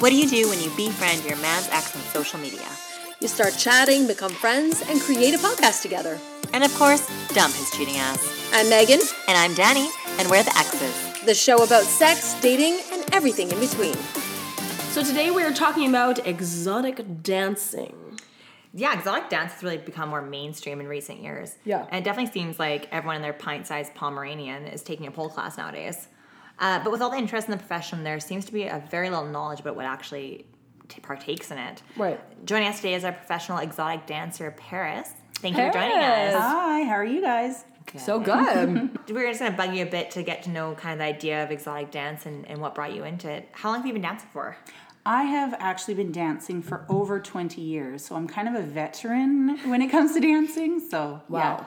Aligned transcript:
What 0.00 0.10
do 0.10 0.16
you 0.16 0.26
do 0.28 0.48
when 0.48 0.60
you 0.60 0.70
befriend 0.76 1.24
your 1.24 1.36
man's 1.38 1.68
ex 1.68 1.94
on 1.94 2.02
social 2.02 2.38
media? 2.40 2.66
You 3.20 3.28
start 3.28 3.54
chatting, 3.58 4.06
become 4.06 4.30
friends, 4.32 4.82
and 4.88 4.98
create 5.00 5.34
a 5.34 5.38
podcast 5.38 5.82
together. 5.82 6.18
And 6.54 6.64
of 6.64 6.74
course, 6.76 7.06
dump 7.34 7.54
his 7.54 7.70
cheating 7.70 7.96
ass. 7.96 8.50
I'm 8.52 8.68
Megan, 8.70 9.00
And 9.28 9.36
I'm 9.36 9.54
Danny, 9.54 9.88
and 10.18 10.28
we're 10.30 10.42
the 10.42 10.56
exes. 10.56 11.24
the 11.26 11.34
show 11.34 11.62
about 11.62 11.82
sex, 11.82 12.34
dating, 12.40 12.80
and 12.92 13.04
everything 13.14 13.50
in 13.50 13.60
between. 13.60 13.94
So 14.92 15.04
today 15.04 15.30
we 15.30 15.42
are 15.42 15.52
talking 15.52 15.88
about 15.88 16.26
exotic 16.26 17.22
dancing. 17.22 17.94
Yeah, 18.72 18.96
exotic 18.96 19.28
dance 19.28 19.52
has 19.52 19.62
really 19.62 19.78
become 19.78 20.08
more 20.08 20.22
mainstream 20.22 20.80
in 20.80 20.88
recent 20.88 21.20
years. 21.20 21.56
Yeah. 21.64 21.86
And 21.90 22.00
it 22.00 22.04
definitely 22.04 22.32
seems 22.32 22.58
like 22.58 22.88
everyone 22.90 23.16
in 23.16 23.22
their 23.22 23.32
pint 23.34 23.66
sized 23.66 23.94
Pomeranian 23.94 24.66
is 24.66 24.82
taking 24.82 25.06
a 25.06 25.10
pole 25.10 25.28
class 25.28 25.58
nowadays. 25.58 26.08
Uh, 26.60 26.82
but 26.82 26.92
with 26.92 27.00
all 27.00 27.10
the 27.10 27.16
interest 27.16 27.48
in 27.48 27.52
the 27.52 27.56
profession, 27.56 28.04
there 28.04 28.20
seems 28.20 28.44
to 28.44 28.52
be 28.52 28.64
a 28.64 28.84
very 28.90 29.08
little 29.08 29.24
knowledge 29.24 29.60
about 29.60 29.76
what 29.76 29.86
actually 29.86 30.44
t- 30.88 31.00
partakes 31.00 31.50
in 31.50 31.58
it. 31.58 31.82
Right. 31.96 32.20
Joining 32.46 32.68
us 32.68 32.76
today 32.76 32.94
is 32.94 33.04
our 33.04 33.12
professional 33.12 33.58
exotic 33.58 34.06
dancer, 34.06 34.50
Paris. 34.52 35.10
Thank 35.36 35.56
you 35.56 35.66
for 35.66 35.72
joining 35.72 35.96
us. 35.96 36.34
Hi, 36.34 36.82
how 36.82 36.92
are 36.92 37.04
you 37.04 37.22
guys? 37.22 37.64
So 37.96 38.20
good. 38.20 38.98
We're 39.08 39.28
just 39.28 39.40
going 39.40 39.52
to 39.52 39.56
bug 39.56 39.74
you 39.74 39.82
a 39.82 39.90
bit 39.90 40.10
to 40.12 40.22
get 40.22 40.42
to 40.44 40.50
know 40.50 40.74
kind 40.74 40.92
of 40.92 40.98
the 40.98 41.04
idea 41.04 41.42
of 41.42 41.50
exotic 41.50 41.90
dance 41.90 42.26
and, 42.26 42.46
and 42.46 42.60
what 42.60 42.74
brought 42.74 42.94
you 42.94 43.04
into 43.04 43.28
it. 43.28 43.48
How 43.52 43.70
long 43.70 43.78
have 43.78 43.86
you 43.86 43.94
been 43.94 44.02
dancing 44.02 44.28
for? 44.32 44.56
I 45.06 45.24
have 45.24 45.54
actually 45.58 45.94
been 45.94 46.12
dancing 46.12 46.62
for 46.62 46.84
over 46.88 47.18
20 47.18 47.60
years, 47.60 48.04
so 48.04 48.14
I'm 48.14 48.28
kind 48.28 48.46
of 48.48 48.54
a 48.54 48.62
veteran 48.62 49.58
when 49.68 49.80
it 49.80 49.88
comes 49.88 50.12
to 50.12 50.20
dancing. 50.20 50.78
So, 50.78 51.22
wow. 51.28 51.66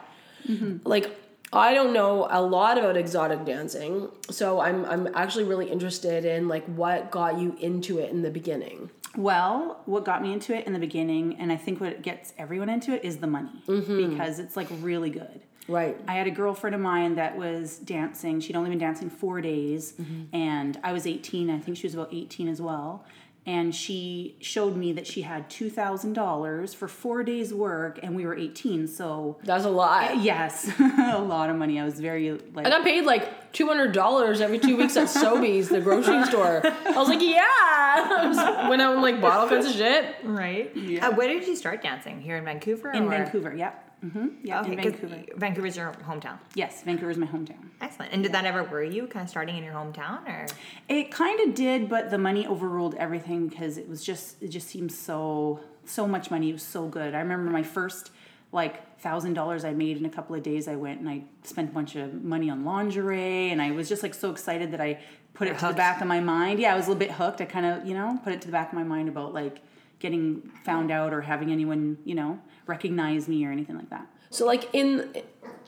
Like 0.86 1.23
I 1.54 1.74
don't 1.74 1.94
know 1.94 2.28
a 2.30 2.42
lot 2.42 2.78
about 2.78 2.98
exotic 2.98 3.46
dancing, 3.46 4.10
so 4.30 4.60
I'm 4.60 4.86
I'm 4.86 5.08
actually 5.14 5.44
really 5.44 5.70
interested 5.70 6.26
in 6.26 6.48
like 6.48 6.66
what 6.66 7.12
got 7.12 7.40
you 7.40 7.56
into 7.60 8.00
it 8.00 8.10
in 8.10 8.22
the 8.22 8.32
beginning. 8.32 8.90
Well, 9.16 9.82
what 9.86 10.06
got 10.06 10.24
me 10.24 10.34
into 10.34 10.56
it 10.56 10.66
in 10.66 10.74
the 10.74 10.80
beginning, 10.80 11.36
and 11.40 11.52
I 11.52 11.58
think 11.58 11.80
what 11.80 12.02
gets 12.02 12.34
everyone 12.38 12.70
into 12.70 12.94
it, 12.94 13.04
is 13.04 13.18
the 13.18 13.28
money 13.28 13.62
mm-hmm. 13.68 14.10
because 14.10 14.40
it's 14.40 14.58
like 14.58 14.68
really 14.82 15.12
good. 15.12 15.42
Right. 15.68 15.98
I 16.08 16.16
had 16.16 16.28
a 16.28 16.32
girlfriend 16.32 16.76
of 16.76 16.82
mine 16.82 17.16
that 17.16 17.38
was 17.38 17.78
dancing. 17.78 18.42
She'd 18.42 18.56
only 18.56 18.70
been 18.70 18.80
dancing 18.80 19.10
four 19.10 19.40
days, 19.40 19.94
mm-hmm. 19.94 20.36
and 20.36 20.80
I 20.84 20.92
was 20.92 21.08
18. 21.08 21.50
I 21.50 21.60
think 21.60 21.78
she 21.78 21.88
was 21.88 21.94
about 21.94 22.10
18 22.12 22.48
as 22.48 22.62
well. 22.62 23.06
And 23.46 23.76
she 23.76 24.38
showed 24.40 24.78
me 24.78 24.94
that 24.94 25.06
she 25.06 25.24
had 25.24 25.50
$2,000 25.50 26.76
for 26.76 26.88
four 26.88 27.24
days' 27.24 27.54
work, 27.54 28.00
and 28.02 28.16
we 28.16 28.26
were 28.26 28.36
18. 28.36 28.88
So, 28.88 29.38
That's 29.44 29.66
a 29.66 29.70
lot. 29.70 30.22
yes, 30.22 30.72
a 30.80 31.20
lot 31.20 31.50
of 31.50 31.58
money. 31.58 31.80
I 31.80 31.84
was 31.84 32.00
very 32.00 32.32
like, 32.32 32.66
and 32.66 32.68
I 32.68 32.70
got 32.70 32.84
paid 32.86 33.04
like 33.04 33.52
two 33.52 33.68
hundred 33.68 33.92
dollars 33.92 34.42
every 34.42 34.60
two 34.60 34.78
weeks 34.78 34.96
at 34.98 35.08
Sobeys, 35.08 35.68
the 35.70 35.82
grocery 35.82 36.24
store. 36.30 36.62
I 36.66 36.92
was 36.98 37.10
like, 37.10 37.22
yeah. 37.22 37.42
I 37.46 38.28
was, 38.28 38.70
went 38.70 38.82
out 38.82 38.94
and 38.94 39.02
like 39.02 39.20
bought 39.22 39.38
all 39.40 39.50
kinds 39.50 39.66
of 39.66 39.74
shit. 39.74 40.16
Right. 40.24 40.72
Uh, 41.02 41.12
where 41.12 41.28
did 41.28 41.46
you 41.48 41.56
start 41.56 41.82
dancing? 41.84 42.22
Here 42.22 42.38
in 42.38 42.46
Vancouver? 42.46 42.92
in 42.92 43.04
or? 43.04 43.10
Vancouver. 43.10 43.54
Yep. 43.56 43.90
Hmm 44.12 44.28
Yeah, 44.44 44.62
Okay, 44.62 44.76
Vancouver. 44.76 45.24
Vancouver's 45.38 45.78
your 45.78 45.94
hometown. 46.08 46.38
Yes, 46.56 46.84
Vancouver's 46.84 47.18
my 47.18 47.26
hometown. 47.26 47.70
Excellent. 47.82 48.12
And 48.12 48.22
did 48.22 48.34
that 48.34 48.46
ever 48.46 48.64
worry 48.66 48.94
you, 48.94 49.08
kind 49.08 49.24
of 49.24 49.30
starting 49.30 49.58
in 49.58 49.64
your 49.64 49.74
hometown, 49.74 50.28
or? 50.28 50.46
It 50.90 51.10
kind 51.12 51.40
of 51.48 51.56
did, 51.56 51.88
but 51.88 52.10
the 52.10 52.18
money 52.18 52.46
overruled 52.46 52.96
everything 52.96 53.48
because 53.48 53.78
it 53.78 53.88
was 53.88 54.04
just 54.04 54.42
it 54.44 54.50
just 54.50 54.68
seemed 54.68 54.92
so 54.92 55.62
so 55.86 56.08
much 56.08 56.30
money. 56.32 56.50
It 56.50 56.54
was 56.54 56.64
so 56.64 56.88
good. 56.88 57.16
I 57.16 57.20
remember 57.20 57.50
my 57.50 57.64
first 57.64 58.12
like 58.52 59.00
thousand 59.00 59.34
dollars 59.34 59.64
I 59.66 59.72
made 59.72 59.98
in 59.98 60.06
a 60.06 60.10
couple 60.10 60.36
of 60.36 60.44
days. 60.44 60.68
I 60.68 60.76
went 60.76 61.00
and 61.00 61.10
I 61.10 61.24
spent 61.44 61.70
a 61.70 61.74
bunch 61.74 61.96
of 61.96 62.24
money 62.24 62.50
on 62.50 62.66
lingerie, 62.66 63.52
and 63.52 63.62
I 63.62 63.72
was 63.72 63.88
just 63.88 64.04
like 64.04 64.14
so 64.14 64.32
excited 64.32 64.72
that 64.72 64.82
I 64.82 65.00
put 65.34 65.48
it 65.48 65.58
to 65.60 65.68
the 65.68 65.74
back 65.74 66.02
of 66.02 66.08
my 66.08 66.20
mind. 66.20 66.60
Yeah, 66.60 66.74
I 66.74 66.78
was 66.78 66.86
a 66.88 66.90
little 66.90 67.00
bit 67.00 67.12
hooked. 67.12 67.40
I 67.40 67.46
kind 67.46 67.66
of 67.66 67.86
you 67.88 67.94
know 67.94 68.20
put 68.24 68.34
it 68.34 68.42
to 68.42 68.48
the 68.48 68.52
back 68.52 68.68
of 68.70 68.74
my 68.74 68.84
mind 68.84 69.08
about 69.08 69.34
like 69.34 69.62
getting 70.04 70.52
found 70.66 70.92
out 70.92 71.14
or 71.14 71.22
having 71.22 71.52
anyone 71.52 71.98
you 72.04 72.14
know 72.14 72.38
recognize 72.68 73.28
me 73.28 73.44
or 73.46 73.52
anything 73.52 73.76
like 73.76 73.90
that. 73.90 74.06
So 74.30 74.46
like 74.46 74.70
in 74.74 75.10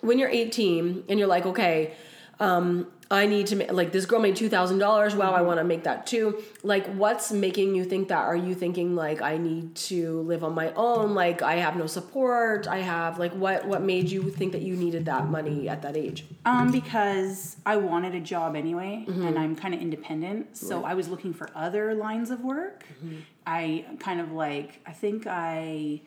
when 0.01 0.19
you're 0.19 0.29
18 0.29 1.05
and 1.09 1.17
you're 1.17 1.27
like, 1.27 1.45
okay, 1.45 1.93
um, 2.39 2.87
I 3.11 3.27
need 3.27 3.47
to 3.47 3.55
make 3.55 3.71
like 3.71 3.91
this 3.91 4.05
girl 4.07 4.19
made 4.19 4.35
two 4.35 4.49
thousand 4.49 4.79
dollars. 4.79 5.15
Wow, 5.15 5.33
I 5.33 5.41
want 5.41 5.59
to 5.59 5.63
make 5.63 5.83
that 5.83 6.07
too. 6.07 6.41
Like, 6.63 6.87
what's 6.95 7.31
making 7.31 7.75
you 7.75 7.85
think 7.85 8.07
that? 8.07 8.17
Are 8.23 8.35
you 8.35 8.55
thinking 8.55 8.95
like 8.95 9.21
I 9.21 9.37
need 9.37 9.75
to 9.91 10.21
live 10.21 10.43
on 10.43 10.55
my 10.55 10.73
own? 10.73 11.13
Like 11.13 11.43
I 11.43 11.57
have 11.57 11.75
no 11.75 11.85
support. 11.85 12.67
I 12.67 12.79
have 12.79 13.19
like 13.19 13.31
what 13.33 13.67
what 13.67 13.83
made 13.83 14.09
you 14.09 14.31
think 14.31 14.53
that 14.53 14.63
you 14.63 14.75
needed 14.75 15.05
that 15.05 15.29
money 15.29 15.69
at 15.69 15.83
that 15.83 15.95
age? 15.95 16.25
Um, 16.45 16.71
because 16.71 17.57
I 17.65 17.77
wanted 17.77 18.15
a 18.15 18.19
job 18.19 18.55
anyway, 18.55 19.05
Mm-hmm. 19.07 19.27
and 19.27 19.37
I'm 19.37 19.55
kind 19.55 19.73
of 19.75 19.81
independent, 19.81 20.57
so 20.57 20.83
I 20.83 20.93
was 20.95 21.07
looking 21.07 21.33
for 21.33 21.49
other 21.53 21.93
lines 21.93 22.31
of 22.31 22.41
work. 22.41 22.85
Mm-hmm. 23.03 23.17
I 23.45 23.85
kind 23.99 24.19
of 24.19 24.31
like, 24.31 24.79
I 24.87 24.91
think 24.93 25.27
I 25.27 26.01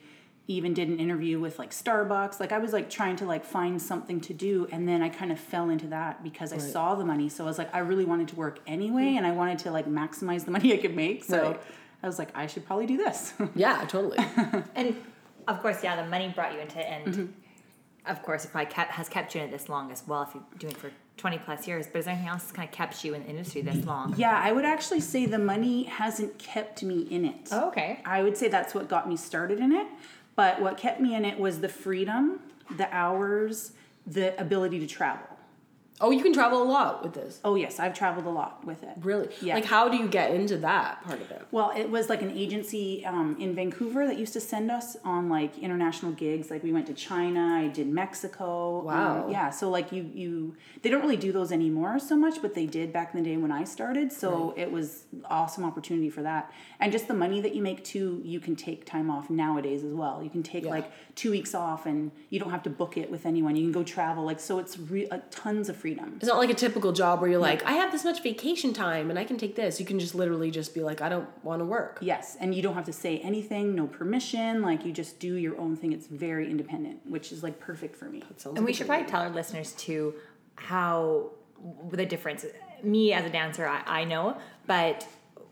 even 0.48 0.74
did 0.74 0.88
an 0.88 0.98
interview 0.98 1.38
with 1.38 1.58
like 1.58 1.70
Starbucks. 1.70 2.40
Like 2.40 2.52
I 2.52 2.58
was 2.58 2.72
like 2.72 2.88
trying 2.90 3.16
to 3.16 3.24
like 3.26 3.44
find 3.44 3.80
something 3.80 4.20
to 4.22 4.34
do, 4.34 4.66
and 4.72 4.88
then 4.88 5.02
I 5.02 5.08
kind 5.10 5.30
of 5.30 5.38
fell 5.38 5.68
into 5.70 5.86
that 5.88 6.22
because 6.24 6.52
I 6.52 6.58
saw 6.58 6.94
the 6.96 7.04
money. 7.04 7.28
So 7.28 7.44
I 7.44 7.46
was 7.46 7.58
like, 7.58 7.72
I 7.74 7.78
really 7.80 8.04
wanted 8.06 8.28
to 8.28 8.36
work 8.36 8.58
anyway, 8.66 9.14
and 9.16 9.26
I 9.26 9.30
wanted 9.32 9.58
to 9.60 9.70
like 9.70 9.86
maximize 9.86 10.44
the 10.44 10.50
money 10.56 10.72
I 10.72 10.78
could 10.78 10.96
make. 10.96 11.22
So. 11.24 11.42
Right. 11.42 11.60
I 12.00 12.06
was 12.06 12.16
like, 12.16 12.28
I 12.36 12.46
should 12.46 12.64
probably 12.64 12.86
do 12.86 12.96
this. 12.96 13.34
Yeah, 13.56 13.84
totally. 13.88 14.18
And 14.76 14.94
of 15.48 15.60
course, 15.60 15.82
yeah, 15.82 16.00
the 16.00 16.08
money 16.08 16.28
brought 16.28 16.52
you 16.54 16.60
into 16.60 16.78
it, 16.78 16.86
and 16.86 17.06
Mm-hmm. 17.14 18.10
of 18.10 18.22
course, 18.22 18.44
it 18.44 18.52
probably 18.52 18.70
kept, 18.70 18.92
has 18.92 19.08
kept 19.08 19.34
you 19.34 19.40
in 19.40 19.48
it 19.48 19.50
this 19.50 19.68
long 19.68 19.90
as 19.90 20.04
well. 20.06 20.22
If 20.22 20.34
you're 20.34 20.44
doing 20.58 20.72
it 20.74 20.78
for 20.78 20.92
twenty 21.16 21.38
plus 21.38 21.66
years, 21.66 21.88
but 21.92 21.98
is 21.98 22.04
there 22.04 22.14
anything 22.14 22.28
else 22.30 22.42
that's 22.44 22.52
kind 22.52 22.68
of 22.68 22.72
kept 22.72 23.04
you 23.04 23.14
in 23.14 23.24
the 23.24 23.28
industry 23.28 23.62
this 23.62 23.84
long? 23.84 24.14
yeah, 24.16 24.40
I 24.40 24.52
would 24.52 24.64
actually 24.64 25.00
say 25.00 25.26
the 25.26 25.40
money 25.40 25.82
hasn't 25.84 26.38
kept 26.38 26.84
me 26.84 27.00
in 27.10 27.24
it. 27.24 27.48
Oh, 27.50 27.66
okay. 27.68 28.00
I 28.04 28.22
would 28.22 28.36
say 28.36 28.46
that's 28.46 28.74
what 28.76 28.88
got 28.88 29.08
me 29.08 29.16
started 29.16 29.58
in 29.58 29.72
it. 29.72 29.88
But 30.38 30.60
what 30.60 30.76
kept 30.76 31.00
me 31.00 31.16
in 31.16 31.24
it 31.24 31.36
was 31.36 31.58
the 31.62 31.68
freedom, 31.68 32.38
the 32.76 32.88
hours, 32.94 33.72
the 34.06 34.40
ability 34.40 34.78
to 34.78 34.86
travel. 34.86 35.26
Oh, 36.00 36.10
you 36.10 36.22
can 36.22 36.32
travel 36.32 36.62
a 36.62 36.64
lot 36.64 37.02
with 37.02 37.14
this. 37.14 37.40
Oh 37.44 37.54
yes, 37.54 37.78
I've 37.80 37.94
traveled 37.94 38.26
a 38.26 38.30
lot 38.30 38.64
with 38.64 38.82
it. 38.82 38.90
Really? 39.00 39.28
Yeah. 39.40 39.54
Like, 39.54 39.64
how 39.64 39.88
do 39.88 39.96
you 39.96 40.08
get 40.08 40.32
into 40.32 40.56
that 40.58 41.02
part 41.04 41.20
of 41.20 41.30
it? 41.30 41.42
Well, 41.50 41.72
it 41.76 41.90
was 41.90 42.08
like 42.08 42.22
an 42.22 42.30
agency 42.30 43.04
um, 43.04 43.36
in 43.40 43.54
Vancouver 43.54 44.06
that 44.06 44.18
used 44.18 44.32
to 44.34 44.40
send 44.40 44.70
us 44.70 44.96
on 45.04 45.28
like 45.28 45.58
international 45.58 46.12
gigs. 46.12 46.50
Like 46.50 46.62
we 46.62 46.72
went 46.72 46.86
to 46.86 46.94
China, 46.94 47.40
I 47.64 47.68
did 47.68 47.88
Mexico. 47.88 48.80
Wow. 48.82 49.24
Um, 49.24 49.30
yeah. 49.30 49.50
So 49.50 49.68
like 49.70 49.92
you 49.92 50.10
you 50.14 50.56
they 50.82 50.90
don't 50.90 51.00
really 51.02 51.16
do 51.16 51.32
those 51.32 51.52
anymore 51.52 51.98
so 51.98 52.16
much, 52.16 52.40
but 52.42 52.54
they 52.54 52.66
did 52.66 52.92
back 52.92 53.14
in 53.14 53.22
the 53.22 53.28
day 53.28 53.36
when 53.36 53.52
I 53.52 53.64
started. 53.64 54.12
So 54.12 54.54
it 54.56 54.70
was 54.70 55.04
awesome 55.26 55.64
opportunity 55.64 56.10
for 56.10 56.22
that. 56.22 56.52
And 56.80 56.92
just 56.92 57.08
the 57.08 57.14
money 57.14 57.40
that 57.40 57.54
you 57.54 57.62
make 57.62 57.82
too, 57.84 58.22
you 58.24 58.40
can 58.40 58.54
take 58.56 58.84
time 58.84 59.10
off 59.10 59.30
nowadays 59.30 59.82
as 59.84 59.92
well. 59.92 60.22
You 60.22 60.30
can 60.30 60.42
take 60.42 60.64
Yeah. 60.64 60.70
like 60.70 60.90
two 61.16 61.30
weeks 61.30 61.54
off, 61.54 61.86
and 61.86 62.10
you 62.30 62.38
don't 62.38 62.50
have 62.50 62.62
to 62.64 62.70
book 62.70 62.96
it 62.96 63.10
with 63.10 63.26
anyone. 63.26 63.56
You 63.56 63.62
can 63.64 63.72
go 63.72 63.82
travel. 63.82 64.24
Like 64.24 64.40
so, 64.40 64.58
it's 64.58 64.78
re- 64.78 65.08
uh, 65.08 65.18
tons 65.30 65.68
of 65.68 65.76
freedom. 65.88 66.14
It's 66.16 66.26
not 66.26 66.38
like 66.38 66.50
a 66.50 66.54
typical 66.54 66.92
job 66.92 67.20
where 67.20 67.30
you're 67.30 67.40
like, 67.40 67.64
I 67.64 67.72
have 67.72 67.92
this 67.92 68.04
much 68.04 68.22
vacation 68.22 68.72
time 68.72 69.10
and 69.10 69.18
I 69.18 69.24
can 69.24 69.38
take 69.38 69.54
this. 69.54 69.80
You 69.80 69.86
can 69.86 69.98
just 69.98 70.14
literally 70.14 70.50
just 70.50 70.74
be 70.74 70.82
like, 70.82 71.00
I 71.00 71.08
don't 71.08 71.28
want 71.44 71.60
to 71.60 71.64
work. 71.64 71.98
Yes, 72.00 72.36
and 72.40 72.54
you 72.54 72.62
don't 72.62 72.74
have 72.74 72.84
to 72.84 72.92
say 72.92 73.18
anything, 73.18 73.74
no 73.74 73.86
permission. 73.86 74.62
Like 74.62 74.84
you 74.84 74.92
just 74.92 75.18
do 75.18 75.34
your 75.34 75.58
own 75.58 75.76
thing. 75.76 75.92
It's 75.92 76.06
very 76.06 76.50
independent, 76.50 77.00
which 77.06 77.32
is 77.32 77.42
like 77.42 77.58
perfect 77.58 77.96
for 77.96 78.06
me. 78.06 78.22
Sounds 78.36 78.56
And 78.56 78.64
we 78.64 78.72
should 78.72 78.86
probably 78.86 79.06
tell 79.06 79.22
our 79.22 79.30
listeners 79.30 79.72
too 79.72 80.14
how 80.56 81.30
the 81.90 82.06
difference. 82.06 82.44
Me 82.82 83.12
as 83.12 83.24
a 83.24 83.30
dancer, 83.30 83.66
I, 83.66 83.82
I 83.86 84.04
know, 84.04 84.36
but 84.66 85.04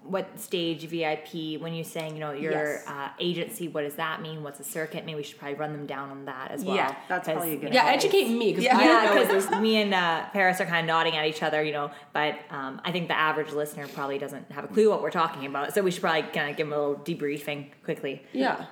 what 0.09 0.39
stage 0.39 0.84
VIP 0.87 1.61
when 1.61 1.75
you're 1.75 1.84
saying 1.84 2.15
you 2.15 2.21
know 2.21 2.33
your 2.33 2.53
Yes. 2.53 2.84
uh, 2.87 3.09
agency? 3.19 3.69
What 3.69 3.83
does 3.83 3.94
that 3.94 4.22
mean? 4.22 4.43
What's 4.43 4.61
a 4.61 4.65
circuit? 4.65 5.05
Maybe 5.05 5.17
we 5.17 5.22
should 5.22 5.39
probably 5.39 5.56
run 5.56 5.72
them 5.72 5.87
down 5.87 6.11
on 6.11 6.25
that 6.27 6.50
as 6.50 6.65
well. 6.65 6.77
Yeah, 6.77 6.94
that's 7.09 7.28
probably 7.28 7.55
a 7.55 7.56
good 7.56 7.75
Yeah, 7.75 7.83
idea. 7.84 7.93
educate 7.94 8.28
me 8.28 8.53
because 8.53 8.65
Yeah. 8.65 8.78
I 8.78 8.84
Yeah, 8.84 9.25
because 9.25 9.50
me 9.61 9.77
and 9.83 9.93
uh, 9.94 10.27
Paris 10.33 10.61
are 10.61 10.67
kind 10.67 10.81
of 10.81 10.87
nodding 10.87 11.17
at 11.17 11.27
each 11.27 11.43
other, 11.43 11.62
you 11.62 11.72
know. 11.72 11.91
But 12.12 12.39
um, 12.50 12.81
I 12.84 12.93
think 12.93 13.09
the 13.09 13.19
average 13.19 13.53
listener 13.53 13.87
probably 13.89 14.19
doesn't 14.19 14.50
have 14.53 14.65
a 14.65 14.69
clue 14.69 14.88
what 14.91 15.03
we're 15.03 15.11
talking 15.11 15.47
about, 15.47 15.75
so 15.75 15.82
we 15.82 15.91
should 15.91 16.03
probably 16.03 16.23
kind 16.23 16.50
of 16.50 16.56
give 16.56 16.69
them 16.69 16.73
a 16.73 16.79
little 16.88 16.97
debriefing 17.05 17.67
quickly. 17.85 18.23
Yeah. 18.32 18.67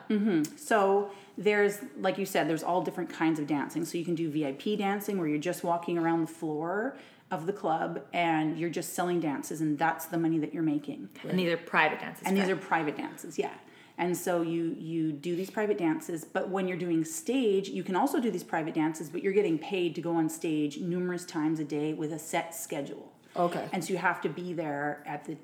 So 0.56 1.10
there's, 1.36 1.78
like 1.98 2.18
you 2.18 2.26
said, 2.26 2.48
there's 2.48 2.62
all 2.62 2.82
different 2.82 3.10
kinds 3.10 3.38
of 3.38 3.46
dancing. 3.46 3.84
So 3.84 3.98
you 3.98 4.04
can 4.04 4.14
do 4.14 4.30
VIP 4.30 4.78
dancing 4.78 5.18
where 5.18 5.26
you're 5.26 5.38
just 5.38 5.64
walking 5.64 5.98
around 5.98 6.20
the 6.20 6.32
floor 6.32 6.96
of 7.30 7.46
the 7.46 7.52
club 7.52 8.02
and 8.12 8.58
you're 8.58 8.70
just 8.70 8.92
selling 8.94 9.18
dances, 9.18 9.60
and 9.60 9.78
that's 9.78 10.06
the 10.06 10.18
money 10.18 10.38
that 10.38 10.54
you're 10.54 10.62
making. 10.62 11.08
And 11.28 11.38
these 11.38 11.52
are 11.52 11.56
private 11.56 11.98
dances. 12.00 12.26
and 12.26 12.36
these 12.36 12.48
are 12.48 12.56
private 12.56 12.96
dances 12.96 13.38
yeah 13.38 13.50
and 13.96 14.16
so 14.16 14.42
you 14.42 14.74
you 14.78 15.12
do 15.12 15.36
these 15.36 15.50
private 15.50 15.78
dances 15.78 16.24
but 16.24 16.48
when 16.48 16.66
you're 16.66 16.76
doing 16.76 17.04
stage 17.04 17.68
you 17.68 17.84
can 17.84 17.94
also 17.94 18.18
do 18.20 18.28
these 18.28 18.42
private 18.42 18.74
dances 18.74 19.08
but 19.08 19.22
you're 19.22 19.32
getting 19.32 19.56
paid 19.56 19.94
to 19.94 20.00
go 20.00 20.16
on 20.16 20.28
stage 20.28 20.78
numerous 20.80 21.24
times 21.24 21.60
a 21.60 21.64
day 21.64 21.92
with 21.94 22.12
a 22.12 22.18
set 22.18 22.52
schedule 22.54 23.12
Okay. 23.36 23.68
and 23.72 23.84
so 23.84 23.92
you 23.92 23.98
have 23.98 24.20
to 24.22 24.28
be 24.28 24.52
there 24.52 25.02
at 25.06 25.24
the 25.24 25.36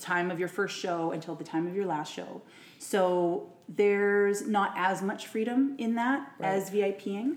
time 0.00 0.30
of 0.30 0.38
your 0.38 0.46
first 0.48 0.78
show 0.78 1.10
until 1.10 1.34
the 1.34 1.42
time 1.44 1.66
of 1.66 1.74
your 1.74 1.84
last 1.86 2.12
show 2.12 2.40
so 2.80 3.52
there's 3.68 4.46
not 4.46 4.72
as 4.76 5.02
much 5.02 5.26
freedom 5.26 5.76
in 5.78 5.94
that 5.94 6.32
as 6.40 6.70
VIPing. 6.70 7.36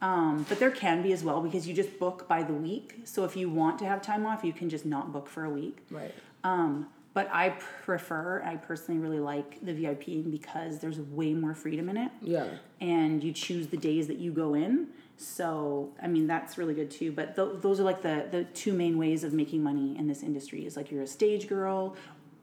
Um, 0.00 0.46
but 0.48 0.58
there 0.58 0.70
can 0.70 1.02
be 1.02 1.12
as 1.12 1.22
well 1.22 1.40
because 1.40 1.66
you 1.66 1.74
just 1.74 1.98
book 1.98 2.26
by 2.28 2.42
the 2.42 2.54
week. 2.54 3.00
So 3.04 3.24
if 3.24 3.36
you 3.36 3.50
want 3.50 3.78
to 3.80 3.84
have 3.84 4.00
time 4.00 4.24
off, 4.24 4.44
you 4.44 4.52
can 4.52 4.68
just 4.68 4.86
not 4.86 5.12
book 5.12 5.28
for 5.28 5.44
a 5.44 5.50
week. 5.50 5.78
Right. 5.90 6.14
Um, 6.42 6.86
but 7.14 7.28
I 7.32 7.50
prefer, 7.84 8.42
I 8.44 8.56
personally 8.56 9.00
really 9.00 9.18
like 9.18 9.64
the 9.64 9.72
VIPing 9.72 10.30
because 10.30 10.78
there's 10.78 11.00
way 11.00 11.34
more 11.34 11.54
freedom 11.54 11.88
in 11.88 11.96
it. 11.96 12.12
Yeah. 12.22 12.46
And 12.80 13.22
you 13.22 13.32
choose 13.32 13.66
the 13.66 13.76
days 13.76 14.06
that 14.06 14.18
you 14.18 14.30
go 14.30 14.54
in. 14.54 14.88
So, 15.16 15.90
I 16.00 16.06
mean, 16.06 16.28
that's 16.28 16.56
really 16.56 16.74
good 16.74 16.92
too. 16.92 17.10
But 17.10 17.34
th- 17.34 17.60
those 17.60 17.80
are 17.80 17.82
like 17.82 18.02
the, 18.02 18.28
the 18.30 18.44
two 18.44 18.72
main 18.72 18.98
ways 18.98 19.24
of 19.24 19.32
making 19.32 19.64
money 19.64 19.98
in 19.98 20.06
this 20.06 20.22
industry 20.22 20.64
is 20.64 20.76
like 20.76 20.92
you're 20.92 21.02
a 21.02 21.08
stage 21.08 21.48
girl 21.48 21.96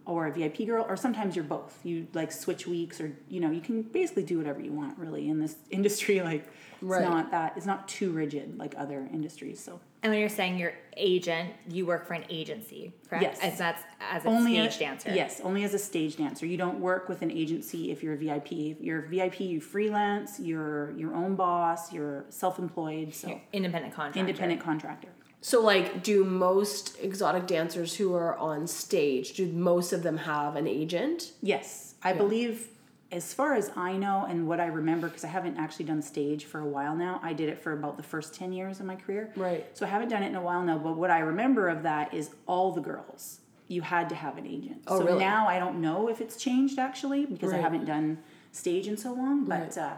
or 0.05 0.27
a 0.27 0.31
VIP 0.31 0.65
girl, 0.67 0.85
or 0.87 0.95
sometimes 0.95 1.35
you're 1.35 1.45
both. 1.45 1.79
You 1.83 2.07
like 2.13 2.31
switch 2.31 2.67
weeks, 2.67 3.01
or 3.01 3.11
you 3.27 3.39
know, 3.39 3.51
you 3.51 3.61
can 3.61 3.81
basically 3.81 4.23
do 4.23 4.37
whatever 4.37 4.61
you 4.61 4.71
want 4.71 4.97
really 4.97 5.27
in 5.29 5.39
this 5.39 5.55
industry. 5.69 6.21
Like, 6.21 6.47
Right. 6.81 7.01
it's 7.01 7.09
not 7.09 7.31
that, 7.31 7.53
it's 7.55 7.65
not 7.65 7.87
too 7.87 8.11
rigid 8.11 8.57
like 8.59 8.75
other 8.77 9.07
industries. 9.11 9.63
So, 9.63 9.79
And 10.03 10.11
when 10.11 10.19
you're 10.19 10.27
saying 10.29 10.57
your 10.59 10.73
agent, 10.97 11.51
you 11.69 11.85
work 11.85 12.05
for 12.05 12.13
an 12.13 12.25
agency, 12.29 12.93
correct? 13.09 13.23
Yes. 13.23 13.39
As 13.41 13.57
that's 13.57 13.81
as 14.01 14.25
a 14.25 14.27
only 14.27 14.55
stage 14.55 14.75
a- 14.75 14.79
dancer. 14.79 15.13
Yes, 15.15 15.39
only 15.41 15.63
as 15.63 15.73
a 15.73 15.79
stage 15.79 16.17
dancer. 16.17 16.45
You 16.45 16.57
don't 16.57 16.79
work 16.81 17.07
with 17.09 17.21
an 17.21 17.31
agency 17.31 17.91
if 17.91 18.03
you're 18.03 18.13
a 18.13 18.17
VIP. 18.17 18.51
If 18.51 18.81
you're 18.81 19.05
a 19.05 19.07
VIP, 19.07 19.39
you 19.41 19.61
freelance. 19.61 20.37
You're 20.39 20.91
your 20.91 21.15
own 21.15 21.35
boss. 21.35 21.93
You're 21.93 22.25
self-employed. 22.29 23.15
So 23.15 23.39
Independent 23.53 23.93
contractor. 23.93 24.19
independent 24.19 24.61
contractor. 24.61 25.09
So, 25.45 25.61
like, 25.61 26.01
do 26.01 26.23
most 26.23 26.97
exotic 26.99 27.45
dancers 27.45 27.95
who 27.95 28.15
are 28.15 28.35
on 28.35 28.65
stage, 28.65 29.33
do 29.33 29.45
most 29.45 29.93
of 29.93 30.01
them 30.01 30.17
have 30.17 30.55
an 30.55 30.65
agent? 30.65 31.33
Yes, 31.43 31.93
I 32.01 32.13
believe. 32.13 32.69
As 33.11 33.31
far 33.31 33.53
as 33.53 33.69
I 33.75 33.95
know 33.95 34.25
and 34.27 34.47
what 34.47 34.59
I 34.59 34.65
remember, 34.65 35.07
because 35.07 35.23
I 35.23 35.27
haven't 35.27 35.57
actually 35.57 35.85
done 35.85 36.01
stage 36.01 36.45
for 36.45 36.61
a 36.61 36.65
while 36.65 36.95
now, 36.95 37.19
I 37.21 37.33
did 37.33 37.47
it 37.47 37.59
for 37.59 37.73
about 37.73 37.95
the 37.95 38.01
first 38.01 38.33
10 38.33 38.53
years 38.53 38.79
of 38.79 38.87
my 38.87 38.95
career. 38.95 39.31
Right. 39.35 39.63
So 39.77 39.85
I 39.85 39.89
haven't 39.89 40.09
done 40.09 40.23
it 40.23 40.29
in 40.29 40.35
a 40.35 40.41
while 40.41 40.63
now, 40.63 40.79
but 40.79 40.97
what 40.97 41.11
I 41.11 41.19
remember 41.19 41.69
of 41.69 41.83
that 41.83 42.11
is 42.11 42.31
all 42.47 42.71
the 42.71 42.81
girls, 42.81 43.41
you 43.67 43.83
had 43.83 44.09
to 44.09 44.15
have 44.15 44.39
an 44.39 44.47
agent. 44.47 44.81
Oh, 44.87 44.97
so 44.97 45.05
really? 45.05 45.19
now 45.19 45.47
I 45.47 45.59
don't 45.59 45.79
know 45.79 46.09
if 46.09 46.21
it's 46.21 46.37
changed 46.37 46.79
actually, 46.79 47.27
because 47.27 47.53
I 47.53 47.57
haven't 47.57 47.85
done 47.85 48.17
stage 48.51 48.87
in 48.87 48.97
so 48.97 49.13
long, 49.13 49.45
but 49.45 49.59
Right. 49.59 49.77
uh, 49.77 49.93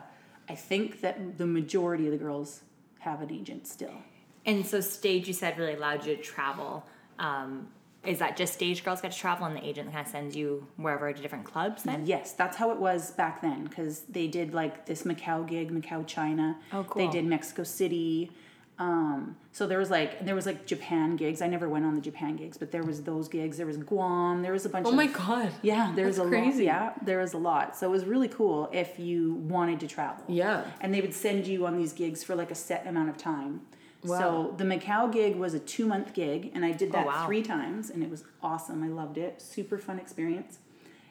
I 0.50 0.56
think 0.56 1.00
that 1.00 1.38
the 1.38 1.48
majority 1.48 2.06
of 2.06 2.12
the 2.12 2.18
girls 2.18 2.64
have 3.00 3.22
an 3.22 3.32
agent 3.32 3.66
still. 3.66 3.94
And 4.48 4.66
so 4.66 4.82
stage, 4.82 5.28
you 5.28 5.34
said, 5.34 5.58
really 5.60 5.76
allowed 5.76 6.06
you 6.06 6.16
to 6.16 6.22
travel. 6.22 6.86
Um, 7.20 7.68
is 8.06 8.20
that 8.20 8.38
just 8.38 8.54
stage 8.54 8.86
girls 8.86 9.02
get 9.02 9.12
to 9.12 9.18
travel, 9.18 9.46
and 9.46 9.56
the 9.56 9.66
agent 9.68 9.92
kind 9.92 10.06
of 10.06 10.12
sends 10.12 10.36
you 10.36 10.66
wherever 10.78 11.12
to 11.12 11.22
different 11.22 11.44
clubs? 11.44 11.84
Then 11.84 12.06
Yes, 12.06 12.32
that's 12.32 12.56
how 12.56 12.72
it 12.72 12.78
was 12.78 13.12
back 13.12 13.42
then 13.42 13.66
because 13.66 14.02
they 14.10 14.28
did 14.28 14.54
like 14.54 14.86
this 14.86 15.04
Macau 15.04 15.46
gig, 15.46 15.72
Macau, 15.72 16.08
China. 16.08 16.58
Oh, 16.72 16.86
cool. 16.86 17.06
They 17.06 17.12
did 17.12 17.26
Mexico 17.26 17.64
City. 17.64 18.32
Um, 18.80 19.36
so 19.52 19.66
there 19.66 19.80
was 19.80 19.90
like 19.90 20.24
there 20.24 20.36
was 20.36 20.46
like 20.46 20.68
Japan 20.68 21.16
gigs. 21.16 21.42
I 21.42 21.48
never 21.48 21.68
went 21.68 21.84
on 21.84 21.96
the 21.96 22.02
Japan 22.02 22.36
gigs, 22.36 22.58
but 22.58 22.72
there 22.72 22.84
was 22.84 23.02
those 23.02 23.28
gigs. 23.28 23.58
There 23.58 23.66
was 23.66 23.78
Guam. 23.78 24.44
There 24.44 24.54
was 24.54 24.66
a 24.66 24.70
bunch. 24.70 24.86
Oh 24.86 24.92
of, 24.92 24.96
my 24.96 25.08
God. 25.08 25.52
Yeah, 25.64 25.92
there 25.96 26.06
was 26.06 26.20
a 26.20 26.26
crazy. 26.26 26.68
lot. 26.68 26.74
Yeah, 26.74 26.94
there 27.02 27.20
was 27.20 27.34
a 27.34 27.40
lot. 27.40 27.76
So 27.76 27.88
it 27.88 27.92
was 27.92 28.06
really 28.06 28.28
cool 28.28 28.70
if 28.72 29.00
you 29.00 29.34
wanted 29.34 29.80
to 29.82 29.88
travel. 29.88 30.24
Yeah. 30.28 30.64
and 30.80 30.94
they 30.94 31.02
would 31.02 31.14
send 31.14 31.48
you 31.48 31.66
on 31.66 31.76
these 31.76 31.92
gigs 31.92 32.24
for 32.24 32.36
like 32.36 32.52
a 32.52 32.56
set 32.56 32.86
amount 32.86 33.10
of 33.10 33.18
time. 33.18 33.62
Wow. 34.08 34.20
So 34.20 34.56
the 34.58 34.64
Macau 34.64 35.12
gig 35.12 35.36
was 35.36 35.54
a 35.54 35.60
two 35.60 35.86
month 35.86 36.14
gig, 36.14 36.52
and 36.54 36.64
I 36.66 36.72
did 36.72 36.90
oh, 36.90 36.92
that 36.94 37.06
Oh, 37.06 37.10
wow. 37.10 37.26
three 37.26 37.42
times, 37.44 37.90
and 37.90 38.04
it 38.04 38.10
was 38.10 38.24
awesome. 38.42 38.84
I 38.84 38.88
loved 38.88 39.18
it. 39.18 39.42
Super 39.42 39.78
fun 39.78 40.00
experience. 40.00 40.60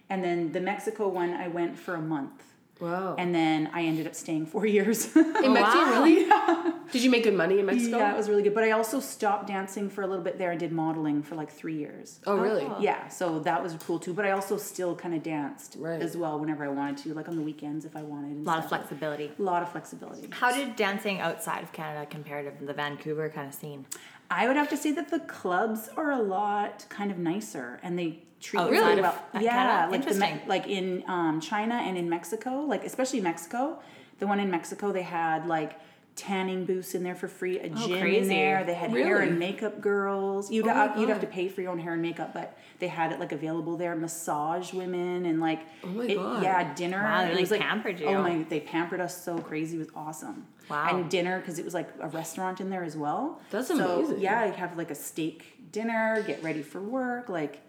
And 0.08 0.22
then 0.22 0.52
the 0.52 0.60
Mexico 0.60 1.08
one, 1.08 1.34
I 1.34 1.48
went 1.48 1.76
for 1.76 1.94
a 1.94 2.00
month, 2.00 2.42
Wow. 2.78 3.16
and 3.18 3.34
then 3.34 3.70
I 3.72 3.84
ended 3.84 4.06
up 4.06 4.14
staying 4.14 4.46
four 4.46 4.66
years. 4.76 5.14
in 5.16 5.24
oh, 5.36 5.52
Mexico, 5.52 5.78
wow. 5.78 6.02
really? 6.04 6.72
Did 6.92 7.02
you 7.02 7.10
make 7.10 7.24
good 7.24 7.34
money 7.34 7.58
in 7.58 7.66
Mexico? 7.66 7.98
yeah, 7.98 8.12
it 8.12 8.16
was 8.16 8.28
really 8.28 8.42
good. 8.42 8.54
But 8.54 8.64
I 8.64 8.72
also 8.72 9.00
stopped 9.00 9.46
dancing 9.48 9.88
for 9.90 10.02
a 10.02 10.06
little 10.06 10.22
bit 10.22 10.38
there 10.38 10.50
and 10.50 10.60
did 10.60 10.72
modeling 10.72 11.22
for 11.22 11.34
like 11.34 11.50
three 11.50 11.76
years. 11.76 12.20
Oh, 12.26 12.36
really? 12.36 12.62
Oh, 12.64 12.76
yeah, 12.80 13.08
so 13.08 13.40
that 13.40 13.62
was 13.62 13.74
cool 13.86 13.98
too. 13.98 14.12
But 14.14 14.24
I 14.26 14.32
also 14.32 14.56
still 14.56 14.94
kind 14.94 15.14
of 15.14 15.22
danced 15.22 15.76
Right. 15.78 16.00
as 16.02 16.16
well 16.16 16.38
whenever 16.38 16.64
I 16.64 16.68
wanted 16.68 16.98
to, 16.98 17.14
like 17.14 17.28
on 17.28 17.36
the 17.36 17.42
weekends 17.42 17.84
if 17.84 17.96
I 17.96 18.02
wanted. 18.02 18.36
a 18.38 18.40
lot 18.42 18.58
of 18.58 18.68
flexibility. 18.68 19.32
A 19.38 19.42
lot 19.42 19.62
of 19.62 19.70
flexibility. 19.72 20.28
How 20.30 20.52
did 20.54 20.76
dancing 20.76 21.20
outside 21.20 21.62
of 21.62 21.72
Canada 21.72 22.06
compare 22.08 22.42
to 22.50 22.64
the 22.64 22.72
Vancouver 22.74 23.28
kind 23.30 23.48
of 23.48 23.54
scene? 23.54 23.86
I 24.30 24.46
would 24.48 24.56
have 24.56 24.68
to 24.70 24.76
say 24.76 24.90
that 24.92 25.10
the 25.10 25.20
clubs 25.20 25.88
are 25.96 26.10
a 26.10 26.20
lot 26.20 26.84
kind 26.88 27.10
of 27.10 27.18
nicer 27.18 27.78
and 27.82 27.96
they 27.98 28.22
treat 28.40 28.60
Oh, 28.60 28.66
you 28.66 28.72
really? 28.72 28.88
really 28.90 29.02
well. 29.02 29.22
Yeah, 29.34 29.50
Canada? 29.50 29.92
like 29.92 30.04
the 30.04 30.10
Interesting. 30.12 30.48
like 30.48 30.66
in 30.68 31.04
um, 31.08 31.40
China 31.40 31.74
and 31.74 31.96
in 31.98 32.08
Mexico, 32.08 32.60
like 32.60 32.84
especially 32.84 33.20
Mexico. 33.20 33.78
The 34.18 34.26
one 34.26 34.40
in 34.40 34.50
Mexico, 34.50 34.92
they 34.92 35.02
had 35.02 35.46
like 35.46 35.78
tanning 36.14 36.64
booths 36.64 36.94
in 36.94 37.02
there 37.02 37.14
for 37.14 37.28
free, 37.28 37.58
a 37.58 37.68
gym 37.68 37.92
in 38.06 38.26
there. 38.28 38.64
They 38.64 38.72
had 38.72 38.90
hair 38.90 39.18
and 39.20 39.38
makeup 39.38 39.82
girls. 39.82 40.50
You'd 40.50 40.66
Oh 40.66 40.70
uh, 40.70 40.94
you'd 40.98 41.10
have 41.10 41.20
to 41.20 41.26
pay 41.26 41.48
for 41.48 41.60
your 41.60 41.70
own 41.72 41.78
hair 41.78 41.92
and 41.92 42.00
makeup, 42.00 42.32
but 42.32 42.56
they 42.78 42.88
had 42.88 43.12
it 43.12 43.20
like 43.20 43.32
available 43.32 43.76
there. 43.76 43.94
Massage 43.94 44.72
women 44.72 45.26
and 45.26 45.40
like 45.40 45.60
Oh 45.84 45.88
my 45.88 46.04
it- 46.04 46.14
God. 46.14 46.42
yeah, 46.42 46.72
dinner. 46.74 47.02
Wow, 47.02 47.24
they 47.26 47.32
It 47.32 47.40
was, 47.40 47.50
like, 47.50 47.60
pampered 47.60 48.00
you. 48.00 48.06
Oh 48.06 48.22
my, 48.22 48.42
they 48.48 48.60
pampered 48.60 49.00
us 49.00 49.22
so 49.22 49.36
crazy. 49.38 49.76
It 49.76 49.80
was 49.80 49.90
awesome. 49.94 50.46
Wow. 50.70 50.88
And 50.96 51.10
dinner 51.10 51.38
because 51.40 51.58
it 51.58 51.64
was 51.66 51.74
like 51.74 51.90
a 52.00 52.08
restaurant 52.08 52.60
in 52.62 52.70
there 52.70 52.82
as 52.84 52.96
well. 52.96 53.40
That's 53.50 53.68
So, 53.68 53.98
amazing. 54.00 54.20
yeah, 54.20 54.40
I'd 54.40 54.54
have 54.54 54.78
like 54.78 54.90
a 54.90 54.94
steak 54.96 55.70
dinner, 55.70 56.24
get 56.26 56.42
ready 56.42 56.62
for 56.62 56.80
work. 56.80 57.28
Like 57.28 57.60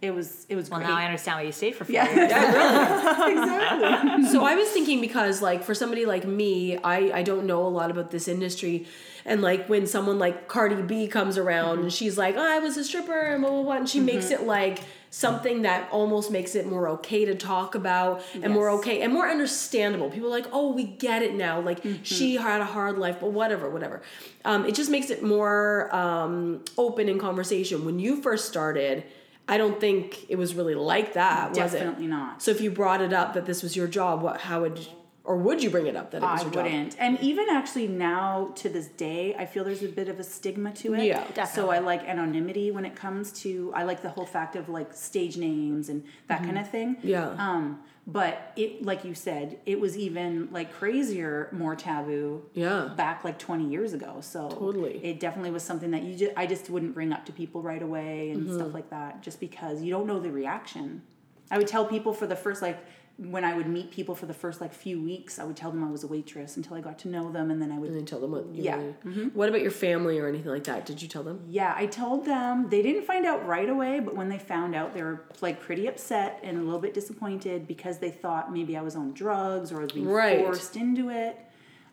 it 0.00 0.12
was 0.14 0.46
it 0.48 0.54
was 0.56 0.70
Well, 0.70 0.78
great. 0.80 0.88
now 0.88 0.96
I 0.96 1.04
understand 1.06 1.38
why 1.38 1.42
you 1.42 1.52
stayed 1.52 1.74
for 1.74 1.84
four 1.84 1.92
Yeah. 1.94 2.04
years. 2.14 2.30
exactly. 3.32 4.24
so 4.28 4.44
I 4.44 4.54
was 4.54 4.68
thinking 4.68 5.00
because 5.00 5.42
like 5.42 5.64
for 5.64 5.74
somebody 5.74 6.06
like 6.06 6.24
me, 6.24 6.76
I 6.78 7.10
I 7.18 7.22
don't 7.22 7.46
know 7.46 7.66
a 7.66 7.68
lot 7.68 7.90
about 7.90 8.10
this 8.10 8.28
industry, 8.28 8.86
and 9.24 9.42
like 9.42 9.68
when 9.68 9.86
someone 9.86 10.18
like 10.18 10.48
Cardi 10.48 10.82
B 10.82 11.08
comes 11.08 11.36
around 11.38 11.80
and 11.80 11.92
she's 11.92 12.16
like, 12.16 12.36
oh, 12.36 12.40
I 12.56 12.58
was 12.60 12.76
a 12.76 12.84
stripper 12.84 13.18
and 13.20 13.42
blah 13.42 13.50
blah 13.50 13.62
blah, 13.62 13.72
and 13.76 13.88
she 13.88 14.00
makes 14.00 14.30
it 14.30 14.44
like 14.44 14.80
something 15.10 15.62
that 15.62 15.88
almost 15.90 16.30
makes 16.30 16.54
it 16.54 16.66
more 16.66 16.86
okay 16.90 17.24
to 17.24 17.34
talk 17.34 17.74
about 17.74 18.22
and 18.42 18.52
more 18.52 18.68
okay 18.70 19.00
and 19.00 19.10
more 19.12 19.26
understandable. 19.26 20.10
People 20.10 20.28
are 20.28 20.38
like, 20.38 20.46
oh, 20.52 20.70
we 20.72 20.84
get 20.84 21.22
it 21.22 21.34
now. 21.34 21.60
Like 21.60 21.80
she 22.02 22.36
had 22.36 22.60
a 22.60 22.64
hard 22.66 22.98
life, 22.98 23.16
but 23.20 23.32
whatever, 23.32 23.70
whatever. 23.70 24.02
Um, 24.44 24.66
it 24.66 24.74
just 24.74 24.90
makes 24.90 25.08
it 25.10 25.22
more 25.22 25.94
um, 25.94 26.62
open 26.76 27.08
in 27.08 27.18
conversation. 27.18 27.84
When 27.84 27.98
you 27.98 28.22
first 28.22 28.46
started. 28.48 29.02
I 29.48 29.56
don't 29.56 29.80
think 29.80 30.28
it 30.28 30.36
was 30.36 30.54
really 30.54 30.74
like 30.74 31.14
that, 31.14 31.50
was 31.50 31.58
it? 31.58 31.78
Definitely 31.78 32.06
not. 32.06 32.42
So 32.42 32.50
if 32.50 32.60
you 32.60 32.70
brought 32.70 33.00
it 33.00 33.12
up 33.12 33.34
that 33.34 33.46
this 33.46 33.62
was 33.62 33.74
your 33.74 33.86
job, 33.86 34.22
what 34.22 34.42
how 34.42 34.60
would 34.60 34.86
or 35.24 35.36
would 35.36 35.62
you 35.62 35.68
bring 35.68 35.86
it 35.86 35.94
up 35.94 36.10
that 36.12 36.18
it 36.18 36.24
was 36.24 36.40
I 36.40 36.42
your 36.44 36.52
job? 36.52 36.64
wouldn't. 36.64 36.96
And 36.98 37.20
even 37.20 37.48
actually 37.50 37.86
now 37.86 38.52
to 38.56 38.68
this 38.70 38.86
day, 38.86 39.34
I 39.34 39.44
feel 39.44 39.62
there's 39.62 39.82
a 39.82 39.88
bit 39.88 40.08
of 40.08 40.18
a 40.18 40.24
stigma 40.24 40.72
to 40.76 40.94
it. 40.94 41.04
Yeah, 41.04 41.22
Definitely. 41.34 41.46
So. 41.54 41.70
I 41.70 41.78
like 41.80 42.08
anonymity 42.08 42.70
when 42.70 42.86
it 42.86 42.96
comes 42.96 43.32
to 43.42 43.70
I 43.74 43.82
like 43.84 44.00
the 44.00 44.08
whole 44.08 44.24
fact 44.24 44.56
of 44.56 44.70
like 44.70 44.94
stage 44.94 45.36
names 45.36 45.90
and 45.90 46.02
that 46.28 46.42
kind 46.42 46.58
of 46.58 46.70
thing. 46.70 46.96
Mm-hmm. 46.96 47.08
Yeah. 47.08 47.28
Um, 47.38 47.80
but 48.10 48.52
it 48.56 48.82
like 48.82 49.04
you 49.04 49.14
said, 49.14 49.58
it 49.66 49.78
was 49.78 49.96
even 49.96 50.48
like 50.50 50.72
crazier, 50.72 51.50
more 51.52 51.76
taboo. 51.76 52.42
Yeah. 52.54 52.94
Back 52.96 53.22
like 53.22 53.38
20 53.38 53.68
years 53.68 53.92
ago. 53.92 54.16
So 54.22 54.48
Totally. 54.48 54.98
it 55.04 55.20
definitely 55.20 55.50
was 55.50 55.62
something 55.62 55.90
that 55.90 56.02
you 56.02 56.16
just 56.16 56.32
I 56.36 56.46
just 56.46 56.70
wouldn't 56.70 56.94
bring 56.94 57.12
up 57.12 57.26
to 57.26 57.32
people 57.32 57.62
right 57.62 57.82
away 57.82 58.30
and 58.30 58.46
Mm-hmm. 58.46 58.56
stuff 58.58 58.72
like 58.74 58.88
that 58.90 59.22
just 59.22 59.38
because 59.40 59.82
you 59.82 59.90
don't 59.90 60.06
know 60.06 60.18
the 60.18 60.30
reaction. 60.30 61.02
I 61.50 61.58
would 61.58 61.66
tell 61.68 61.84
people 61.84 62.12
for 62.14 62.26
the 62.26 62.36
first 62.36 62.62
like 62.62 62.78
when 63.20 63.44
I 63.44 63.52
would 63.56 63.66
meet 63.66 63.90
people 63.90 64.14
for 64.14 64.26
the 64.26 64.32
first 64.32 64.60
like 64.60 64.72
few 64.72 65.02
weeks, 65.02 65.40
I 65.40 65.44
would 65.44 65.56
tell 65.56 65.72
them 65.72 65.82
I 65.82 65.90
was 65.90 66.04
a 66.04 66.06
waitress 66.06 66.56
until 66.56 66.76
I 66.76 66.80
got 66.80 67.00
to 67.00 67.08
know 67.08 67.32
them, 67.32 67.50
and 67.50 67.60
then 67.60 67.72
I 67.72 67.78
would. 67.78 67.88
And 67.90 67.98
then 67.98 68.06
tell 68.06 68.20
them 68.20 68.30
what 68.30 68.46
Yeah. 68.54 68.76
Mm-hmm. 69.04 69.28
What 69.34 69.48
about 69.48 69.60
your 69.60 69.72
family 69.72 70.20
or 70.20 70.28
anything 70.28 70.52
like 70.52 70.62
that? 70.64 70.86
Did 70.86 71.02
you 71.02 71.08
tell 71.08 71.24
them? 71.24 71.40
Yeah, 71.48 71.74
I 71.76 71.86
told 71.86 72.24
them 72.24 72.68
they 72.70 72.80
didn't 72.80 73.02
find 73.04 73.26
out 73.26 73.44
right 73.44 73.68
away, 73.68 73.98
but 73.98 74.14
when 74.14 74.28
they 74.28 74.38
found 74.38 74.76
out, 74.76 74.94
they 74.94 75.02
were 75.02 75.24
like 75.40 75.60
pretty 75.60 75.88
upset 75.88 76.38
and 76.44 76.58
a 76.58 76.62
little 76.62 76.78
bit 76.80 76.94
disappointed 76.94 77.66
because 77.66 77.98
they 77.98 78.10
thought 78.12 78.52
maybe 78.52 78.76
I 78.76 78.82
was 78.82 78.94
on 78.94 79.12
drugs 79.14 79.72
or 79.72 79.78
I 79.80 79.82
was 79.82 79.92
being 79.92 80.06
Right. 80.06 80.38
forced 80.38 80.76
into 80.76 81.08
it. 81.10 81.36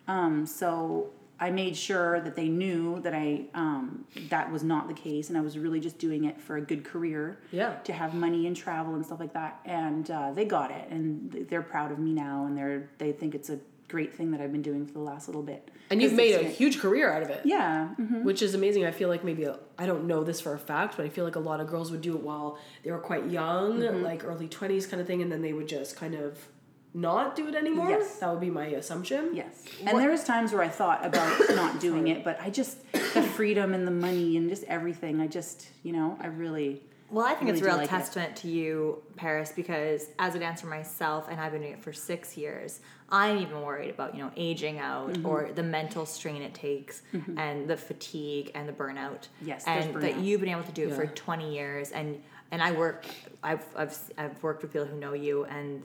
Um, 0.06 0.46
so 0.46 1.10
I 1.38 1.50
made 1.50 1.76
sure 1.76 2.20
that 2.20 2.34
they 2.34 2.48
knew 2.48 3.00
that 3.02 3.12
I 3.14 3.44
um, 3.54 4.06
that 4.30 4.50
was 4.50 4.62
not 4.62 4.88
the 4.88 4.94
case, 4.94 5.28
and 5.28 5.36
I 5.36 5.42
was 5.42 5.58
really 5.58 5.80
just 5.80 5.98
doing 5.98 6.24
it 6.24 6.40
for 6.40 6.56
a 6.56 6.60
good 6.62 6.82
career. 6.84 7.38
Yeah. 7.52 7.74
To 7.84 7.92
have 7.92 8.14
money 8.14 8.46
and 8.46 8.56
travel 8.56 8.94
and 8.94 9.04
stuff 9.04 9.20
like 9.20 9.34
that, 9.34 9.60
and 9.66 10.10
uh, 10.10 10.32
they 10.32 10.44
got 10.46 10.70
it, 10.70 10.88
and 10.90 11.46
they're 11.50 11.62
proud 11.62 11.92
of 11.92 11.98
me 11.98 12.12
now, 12.12 12.46
and 12.46 12.56
they're 12.56 12.88
they 12.98 13.12
think 13.12 13.34
it's 13.34 13.50
a 13.50 13.58
great 13.88 14.14
thing 14.14 14.32
that 14.32 14.40
I've 14.40 14.50
been 14.50 14.62
doing 14.62 14.84
for 14.86 14.94
the 14.94 14.98
last 15.00 15.28
little 15.28 15.42
bit. 15.42 15.70
And 15.90 16.02
you've 16.02 16.14
made 16.14 16.34
a 16.34 16.42
huge 16.42 16.80
career 16.80 17.12
out 17.12 17.22
of 17.22 17.30
it. 17.30 17.42
yeah. 17.44 17.90
mhm. 18.00 18.24
Which 18.24 18.42
is 18.42 18.54
amazing. 18.54 18.84
I 18.84 18.90
feel 18.90 19.08
like 19.08 19.22
maybe 19.22 19.46
I 19.46 19.54
I 19.78 19.86
don't 19.86 20.06
know 20.06 20.24
this 20.24 20.40
for 20.40 20.54
a 20.54 20.58
fact, 20.58 20.96
but 20.96 21.04
I 21.06 21.08
feel 21.10 21.24
like 21.24 21.36
a 21.36 21.40
lot 21.40 21.60
of 21.60 21.68
girls 21.68 21.90
would 21.92 22.00
do 22.00 22.16
it 22.16 22.22
while 22.22 22.58
they 22.82 22.90
were 22.90 22.98
quite 22.98 23.26
young, 23.30 23.78
Mm-hmm. 23.80 24.02
like 24.02 24.24
early 24.24 24.48
twenties 24.48 24.86
kind 24.86 25.00
of 25.00 25.06
thing, 25.06 25.20
and 25.22 25.30
then 25.30 25.42
they 25.42 25.52
would 25.52 25.68
just 25.68 25.96
kind 25.96 26.14
of 26.14 26.48
not 26.96 27.36
do 27.36 27.46
it 27.46 27.54
anymore. 27.54 27.90
Yes. 27.90 28.18
That 28.20 28.30
would 28.30 28.40
be 28.40 28.48
my 28.50 28.66
assumption. 28.68 29.30
Yes. 29.34 29.64
And 29.84 29.98
there 29.98 30.10
was 30.10 30.24
times 30.24 30.52
where 30.52 30.62
I 30.62 30.68
thought 30.68 31.04
about 31.04 31.38
not 31.50 31.78
doing 31.78 32.08
it, 32.08 32.24
but 32.24 32.40
I 32.40 32.48
just 32.48 32.78
the 32.92 33.22
freedom 33.22 33.74
and 33.74 33.86
the 33.86 33.90
money 33.92 34.36
and 34.38 34.48
just 34.48 34.64
everything. 34.64 35.20
I 35.20 35.26
just, 35.26 35.68
you 35.82 35.92
know, 35.92 36.16
I 36.20 36.28
really 36.28 36.80
Well, 37.10 37.26
I 37.26 37.34
think 37.34 37.42
really 37.42 37.52
it's 37.58 37.60
a 37.60 37.64
real 37.66 37.76
like 37.76 37.86
it. 37.88 37.90
testament 37.90 38.34
to 38.36 38.48
you, 38.48 39.02
Paris, 39.16 39.52
because 39.54 40.06
as 40.18 40.34
a 40.34 40.38
dancer 40.38 40.66
myself, 40.66 41.26
and 41.30 41.38
I've 41.38 41.52
been 41.52 41.60
doing 41.60 41.74
it 41.74 41.82
for 41.82 41.92
six 41.92 42.34
years, 42.34 42.80
I'm 43.10 43.36
even 43.38 43.60
worried 43.60 43.90
about 43.90 44.14
you 44.16 44.22
know 44.22 44.30
aging 44.34 44.78
out 44.78 45.10
Mm-hmm. 45.10 45.26
or 45.26 45.50
the 45.54 45.62
mental 45.62 46.06
strain 46.06 46.40
it 46.40 46.54
takes, 46.54 47.02
and 47.36 47.68
the 47.68 47.76
fatigue 47.76 48.52
and 48.54 48.66
the 48.66 48.72
burnout. 48.72 49.28
Yes, 49.42 49.64
there's 49.64 49.84
and 49.84 50.02
that 50.02 50.18
you've 50.18 50.40
been 50.40 50.48
able 50.48 50.64
to 50.64 50.72
do 50.72 50.88
it 50.88 50.94
for 50.94 51.06
20 51.06 51.54
years, 51.54 51.90
and 51.92 52.22
and 52.50 52.62
I 52.62 52.72
work. 52.72 53.04
I've, 53.42 53.64
I've 53.76 53.96
I've 54.16 54.42
worked 54.42 54.62
with 54.62 54.72
people 54.72 54.86
who 54.86 54.96
know 54.98 55.12
you 55.12 55.44
and 55.44 55.82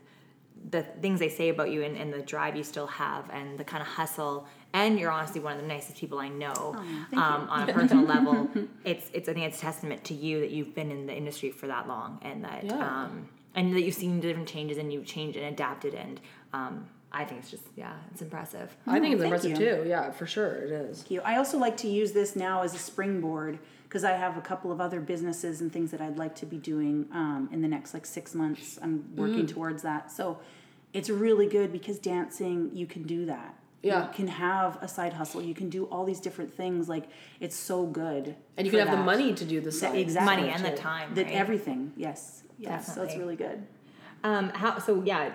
the 0.70 0.84
things 1.01 1.20
they 1.20 1.30
say 1.30 1.50
about 1.50 1.72
you 1.72 1.82
and, 1.84 1.98
and 1.98 2.13
the 2.13 2.22
drive 2.22 2.56
you 2.56 2.63
still 2.63 2.88
have 2.88 3.30
and 3.32 3.58
the 3.58 3.63
kind 3.63 3.82
of 3.82 3.88
hustle 3.88 4.46
and 4.74 5.00
you're 5.00 5.12
honestly 5.12 5.41
one 5.41 5.53
of 5.56 5.62
the 5.62 5.68
nicest 5.68 5.98
people 5.98 6.20
I 6.20 6.30
know 6.30 6.75
um, 7.13 7.48
on 7.50 7.70
a 7.70 7.74
personal 7.74 8.06
level. 8.06 8.50
It's 8.86 9.10
it's 9.13 9.27
I 9.27 9.34
think 9.34 9.48
it's 9.48 9.58
a 9.58 9.62
testament 9.62 10.03
to 10.06 10.13
you 10.13 10.39
that 10.41 10.51
you've 10.51 10.74
been 10.75 10.91
in 10.91 11.08
the 11.08 11.13
industry 11.15 11.51
for 11.51 11.68
that 11.68 11.88
long 11.88 12.20
and 12.22 12.44
that 12.46 12.63
Yeah. 12.63 12.74
um, 12.75 13.27
and 13.56 13.75
that 13.75 13.82
you've 13.82 13.96
seen 13.96 14.20
different 14.22 14.48
changes 14.48 14.77
and 14.77 14.94
you've 14.94 15.06
changed 15.06 15.38
and 15.38 15.46
adapted 15.48 15.94
and 15.94 16.22
um, 16.53 16.88
I 17.13 17.25
think 17.25 17.41
it's 17.41 17.51
just 17.51 17.63
yeah 17.75 17.94
it's 18.12 18.22
impressive. 18.22 18.75
I 18.88 19.00
think 19.00 19.13
it's 19.15 19.24
impressive 19.24 19.51
you. 19.51 19.56
too. 19.58 19.86
Yeah, 19.88 20.12
for 20.12 20.25
sure 20.25 20.53
it 20.56 20.72
is. 20.72 21.00
Thank 21.00 21.12
you. 21.12 21.22
I 21.22 21.38
also 21.38 21.58
like 21.58 21.77
to 21.77 21.88
use 21.88 22.12
this 22.13 22.36
now 22.36 22.62
as 22.63 22.74
a 22.74 22.77
springboard 22.77 23.60
because 23.84 24.03
I 24.06 24.12
have 24.12 24.38
a 24.38 24.41
couple 24.41 24.72
of 24.72 24.80
other 24.80 25.01
businesses 25.01 25.60
and 25.62 25.72
things 25.72 25.91
that 25.91 26.00
I'd 26.00 26.18
like 26.18 26.36
to 26.36 26.46
be 26.46 26.58
doing 26.58 27.08
um, 27.12 27.50
in 27.51 27.62
the 27.62 27.68
next 27.68 27.94
like 27.94 28.06
six 28.06 28.34
months. 28.34 28.80
I'm 28.82 29.13
working 29.15 29.46
Mm. 29.46 29.50
towards 29.51 29.84
that. 29.84 30.10
So 30.12 30.39
it's 30.94 31.10
really 31.10 31.48
good 31.48 31.72
because 31.74 32.00
dancing, 32.00 32.72
you 32.74 32.86
can 32.86 33.03
do 33.03 33.25
that. 33.25 33.56
Yeah. 33.84 34.08
You 34.08 34.13
can 34.13 34.27
have 34.27 34.77
a 34.82 34.88
side 34.88 35.12
hustle. 35.13 35.41
You 35.41 35.53
can 35.56 35.70
do 35.70 35.86
all 35.86 36.06
these 36.06 36.20
different 36.22 36.53
things. 36.53 36.88
Like 36.88 37.10
it's 37.41 37.56
so 37.56 37.86
good. 37.86 38.36
And 38.56 38.65
you 38.65 38.72
can 38.72 38.80
have 38.88 38.98
the 38.98 39.03
money 39.03 39.34
to 39.34 39.44
do 39.44 39.60
the 39.60 39.72
side. 39.72 39.96
exactly. 39.98 40.36
Money 40.38 40.50
and 40.50 40.63
the 40.63 40.77
time. 40.77 41.13
That 41.15 41.25
right? 41.25 41.34
everything. 41.36 41.91
Yes. 41.98 42.44
Yes. 42.58 42.94
So 42.96 43.01
it's 43.03 43.18
really 43.18 43.36
good. 43.36 43.65
Um, 44.24 44.50
how 44.50 44.77
so? 44.80 45.01
Yeah, 45.03 45.34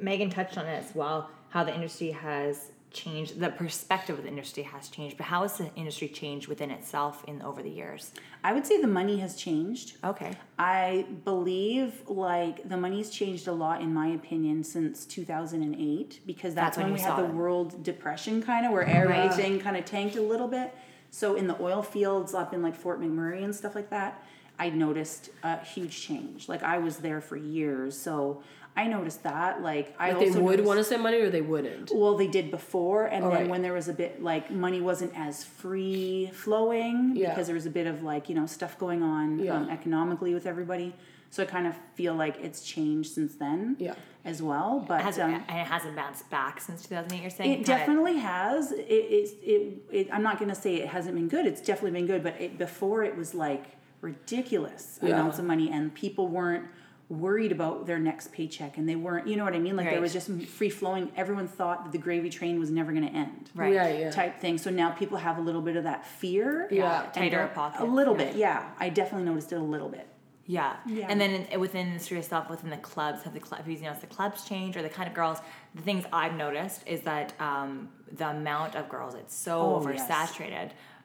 Megan 0.00 0.30
touched 0.30 0.58
on 0.58 0.66
it 0.66 0.84
as 0.84 0.94
well. 0.94 1.30
How 1.50 1.64
the 1.64 1.74
industry 1.74 2.10
has 2.12 2.70
changed, 2.92 3.40
the 3.40 3.48
perspective 3.50 4.18
of 4.18 4.24
the 4.24 4.30
industry 4.30 4.62
has 4.62 4.88
changed. 4.88 5.16
But 5.16 5.26
how 5.26 5.42
has 5.42 5.56
the 5.58 5.70
industry 5.74 6.08
changed 6.08 6.48
within 6.48 6.70
itself 6.70 7.24
in 7.26 7.42
over 7.42 7.62
the 7.62 7.70
years? 7.70 8.12
I 8.44 8.52
would 8.52 8.66
say 8.66 8.80
the 8.80 8.86
money 8.86 9.18
has 9.18 9.36
changed. 9.36 9.96
Okay. 10.04 10.36
I 10.58 11.06
believe 11.24 12.02
like 12.08 12.68
the 12.68 12.76
money's 12.76 13.10
changed 13.10 13.48
a 13.48 13.52
lot 13.52 13.80
in 13.80 13.92
my 13.92 14.08
opinion 14.08 14.64
since 14.64 15.04
2008 15.06 16.20
because 16.26 16.54
that's, 16.54 16.76
That's 16.76 16.78
when 16.78 16.86
when, 16.86 16.94
we 16.94 17.00
had 17.00 17.18
the 17.18 17.24
it. 17.24 17.34
world 17.34 17.82
depression 17.82 18.42
kind 18.42 18.66
of 18.66 18.72
where 18.72 18.84
everything 18.84 19.60
kind 19.60 19.76
of 19.76 19.84
tanked 19.84 20.16
a 20.16 20.22
little 20.22 20.48
bit. 20.48 20.74
So 21.10 21.34
in 21.34 21.46
the 21.46 21.60
oil 21.60 21.82
fields 21.82 22.34
up 22.34 22.54
in 22.54 22.62
like 22.62 22.74
Fort 22.74 23.00
McMurray 23.00 23.44
and 23.44 23.54
stuff 23.54 23.74
like 23.74 23.90
that, 23.90 24.22
I 24.58 24.70
noticed 24.70 25.30
a 25.42 25.62
huge 25.64 26.00
change. 26.00 26.48
Like 26.48 26.62
I 26.62 26.78
was 26.78 26.98
there 26.98 27.20
for 27.20 27.36
years, 27.36 27.98
so 27.98 28.42
I 28.74 28.86
noticed 28.86 29.22
that. 29.24 29.60
Like 29.62 29.94
I 29.98 30.08
Like 30.12 30.18
they 30.20 30.26
also 30.28 30.40
would 30.40 30.50
noticed- 30.52 30.66
want 30.66 30.78
to 30.78 30.84
send 30.84 31.02
money 31.02 31.18
or 31.18 31.28
they 31.30 31.42
wouldn't. 31.42 31.90
well, 31.94 32.16
they 32.16 32.26
did 32.26 32.50
before, 32.50 33.06
and 33.06 33.22
then 33.24 33.30
right. 33.32 33.48
when 33.48 33.60
there 33.62 33.74
was 33.74 33.88
a 33.88 33.92
bit 33.92 34.22
like 34.22 34.50
money 34.50 34.80
wasn't 34.80 35.12
as 35.14 35.44
free 35.44 36.30
flowing 36.32 37.12
Yeah. 37.14 37.30
because 37.30 37.46
there 37.46 37.54
was 37.54 37.66
a 37.66 37.70
bit 37.70 37.86
of 37.86 38.02
like 38.02 38.28
you 38.28 38.34
know 38.34 38.46
stuff 38.46 38.78
going 38.78 39.02
on 39.02 39.38
Yeah. 39.38 39.56
um, 39.56 39.68
economically 39.70 40.32
with 40.34 40.46
everybody. 40.46 40.94
So 41.30 41.42
I 41.42 41.46
kind 41.46 41.66
of 41.66 41.74
feel 41.94 42.14
like 42.14 42.36
it's 42.42 42.62
changed 42.62 43.12
since 43.12 43.36
then, 43.36 43.76
Yeah. 43.78 43.94
as 44.24 44.42
well. 44.42 44.84
But 44.86 45.00
Has 45.00 45.18
um, 45.18 45.32
it, 45.34 45.42
and 45.48 45.58
it 45.60 45.66
hasn't 45.66 45.96
bounced 45.96 46.28
back 46.28 46.60
since 46.60 46.82
2008. 46.86 47.20
You're 47.22 47.30
saying 47.30 47.50
it 47.50 47.54
Kinda- 47.56 47.66
definitely 47.66 48.18
has. 48.18 48.70
It, 48.72 48.80
it, 48.88 49.30
it, 49.42 49.82
it, 49.90 50.08
I'm 50.12 50.22
not 50.22 50.38
going 50.38 50.50
to 50.50 50.54
say 50.54 50.74
it 50.76 50.88
hasn't 50.88 51.14
been 51.14 51.28
good. 51.28 51.46
It's 51.46 51.62
definitely 51.62 51.92
been 51.98 52.06
good. 52.06 52.22
But 52.22 52.38
it, 52.38 52.58
before 52.58 53.02
it 53.02 53.16
was 53.16 53.34
like 53.34 53.64
ridiculous 54.02 54.98
Yeah. 55.02 55.14
amounts 55.14 55.38
of 55.38 55.46
money, 55.46 55.70
and 55.70 55.94
people 55.94 56.28
weren't 56.28 56.66
worried 57.12 57.52
about 57.52 57.86
their 57.86 57.98
next 57.98 58.32
paycheck, 58.32 58.78
and 58.78 58.88
they 58.88 58.96
weren't. 58.96 59.26
You 59.28 59.36
know 59.36 59.44
what 59.44 59.54
I 59.54 59.58
mean? 59.58 59.76
Like 59.76 59.86
there 59.86 59.94
Right. 59.94 60.02
was 60.02 60.12
just 60.12 60.30
free 60.44 60.70
flowing. 60.70 61.12
Everyone 61.16 61.46
thought 61.46 61.84
that 61.84 61.92
the 61.92 61.98
gravy 61.98 62.30
train 62.30 62.58
was 62.58 62.70
never 62.70 62.92
going 62.92 63.06
to 63.06 63.12
end. 63.12 63.50
Right. 63.54 63.74
Yeah, 63.74 63.88
yeah. 63.88 64.10
Type 64.10 64.38
thing. 64.40 64.58
So 64.58 64.70
now 64.70 64.90
people 64.90 65.18
have 65.18 65.38
a 65.38 65.40
little 65.40 65.62
bit 65.62 65.76
of 65.76 65.84
that 65.84 66.06
fear. 66.06 66.68
Yeah. 66.70 67.04
and 67.04 67.12
Tighter 67.14 67.50
don't- 67.54 67.80
A 67.80 67.84
little 67.84 68.16
yeah. 68.18 68.24
bit, 68.24 68.36
yeah. 68.36 68.70
I 68.78 68.88
definitely 68.88 69.26
noticed 69.28 69.52
it 69.52 69.56
a 69.56 69.60
little 69.62 69.88
bit. 69.88 70.08
Yeah. 70.44 70.74
Yeah. 70.86 71.06
And 71.08 71.20
then 71.20 71.46
in, 71.46 71.60
within 71.60 71.86
the 71.86 71.92
industry 71.92 72.18
itself, 72.18 72.50
within 72.50 72.70
the 72.70 72.76
clubs, 72.78 73.22
have 73.22 73.32
the 73.32 73.40
club, 73.40 73.60
have 73.60 73.68
you 73.68 73.78
noticed 73.80 74.00
the 74.00 74.06
clubs 74.08 74.44
change 74.44 74.76
or 74.76 74.82
the 74.82 74.88
kind 74.88 75.08
of 75.08 75.14
girls? 75.14 75.38
The 75.74 75.82
things 75.82 76.04
I've 76.12 76.34
noticed 76.34 76.82
is 76.86 77.02
that 77.02 77.32
um, 77.40 77.90
the 78.10 78.28
amount 78.30 78.74
of 78.74 78.88
girls, 78.88 79.14
it's 79.14 79.34
so 79.34 79.60
Oh, 79.60 79.88
yes. 79.88 80.08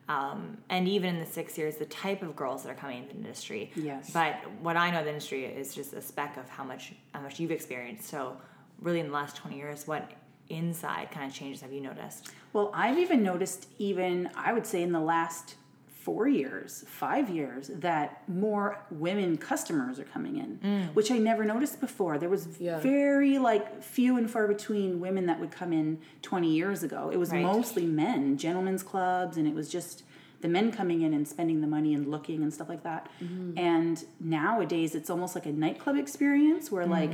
Um, 0.10 0.58
and 0.70 0.88
even 0.88 1.16
in 1.16 1.20
the 1.20 1.26
six 1.26 1.58
years, 1.58 1.76
the 1.76 1.86
type 1.86 2.22
of 2.22 2.36
girls 2.36 2.64
that 2.64 2.70
are 2.70 2.76
coming 2.76 3.00
into 3.00 3.14
the 3.14 3.20
industry. 3.20 3.72
Yes. 3.76 4.10
But 4.12 4.36
what 4.62 4.78
I 4.78 4.90
know 4.90 5.00
of 5.00 5.06
the 5.06 5.12
industry 5.12 5.46
is 5.46 5.76
just 5.76 5.94
a 5.94 6.02
speck 6.02 6.38
of 6.38 6.48
how 6.48 6.64
much 6.64 6.94
how 7.14 7.22
much 7.22 7.40
you've 7.40 7.52
experienced. 7.52 8.08
So 8.08 8.38
really, 8.82 9.02
in 9.02 9.08
the 9.08 9.14
last 9.14 9.36
twenty 9.36 9.58
years, 9.58 9.86
what 9.86 10.12
inside 10.50 11.12
kind 11.12 11.30
of 11.30 11.34
changes 11.34 11.62
have 11.62 11.74
you 11.74 11.82
noticed? 11.82 12.32
Well, 12.54 12.72
I've 12.74 12.98
even 12.98 13.22
noticed, 13.22 13.68
even 13.80 14.30
I 14.34 14.54
would 14.54 14.66
say 14.66 14.82
in 14.82 14.94
the 14.94 15.00
last 15.02 15.56
four 16.08 16.26
years, 16.26 16.86
five 16.88 17.30
years, 17.30 17.70
that 17.76 18.24
more 18.30 18.80
women 18.90 19.36
customers 19.36 20.00
are 20.00 20.06
coming 20.06 20.38
in, 20.38 20.58
mm. 20.64 20.94
which 20.94 21.12
I 21.12 21.18
never 21.18 21.44
noticed 21.44 21.82
before. 21.82 22.18
There 22.18 22.30
was 22.30 22.48
Yeah. 22.62 22.80
very 22.80 23.38
like 23.40 23.84
few 23.84 24.16
and 24.16 24.32
far 24.32 24.48
between 24.48 25.02
women 25.02 25.26
that 25.26 25.38
would 25.42 25.52
come 25.52 25.74
in 25.74 26.00
20 26.22 26.50
years 26.50 26.82
ago. 26.82 27.10
It 27.12 27.18
was 27.18 27.32
Right. 27.32 27.44
mostly 27.44 27.86
men, 27.86 28.38
gentlemen's 28.38 28.84
clubs, 28.84 29.36
and 29.36 29.46
it 29.50 29.54
was 29.54 29.68
just 29.68 30.04
the 30.40 30.48
men 30.48 30.72
coming 30.72 31.02
in 31.02 31.14
and 31.14 31.28
spending 31.28 31.60
the 31.60 31.68
money 31.68 31.94
and 31.94 32.08
looking 32.10 32.42
and 32.42 32.54
stuff 32.54 32.70
like 32.70 32.84
that. 32.84 33.10
Mm-hmm. 33.22 33.58
And 33.58 34.06
nowadays, 34.22 34.96
it's 34.96 35.10
almost 35.10 35.36
like 35.36 35.46
a 35.46 35.52
nightclub 35.52 35.98
experience 35.98 36.72
where 36.72 36.86
like, 36.86 37.12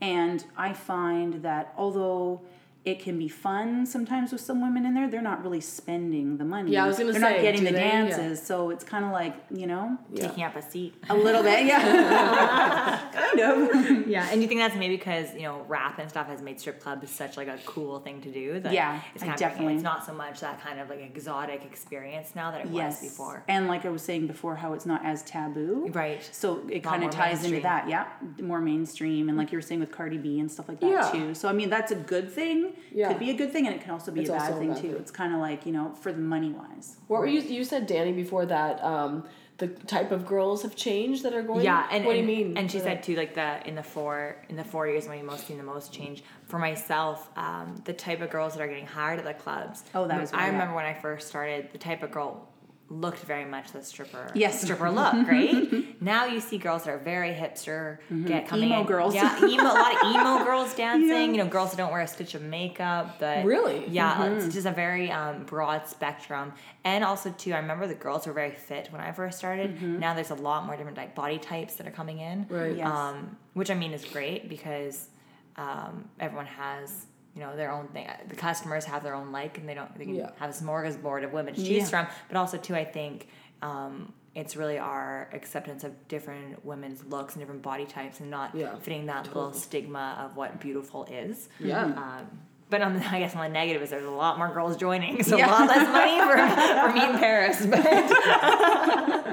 and 0.00 0.44
I 0.56 0.72
find 0.72 1.42
that 1.42 1.74
although 1.76 2.42
it 2.86 3.00
can 3.00 3.18
be 3.18 3.26
fun 3.28 3.84
sometimes 3.84 4.30
with 4.30 4.40
some 4.40 4.62
women 4.62 4.86
in 4.86 4.94
there. 4.94 5.10
They're 5.10 5.20
not 5.20 5.42
really 5.42 5.60
spending 5.60 6.36
the 6.38 6.44
money. 6.44 6.70
Yeah, 6.70 6.84
I 6.84 6.86
was 6.86 6.96
gonna 6.98 7.10
They're 7.10 7.20
say, 7.20 7.32
not 7.32 7.40
getting 7.42 7.64
the 7.64 7.72
they? 7.72 7.78
Yeah. 7.84 8.06
dances, 8.06 8.40
so 8.40 8.70
it's 8.70 8.84
kind 8.84 9.04
of 9.04 9.10
like 9.10 9.34
you 9.50 9.66
know 9.66 9.98
Yeah. 10.12 10.28
Taking 10.28 10.44
up 10.44 10.54
a 10.54 10.62
seat. 10.62 10.94
a 11.10 11.14
little 11.14 11.42
bit, 11.42 11.66
yeah, 11.66 13.10
kind 13.12 13.40
of. 13.40 14.06
Yeah, 14.08 14.28
and 14.30 14.40
you 14.40 14.46
think 14.46 14.60
that's 14.60 14.76
maybe 14.76 14.96
because 14.96 15.34
you 15.34 15.42
know 15.42 15.64
rap 15.68 15.98
and 15.98 16.08
stuff 16.08 16.28
has 16.28 16.40
made 16.40 16.60
strip 16.60 16.80
clubs 16.80 17.10
such 17.10 17.36
like 17.36 17.48
a 17.48 17.58
cool 17.66 17.98
thing 17.98 18.20
to 18.22 18.30
do? 18.30 18.60
That 18.60 18.72
Yeah, 18.72 19.00
it's 19.14 19.22
I 19.24 19.26
kind 19.26 19.34
of 19.34 19.40
definitely- 19.40 19.74
It's 19.74 19.82
not 19.82 20.06
so 20.06 20.14
much 20.14 20.38
that 20.40 20.60
kind 20.62 20.78
of 20.78 20.88
like 20.88 21.00
exotic 21.00 21.64
experience 21.64 22.34
now 22.36 22.52
that 22.52 22.66
it 22.66 22.70
Yes, 22.70 23.02
was 23.02 23.10
before. 23.10 23.42
and 23.48 23.66
like 23.66 23.84
I 23.84 23.88
was 23.90 24.02
saying 24.02 24.28
before, 24.28 24.54
how 24.54 24.74
it's 24.74 24.86
not 24.86 25.04
as 25.04 25.22
taboo, 25.24 25.90
Right. 25.92 26.22
So 26.32 26.62
it 26.70 26.84
kind 26.84 27.02
of 27.02 27.10
ties 27.10 27.44
into 27.44 27.60
that, 27.62 27.88
yeah, 27.88 28.06
more 28.40 28.60
mainstream, 28.60 29.28
and 29.28 29.36
like 29.36 29.50
you 29.50 29.58
were 29.58 29.62
saying 29.62 29.80
with 29.80 29.90
Cardi 29.90 30.18
B 30.18 30.38
and 30.38 30.48
stuff 30.50 30.68
like 30.68 30.78
that 30.80 30.88
Yeah. 30.90 31.10
too. 31.10 31.34
So 31.34 31.48
I 31.48 31.52
mean, 31.52 31.68
that's 31.68 31.90
a 31.90 31.96
good 31.96 32.30
thing. 32.30 32.74
Yeah. 32.92 33.08
Could 33.08 33.18
be 33.18 33.30
a 33.30 33.34
good 33.34 33.52
thing, 33.52 33.66
and 33.66 33.74
it 33.74 33.82
can 33.82 33.90
also 33.90 34.10
be 34.10 34.20
It's 34.20 34.30
a 34.30 34.32
bad 34.32 34.42
also 34.42 34.56
a 34.56 34.58
thing 34.58 34.72
bad 34.72 34.82
too. 34.82 34.92
thing. 34.92 35.00
It's 35.00 35.10
kind 35.10 35.34
of 35.34 35.40
like 35.40 35.66
you 35.66 35.72
know 35.72 35.94
for 35.94 36.12
the 36.12 36.18
money 36.18 36.50
wise. 36.50 36.96
What 37.08 37.20
were 37.20 37.26
you? 37.26 37.40
You 37.40 37.64
said 37.64 37.86
Danny 37.86 38.12
before 38.12 38.46
that 38.46 38.82
um, 38.82 39.24
the 39.58 39.68
type 39.68 40.12
of 40.12 40.26
girls 40.26 40.62
have 40.62 40.76
changed 40.76 41.22
that 41.22 41.34
are 41.34 41.42
going. 41.42 41.64
Yeah, 41.64 41.86
and 41.90 42.04
what 42.04 42.16
and, 42.16 42.26
do 42.26 42.32
you 42.32 42.44
mean? 42.44 42.56
And 42.56 42.70
she 42.70 42.78
said 42.78 42.98
that? 42.98 43.02
too, 43.02 43.16
like 43.16 43.34
the 43.34 43.66
in 43.66 43.74
the 43.74 43.82
four 43.82 44.36
in 44.48 44.56
the 44.56 44.64
four 44.64 44.86
years 44.86 45.08
when 45.08 45.18
you 45.18 45.24
most 45.24 45.46
seen 45.46 45.56
the 45.56 45.62
most 45.62 45.92
change 45.92 46.22
for 46.44 46.58
myself, 46.58 47.28
um, 47.36 47.80
the 47.84 47.92
type 47.92 48.20
of 48.20 48.30
girls 48.30 48.54
that 48.54 48.62
are 48.62 48.68
getting 48.68 48.86
hired 48.86 49.18
at 49.18 49.24
the 49.24 49.34
clubs. 49.34 49.82
Oh, 49.94 50.06
that 50.06 50.20
was 50.20 50.32
I 50.32 50.48
remember 50.48 50.74
when 50.74 50.84
I 50.84 50.94
first 50.94 51.28
started, 51.28 51.70
the 51.72 51.78
type 51.78 52.02
of 52.02 52.10
girl 52.10 52.48
looked 52.88 53.18
very 53.20 53.44
much 53.44 53.72
the 53.72 53.82
stripper. 53.82 54.30
Yes. 54.34 54.62
stripper 54.62 54.90
look, 54.90 55.12
right? 55.26 56.00
now 56.00 56.26
you 56.26 56.38
see 56.40 56.56
girls 56.56 56.84
that 56.84 56.90
are 56.94 56.98
very 56.98 57.30
hipster, 57.32 57.98
get 58.26 58.46
coming 58.46 58.68
Mm-hmm. 58.68 58.72
Emo 58.74 58.80
in. 58.82 58.86
girls. 58.86 59.14
yeah, 59.14 59.38
emo, 59.44 59.62
a 59.64 59.74
lot 59.74 59.92
of 60.04 60.10
emo 60.14 60.44
girls 60.44 60.72
dancing. 60.74 61.08
Yeah. 61.10 61.24
You 61.24 61.36
know, 61.38 61.46
girls 61.48 61.70
that 61.72 61.76
don't 61.78 61.90
wear 61.90 62.02
a 62.02 62.06
stitch 62.06 62.34
of 62.34 62.42
makeup. 62.42 63.18
But 63.18 63.44
Really? 63.44 63.88
yeah, 63.88 64.14
Mm-hmm. 64.16 64.36
it's 64.46 64.54
just 64.54 64.66
a 64.66 64.70
very 64.70 65.10
um, 65.10 65.44
broad 65.44 65.88
spectrum. 65.88 66.52
And 66.84 67.02
also 67.02 67.30
too, 67.36 67.52
I 67.54 67.58
remember 67.58 67.88
the 67.88 67.94
girls 67.94 68.26
were 68.26 68.32
very 68.32 68.52
fit 68.52 68.88
when 68.92 69.00
I 69.00 69.10
first 69.10 69.36
started. 69.38 69.74
Mm-hmm. 69.76 69.98
Now 69.98 70.14
there's 70.14 70.30
a 70.30 70.34
lot 70.36 70.64
more 70.66 70.76
different 70.76 70.96
like 70.96 71.14
body 71.16 71.38
types 71.38 71.74
that 71.76 71.88
are 71.88 71.90
coming 71.92 72.20
in. 72.20 72.46
Right. 72.48 72.76
Yes. 72.76 72.86
Um, 72.86 73.36
which 73.54 73.70
I 73.70 73.74
mean 73.74 73.92
is 73.94 74.04
great 74.04 74.48
because 74.48 75.08
um, 75.56 76.08
everyone 76.20 76.46
has 76.46 77.06
you 77.36 77.42
know 77.42 77.54
their 77.54 77.70
own 77.70 77.86
thing. 77.88 78.08
The 78.28 78.34
customers 78.34 78.84
have 78.86 79.04
their 79.04 79.14
own 79.14 79.30
like, 79.30 79.58
and 79.58 79.68
they 79.68 79.74
don't 79.74 79.96
they 79.96 80.06
can 80.06 80.14
Yeah. 80.16 80.30
have 80.40 80.50
a 80.50 80.54
smorgasbord 80.54 81.22
of 81.22 81.32
women 81.32 81.54
to 81.54 81.60
choose 81.60 81.68
Yeah. 81.68 81.84
from. 81.84 82.06
But 82.28 82.36
also 82.38 82.56
too, 82.56 82.74
I 82.74 82.84
think. 82.84 83.28
Um, 83.62 84.12
it's 84.34 84.54
really 84.54 84.78
our 84.78 85.30
acceptance 85.32 85.82
of 85.82 85.92
different 86.08 86.62
women's 86.62 87.02
looks 87.06 87.34
and 87.36 87.40
different 87.40 87.62
body 87.62 87.86
types, 87.86 88.20
and 88.20 88.30
not 88.30 88.54
Yeah, 88.54 88.74
fitting 88.76 89.06
that 89.06 89.28
little 89.28 89.54
stigma 89.54 90.18
of 90.22 90.36
what 90.36 90.60
beautiful 90.60 91.04
is. 91.10 91.48
Yeah. 91.58 91.84
Um, 91.84 92.28
but 92.68 92.82
on 92.82 92.98
the, 92.98 93.06
I 93.10 93.20
guess 93.20 93.34
on 93.34 93.40
the 93.44 93.48
negative 93.48 93.80
is 93.80 93.88
there's 93.90 94.04
a 94.04 94.10
lot 94.10 94.36
more 94.36 94.50
girls 94.52 94.76
joining, 94.76 95.22
so 95.22 95.38
Yeah. 95.38 95.48
a 95.48 95.52
lot 95.52 95.66
less 95.68 95.88
money 95.88 96.20
for, 96.20 96.36
for 96.82 96.92
me 96.92 97.02
in 97.14 97.18
Paris. 97.18 97.64
But 97.64 97.82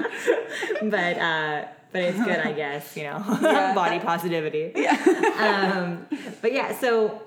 but 0.90 1.18
uh, 1.18 1.64
but 1.92 2.02
it's 2.02 2.18
good, 2.24 2.40
I 2.40 2.52
guess. 2.52 2.96
You 2.96 3.04
know, 3.04 3.18
body 3.74 3.98
positivity. 4.00 4.72
Yeah. 4.74 5.72
um, 5.76 6.06
but 6.40 6.52
yeah, 6.52 6.76
so 6.78 7.22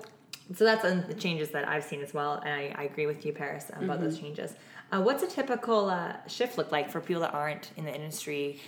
so 0.54 0.64
that's 0.64 0.82
the 0.82 1.14
changes 1.14 1.50
that 1.50 1.68
I've 1.68 1.84
seen 1.84 2.00
as 2.00 2.14
well, 2.14 2.34
and 2.44 2.52
I, 2.52 2.74
I 2.76 2.84
agree 2.84 3.06
with 3.06 3.24
you, 3.26 3.32
Paris, 3.32 3.70
about 3.76 4.00
those 4.00 4.18
changes. 4.18 4.54
Uh, 4.90 5.00
what's 5.02 5.22
a 5.22 5.26
typical 5.26 5.90
uh, 5.90 6.14
shift 6.26 6.56
look 6.56 6.72
like 6.72 6.90
for 6.90 7.00
people 7.00 7.20
that 7.22 7.34
aren't 7.34 7.70
in 7.76 7.84
the 7.84 7.94
industry? 7.94 8.60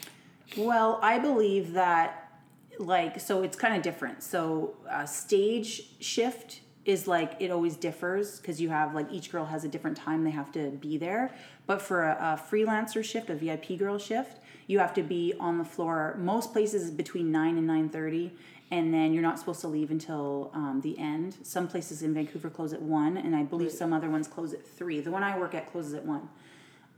Well, 0.57 0.99
I 1.03 1.19
believe 1.19 1.73
that, 1.73 2.31
like, 2.79 3.19
so 3.21 3.43
it's 3.43 3.57
kind 3.57 3.75
of 3.75 3.83
different. 3.83 4.23
So, 4.23 4.75
uh, 4.91 5.07
stage 5.07 5.99
shift 6.01 6.61
is 6.85 7.07
like 7.07 7.37
it 7.39 7.51
always 7.51 7.77
differs 7.77 8.41
because 8.41 8.61
you 8.61 8.69
have 8.71 8.95
like 8.95 9.07
each 9.13 9.31
girl 9.31 9.45
has 9.45 9.65
a 9.65 9.69
different 9.69 9.97
time 9.97 10.25
they 10.25 10.31
have 10.31 10.51
to 10.53 10.71
be 10.71 10.97
there. 10.97 11.31
But 11.67 11.83
for 11.83 12.05
a, 12.05 12.13
a 12.13 12.51
freelancer 12.51 13.05
shift, 13.05 13.31
a 13.31 13.35
VIP 13.35 13.79
girl 13.79 13.99
shift, 13.99 14.39
you 14.67 14.79
have 14.79 14.95
to 14.95 15.03
be 15.03 15.35
on 15.39 15.59
the 15.59 15.65
floor. 15.65 16.17
Most 16.19 16.53
places 16.53 16.85
is 16.85 16.91
between 16.91 17.31
nine 17.31 17.59
and 17.59 17.67
nine 17.67 17.89
thirty, 17.89 18.33
and 18.71 18.95
then 18.95 19.13
you're 19.13 19.23
not 19.23 19.39
supposed 19.39 19.61
to 19.63 19.69
leave 19.69 19.91
until 19.91 20.51
um, 20.55 20.81
the 20.83 20.99
end. 20.99 21.37
Some 21.43 21.67
places 21.67 22.03
in 22.03 22.15
Vancouver 22.15 22.51
close 22.51 22.73
at 22.73 22.81
one, 22.81 23.17
and 23.17 23.35
I 23.35 23.43
believe 23.43 23.73
some 23.73 23.93
other 23.93 24.09
ones 24.09 24.29
close 24.29 24.53
at 24.53 24.65
three. 24.65 25.01
The 25.01 25.11
one 25.11 25.23
I 25.23 25.39
work 25.39 25.55
at 25.55 25.71
closes 25.71 25.95
at 25.95 26.05
one. 26.05 26.29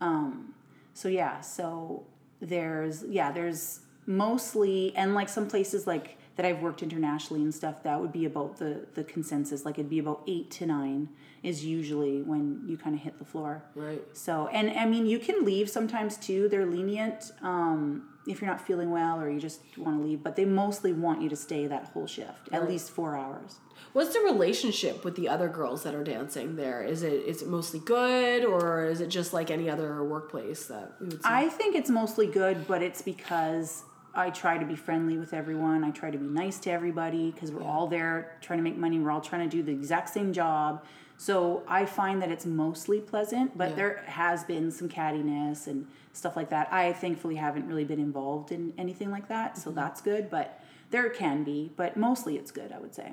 Um, 0.00 0.54
so 0.94 1.08
yeah, 1.08 1.40
so 1.40 2.04
there's 2.40 3.04
yeah, 3.04 3.32
there's 3.32 3.80
mostly 4.06 4.94
and 4.96 5.14
like 5.14 5.28
some 5.28 5.48
places 5.48 5.86
like 5.86 6.18
that 6.36 6.46
I've 6.46 6.60
worked 6.60 6.82
internationally 6.82 7.42
and 7.42 7.54
stuff, 7.54 7.82
that 7.82 8.00
would 8.00 8.12
be 8.12 8.24
about 8.24 8.58
the 8.58 8.86
the 8.94 9.04
consensus. 9.04 9.64
Like 9.64 9.78
it'd 9.78 9.90
be 9.90 9.98
about 9.98 10.22
eight 10.26 10.50
to 10.52 10.66
nine 10.66 11.08
is 11.42 11.64
usually 11.64 12.22
when 12.22 12.62
you 12.66 12.76
kind 12.76 12.94
of 12.94 13.02
hit 13.02 13.18
the 13.18 13.24
floor. 13.24 13.62
Right. 13.74 14.02
So 14.12 14.48
and 14.48 14.70
I 14.78 14.86
mean 14.86 15.06
you 15.06 15.18
can 15.18 15.44
leave 15.44 15.68
sometimes 15.68 16.16
too. 16.16 16.48
They're 16.48 16.66
lenient 16.66 17.32
um, 17.42 18.08
if 18.26 18.40
you're 18.40 18.50
not 18.50 18.60
feeling 18.60 18.90
well 18.90 19.20
or 19.20 19.28
you 19.30 19.40
just 19.40 19.60
want 19.76 19.98
to 19.98 20.04
leave, 20.04 20.22
but 20.22 20.36
they 20.36 20.44
mostly 20.44 20.92
want 20.92 21.20
you 21.22 21.28
to 21.28 21.36
stay 21.36 21.66
that 21.66 21.86
whole 21.92 22.06
shift, 22.06 22.48
at 22.52 22.68
least 22.68 22.90
four 22.90 23.16
hours. 23.16 23.58
What's 23.92 24.12
the 24.14 24.20
relationship 24.20 25.04
with 25.04 25.16
the 25.16 25.28
other 25.28 25.48
girls 25.48 25.82
that 25.82 25.94
are 25.94 26.04
dancing 26.04 26.56
there? 26.56 26.82
Is 26.82 27.02
it 27.02 27.12
is 27.12 27.42
it 27.42 27.48
mostly 27.48 27.80
good 27.80 28.44
or 28.44 28.86
is 28.86 29.00
it 29.00 29.08
just 29.08 29.32
like 29.32 29.50
any 29.50 29.68
other 29.68 30.02
workplace 30.04 30.66
that 30.66 30.92
we 31.00 31.06
would 31.08 31.22
see? 31.22 31.28
I 31.28 31.48
think 31.48 31.74
it's 31.74 31.90
mostly 31.90 32.26
good, 32.26 32.66
but 32.68 32.80
it's 32.82 33.02
because 33.02 33.82
I 34.14 34.30
try 34.30 34.56
to 34.58 34.64
be 34.66 34.76
friendly 34.76 35.18
with 35.18 35.34
everyone. 35.34 35.84
I 35.84 35.90
try 35.90 36.10
to 36.10 36.18
be 36.18 36.26
nice 36.26 36.58
to 36.60 36.70
everybody 36.70 37.32
because 37.32 37.50
we're 37.50 37.64
all 37.64 37.86
there 37.86 38.36
trying 38.40 38.58
to 38.58 38.62
make 38.62 38.76
money. 38.76 38.98
We're 39.00 39.10
all 39.10 39.20
trying 39.20 39.48
to 39.48 39.56
do 39.56 39.62
the 39.62 39.72
exact 39.72 40.10
same 40.10 40.32
job. 40.32 40.84
So 41.16 41.62
I 41.68 41.86
find 41.86 42.20
that 42.22 42.30
it's 42.30 42.46
mostly 42.46 43.00
pleasant, 43.00 43.56
but 43.56 43.70
Yeah. 43.70 43.76
there 43.76 44.02
has 44.06 44.44
been 44.44 44.70
some 44.70 44.88
cattiness 44.88 45.66
and 45.66 45.86
stuff 46.12 46.36
like 46.36 46.50
that. 46.50 46.72
I 46.72 46.92
thankfully 46.92 47.36
haven't 47.36 47.66
really 47.66 47.84
been 47.84 48.00
involved 48.00 48.52
in 48.52 48.72
anything 48.78 49.10
like 49.10 49.28
that, 49.28 49.56
so 49.56 49.70
mm-hmm. 49.70 49.78
that's 49.78 50.00
good, 50.00 50.30
but 50.30 50.60
there 50.90 51.08
can 51.08 51.42
be, 51.44 51.72
but 51.76 51.96
mostly 51.96 52.36
it's 52.36 52.50
good, 52.50 52.70
I 52.72 52.78
would 52.78 52.94
say. 52.94 53.12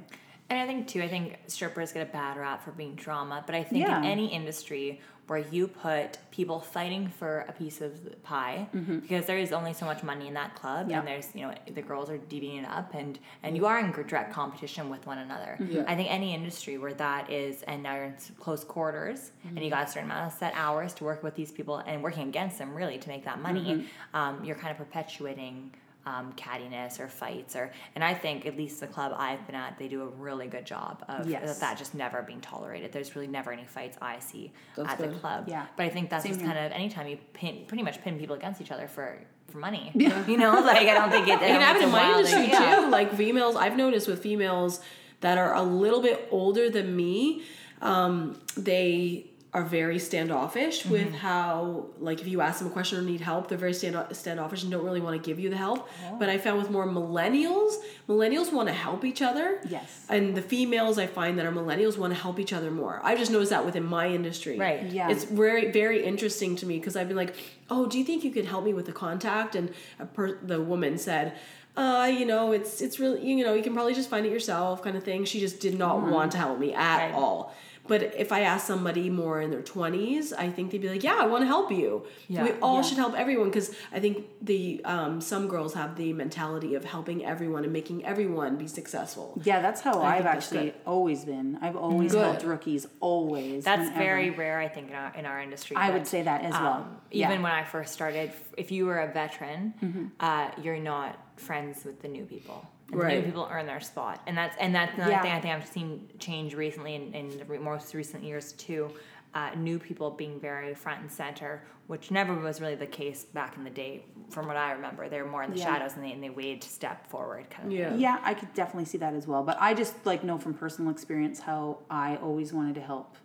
And 0.50 0.60
I 0.60 0.66
think 0.66 0.88
too, 0.88 1.02
I 1.02 1.08
think 1.08 1.38
strippers 1.48 1.92
get 1.92 2.08
a 2.08 2.12
bad 2.12 2.38
rap 2.38 2.64
for 2.64 2.72
being 2.72 2.96
drama, 2.96 3.44
but 3.46 3.56
I 3.56 3.64
think 3.64 3.88
Yeah. 3.88 4.00
in 4.00 4.06
any 4.06 4.28
industry 4.28 5.00
where 5.30 5.40
you 5.40 5.68
put 5.68 6.18
people 6.32 6.60
fighting 6.60 7.08
for 7.08 7.46
a 7.48 7.52
piece 7.52 7.82
of 7.82 8.04
the 8.04 8.10
pie, 8.18 8.68
because 9.02 9.26
there 9.28 9.38
is 9.38 9.52
only 9.52 9.74
so 9.74 9.86
much 9.86 10.02
money 10.04 10.28
in 10.28 10.34
that 10.34 10.56
club, 10.56 10.70
Mm-hmm. 10.88 10.92
Yeah. 10.92 11.00
and 11.00 11.08
there's 11.08 11.28
you 11.36 11.42
know 11.42 11.54
the 11.74 11.82
girls 11.82 12.10
are 12.10 12.18
divvying 12.18 12.60
it 12.64 12.68
up, 12.68 12.94
and 12.96 13.20
and 13.44 13.56
you 13.56 13.66
are 13.66 13.80
in 13.80 13.92
direct 13.92 14.34
competition 14.34 14.90
with 14.90 15.06
one 15.06 15.20
another. 15.20 15.58
Yeah. 15.60 15.84
I 15.88 15.96
think 15.96 16.10
any 16.12 16.34
industry 16.34 16.78
where 16.78 16.94
that 16.96 17.30
is, 17.32 17.62
and 17.64 17.84
now 17.84 17.96
you're 17.96 18.04
in 18.06 18.16
close 18.40 18.64
quarters, 18.64 19.32
and 19.44 19.54
Mm-hmm. 19.56 19.64
you 19.64 19.70
got 19.70 19.88
a 19.88 19.92
certain 19.92 20.10
amount 20.10 20.32
of 20.34 20.38
set 20.40 20.54
hours 20.56 20.94
to 20.96 21.04
work 21.04 21.22
with 21.24 21.36
these 21.36 21.52
people 21.52 21.78
and 21.78 22.02
working 22.04 22.28
against 22.28 22.58
them 22.58 22.74
really 22.74 22.98
to 22.98 23.08
make 23.08 23.24
that 23.26 23.40
money, 23.42 23.60
Mm-hmm. 23.76 24.16
um, 24.20 24.44
you're 24.44 24.56
kind 24.64 24.72
of 24.72 24.78
perpetuating 24.78 25.72
um, 26.06 26.34
cattiness 26.34 27.00
or 27.00 27.08
fights 27.08 27.56
or 27.56 27.72
and 27.94 28.04
I 28.04 28.14
think 28.14 28.46
at 28.46 28.58
least 28.58 28.80
the 28.80 28.88
club 28.88 29.14
I've 29.18 29.46
been 29.46 29.56
at 29.56 29.78
they 29.78 29.88
do 29.88 30.02
a 30.02 30.08
really 30.08 30.48
good 30.48 30.66
job 30.66 31.04
of 31.08 31.30
Yes. 31.30 31.60
that 31.60 31.78
just 31.78 31.94
never 31.94 32.22
being 32.22 32.42
tolerated. 32.42 32.92
There's 32.92 33.16
really 33.16 33.28
never 33.28 33.52
any 33.52 33.66
fights 33.66 33.98
I 34.02 34.20
see 34.20 34.52
That's 34.76 34.90
at 34.90 34.98
the 34.98 35.10
club. 35.10 35.46
Yeah. 35.48 35.66
But 35.76 35.86
I 35.86 35.90
think 35.90 36.10
that's 36.10 36.24
Same 36.24 36.32
just 36.34 36.46
here. 36.46 36.54
kind 36.54 36.66
of 36.66 36.72
anytime 36.72 37.08
you 37.08 37.18
pin 37.34 37.66
pretty 37.68 37.84
much 37.84 38.02
pin 38.02 38.18
people 38.18 38.36
against 38.36 38.62
each 38.62 38.72
other 38.72 38.88
for 38.88 39.20
for 39.52 39.58
money. 39.58 39.92
You 39.96 40.38
know, 40.38 40.62
like 40.62 40.88
I 40.88 40.94
don't 40.94 41.10
think 41.12 41.28
it. 41.28 41.36
I 41.40 41.48
can 41.48 41.62
happen 41.62 41.84
in 41.84 41.92
my 41.92 42.12
industry 42.12 42.44
idea. 42.54 42.82
too. 42.82 42.90
Like 42.90 43.14
females, 43.16 43.56
I've 43.56 43.76
noticed 43.76 44.08
with 44.08 44.22
females 44.24 44.80
that 45.22 45.38
are 45.38 45.54
a 45.54 45.64
little 45.64 46.02
bit 46.02 46.28
older 46.32 46.70
than 46.70 46.96
me, 46.96 47.44
um, 47.82 48.40
they 48.56 49.26
are 49.52 49.64
very 49.64 49.98
standoffish 49.98 50.84
Mm-hmm. 50.84 50.92
with 50.92 51.14
how, 51.16 51.88
like, 52.00 52.22
if 52.22 52.28
you 52.28 52.40
ask 52.40 52.60
them 52.60 52.68
a 52.68 52.72
question 52.72 53.00
or 53.00 53.02
need 53.02 53.20
help, 53.22 53.48
they're 53.48 53.58
very 53.58 53.74
stand- 53.74 54.16
standoffish 54.16 54.62
and 54.62 54.72
don't 54.72 54.86
really 54.86 55.02
want 55.02 55.20
to 55.22 55.28
give 55.28 55.40
you 55.40 55.50
the 55.50 55.58
help. 55.58 55.90
Oh. 56.08 56.18
But 56.20 56.30
I 56.30 56.38
found 56.38 56.60
with 56.62 56.70
more 56.70 56.86
millennials, 56.88 57.74
millennials 58.08 58.54
want 58.54 58.68
to 58.68 58.74
help 58.76 59.04
each 59.04 59.24
other. 59.24 59.60
Yes. 59.68 60.06
And 60.08 60.36
the 60.36 60.42
females 60.44 61.00
I 61.00 61.08
find 61.08 61.40
that 61.40 61.48
are 61.48 61.52
millennials 61.52 61.98
want 61.98 62.14
to 62.14 62.20
help 62.20 62.40
each 62.40 62.54
other 62.54 62.70
more. 62.70 63.02
I 63.04 63.16
just 63.16 63.32
noticed 63.32 63.50
that 63.50 63.66
within 63.66 63.84
my 63.84 64.08
industry. 64.10 64.58
Right. 64.60 64.84
Yeah. 64.84 65.10
It's 65.10 65.24
very 65.24 65.72
very 65.72 66.04
interesting 66.06 66.56
to 66.58 66.66
me 66.68 66.78
because 66.78 66.96
I've 66.96 67.08
been 67.08 67.18
like, 67.18 67.36
oh, 67.72 67.88
do 67.88 67.98
you 67.98 68.04
think 68.04 68.24
you 68.24 68.32
could 68.32 68.46
help 68.46 68.64
me 68.64 68.74
with 68.74 68.86
the 68.86 68.94
contact? 68.94 69.56
And 69.56 69.74
a 70.00 70.06
per- 70.06 70.38
the 70.44 70.62
woman 70.62 70.98
said, 71.00 71.34
uh, 71.76 72.12
you 72.16 72.26
know, 72.26 72.52
it's 72.52 72.82
it's 72.82 73.00
really 73.00 73.26
you 73.28 73.44
know 73.44 73.54
you 73.56 73.64
can 73.64 73.74
probably 73.74 73.96
just 73.96 74.10
find 74.12 74.26
it 74.28 74.32
yourself, 74.32 74.84
kind 74.84 74.96
of 74.96 75.04
thing. 75.04 75.26
She 75.26 75.40
just 75.40 75.60
did 75.60 75.76
not 75.78 76.02
want 76.04 76.32
to 76.34 76.38
help 76.38 76.60
me 76.60 76.74
at 76.74 76.98
Right. 77.08 77.14
all. 77.16 77.56
But 77.90 78.02
if 78.16 78.32
I 78.32 78.42
ask 78.54 78.66
somebody 78.68 79.10
more 79.10 79.42
in 79.42 79.50
their 79.52 79.62
twenties, 79.76 80.32
I 80.32 80.48
think 80.56 80.66
they'd 80.72 80.82
be 80.88 80.90
like, 80.96 81.04
"Yeah, 81.04 81.18
I 81.20 81.26
want 81.26 81.42
to 81.42 81.48
help 81.48 81.70
you. 81.72 81.90
Yeah. 82.30 82.44
We 82.46 82.52
all 82.66 82.78
Yeah. 82.78 82.82
should 82.88 82.98
help 83.06 83.14
everyone." 83.24 83.48
Because 83.52 83.70
I 83.92 84.00
think 84.00 84.16
the 84.42 84.62
um, 84.86 85.20
some 85.32 85.48
girls 85.54 85.74
have 85.74 85.92
the 86.02 86.14
mentality 86.14 86.72
of 86.76 86.84
helping 86.86 87.26
everyone 87.26 87.64
and 87.64 87.74
making 87.74 88.06
everyone 88.06 88.52
be 88.58 88.68
successful. 88.68 89.28
Yeah, 89.44 89.60
that's 89.66 89.82
how 89.82 89.96
I 90.00 90.18
I've 90.18 90.24
that's 90.24 90.46
actually 90.46 90.68
good. 90.72 90.76
always 90.86 91.26
been. 91.26 91.58
I've 91.62 91.76
always 91.76 92.12
Good. 92.14 92.24
helped 92.24 92.44
rookies, 92.44 92.84
always. 93.00 93.64
That's 93.66 93.80
whenever. 93.90 94.00
very 94.00 94.30
rare, 94.30 94.60
I 94.60 94.68
think, 94.76 94.90
in 94.92 94.96
our 94.96 95.12
in 95.20 95.26
our 95.26 95.40
industry. 95.42 95.76
I 95.76 95.88
but, 95.88 95.94
would 95.96 96.08
say 96.08 96.22
that 96.30 96.40
as 96.50 96.54
well. 96.54 96.74
um, 96.74 96.98
Yeah. 97.12 97.26
Mm-hmm. 97.26 97.32
Even 97.34 97.44
when 97.44 97.52
I 97.52 97.64
first 97.64 97.92
started, 97.94 98.32
if 98.64 98.72
you 98.72 98.86
were 98.86 99.00
a 99.00 99.12
veteran, 99.22 100.12
uh, 100.20 100.52
you're 100.64 100.80
not 100.94 101.18
friends 101.38 101.84
with 101.86 101.98
the 102.04 102.08
new 102.08 102.26
people. 102.26 102.60
And 102.92 103.02
Right. 103.02 103.20
new 103.20 103.26
people 103.26 103.48
earn 103.52 103.66
their 103.68 103.80
spot, 103.80 104.22
and 104.26 104.38
that's 104.38 104.56
and 104.60 104.74
that's 104.74 104.94
another 104.96 105.12
Yeah. 105.12 105.22
thing 105.22 105.32
I 105.32 105.40
think 105.42 105.54
I've 105.56 105.68
seen 105.68 106.10
change 106.20 106.56
recently 106.56 106.96
in, 106.96 107.14
in 107.14 107.38
the 107.38 107.46
re- 107.46 107.58
most 107.60 107.94
recent 107.94 108.24
years 108.24 108.54
too. 108.54 108.90
Uh, 109.36 109.52
new 109.56 109.78
people 109.78 110.10
being 110.10 110.40
very 110.40 110.74
front 110.74 111.02
and 111.02 111.12
center, 111.12 111.62
which 111.86 112.10
never 112.10 112.34
was 112.34 112.60
really 112.62 112.74
the 112.74 112.88
case 112.88 113.26
back 113.26 113.56
in 113.58 113.64
the 113.64 113.70
day. 113.70 114.04
From 114.32 114.48
what 114.48 114.58
I 114.58 114.72
remember, 114.72 115.08
they 115.08 115.22
were 115.22 115.28
more 115.30 115.44
in 115.44 115.52
the 115.52 115.58
Yeah. 115.58 115.66
shadows 115.66 115.96
and 115.96 116.04
they 116.04 116.12
and 116.14 116.24
they 116.24 116.32
waited 116.32 116.62
to 116.64 116.70
step 116.70 117.06
forward, 117.06 117.48
kind 117.52 117.68
of. 117.72 117.78
Yeah. 117.78 117.94
Yeah, 117.94 118.20
I 118.24 118.34
could 118.34 118.52
definitely 118.56 118.86
see 118.86 118.98
that 118.98 119.14
as 119.14 119.28
well. 119.28 119.44
But 119.44 119.58
I 119.62 119.76
just 119.76 120.04
like 120.06 120.24
know 120.24 120.40
from 120.40 120.56
personal 120.56 120.90
experience 120.92 121.42
how 121.42 121.78
I 121.92 122.16
always 122.18 122.52
wanted 122.54 122.74
to 122.76 122.82
help 122.82 123.18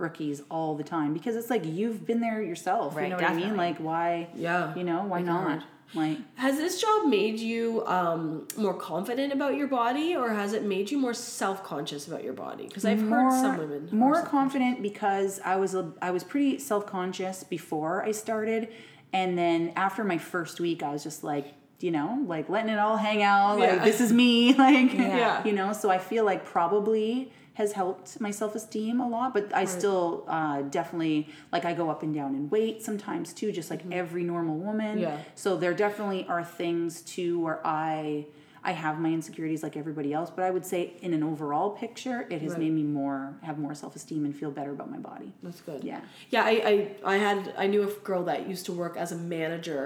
rookies 0.00 0.42
all 0.50 0.74
the 0.74 0.84
time 0.84 1.12
because 1.14 1.36
it's 1.36 1.50
like 1.50 1.64
you've 1.64 2.06
been 2.06 2.20
there 2.20 2.42
yourself. 2.42 2.96
Right, 2.96 3.04
you 3.04 3.10
know 3.10 3.16
what 3.16 3.24
I 3.24 3.28
mean? 3.34 3.40
definitely. 3.40 3.58
Like 3.66 3.78
why? 3.78 4.28
Yeah. 4.34 4.74
You 4.74 4.84
know 4.84 5.04
why 5.04 5.18
I 5.18 5.22
can 5.22 5.26
not? 5.26 5.64
Like 5.92 6.18
Has 6.36 6.56
this 6.56 6.80
job 6.80 7.08
made 7.08 7.40
you 7.40 7.84
um, 7.86 8.46
more 8.56 8.74
confident 8.74 9.32
about 9.32 9.56
your 9.56 9.66
body, 9.66 10.14
or 10.14 10.30
has 10.30 10.52
it 10.52 10.62
made 10.62 10.90
you 10.90 10.98
more 10.98 11.14
self 11.14 11.64
conscious 11.64 12.06
about 12.06 12.22
your 12.22 12.32
body? 12.32 12.66
Because 12.68 12.84
I've 12.84 13.00
heard 13.00 13.32
some 13.32 13.58
women 13.58 13.88
more 13.90 14.22
confident 14.22 14.82
because 14.82 15.40
I 15.44 15.56
was 15.56 15.74
a, 15.74 15.92
I 16.00 16.12
was 16.12 16.22
pretty 16.22 16.58
self 16.60 16.86
conscious 16.86 17.42
before 17.42 18.04
I 18.04 18.12
started, 18.12 18.68
and 19.12 19.36
then 19.36 19.72
after 19.74 20.04
my 20.04 20.16
first 20.18 20.60
week, 20.60 20.84
I 20.84 20.92
was 20.92 21.02
just 21.02 21.24
like 21.24 21.54
you 21.80 21.90
know 21.90 22.22
like 22.24 22.48
letting 22.48 22.70
it 22.70 22.78
all 22.78 22.96
hang 22.96 23.24
out. 23.24 23.58
Yeah. 23.58 23.72
Like 23.72 23.82
this 23.82 24.00
is 24.00 24.12
me. 24.12 24.54
Like 24.58 24.92
Yeah. 24.92 25.44
you 25.44 25.52
know. 25.52 25.72
So 25.72 25.90
I 25.90 25.98
feel 25.98 26.24
like 26.24 26.44
probably 26.44 27.32
has 27.60 27.72
helped 27.72 28.08
my 28.26 28.30
self 28.40 28.52
esteem 28.60 28.96
a 29.00 29.08
lot, 29.16 29.28
but 29.36 29.44
I 29.54 29.64
still 29.78 30.24
uh, 30.36 30.62
definitely 30.78 31.28
like 31.54 31.64
I 31.70 31.72
go 31.80 31.86
up 31.94 32.02
and 32.02 32.12
down 32.20 32.34
in 32.34 32.48
weight 32.56 32.82
sometimes 32.88 33.26
too, 33.40 33.50
just 33.52 33.70
like 33.70 33.82
every 34.02 34.24
normal 34.34 34.56
woman. 34.68 34.94
Mm-hmm. 34.98 35.02
Yeah. 35.08 35.18
So 35.34 35.48
there 35.62 35.74
definitely 35.74 36.22
are 36.34 36.42
things 36.62 37.02
too 37.02 37.32
where 37.44 37.60
I 37.64 38.26
I 38.62 38.72
have 38.72 38.98
my 39.00 39.10
insecurities 39.18 39.62
like 39.62 39.74
everybody 39.82 40.10
else, 40.12 40.30
but 40.36 40.44
I 40.44 40.50
would 40.50 40.66
say 40.66 40.92
in 41.00 41.12
an 41.14 41.22
overall 41.22 41.70
picture, 41.84 42.18
it 42.28 42.42
has 42.42 42.50
Right. 42.52 42.60
made 42.64 42.72
me 42.80 42.82
more 42.82 43.20
have 43.48 43.58
more 43.58 43.74
self 43.74 43.92
esteem 43.96 44.22
and 44.26 44.34
feel 44.40 44.50
better 44.50 44.72
about 44.76 44.90
my 44.90 44.98
body. 45.12 45.30
That's 45.42 45.62
good. 45.68 45.80
Yeah. 45.84 46.00
Yeah, 46.34 46.42
I, 46.52 46.54
I 46.72 46.74
I 47.14 47.16
had 47.26 47.40
I 47.64 47.66
knew 47.72 47.82
a 47.88 47.90
girl 48.10 48.22
that 48.30 48.48
used 48.52 48.64
to 48.66 48.72
work 48.82 48.94
as 49.04 49.10
a 49.12 49.16
manager 49.36 49.84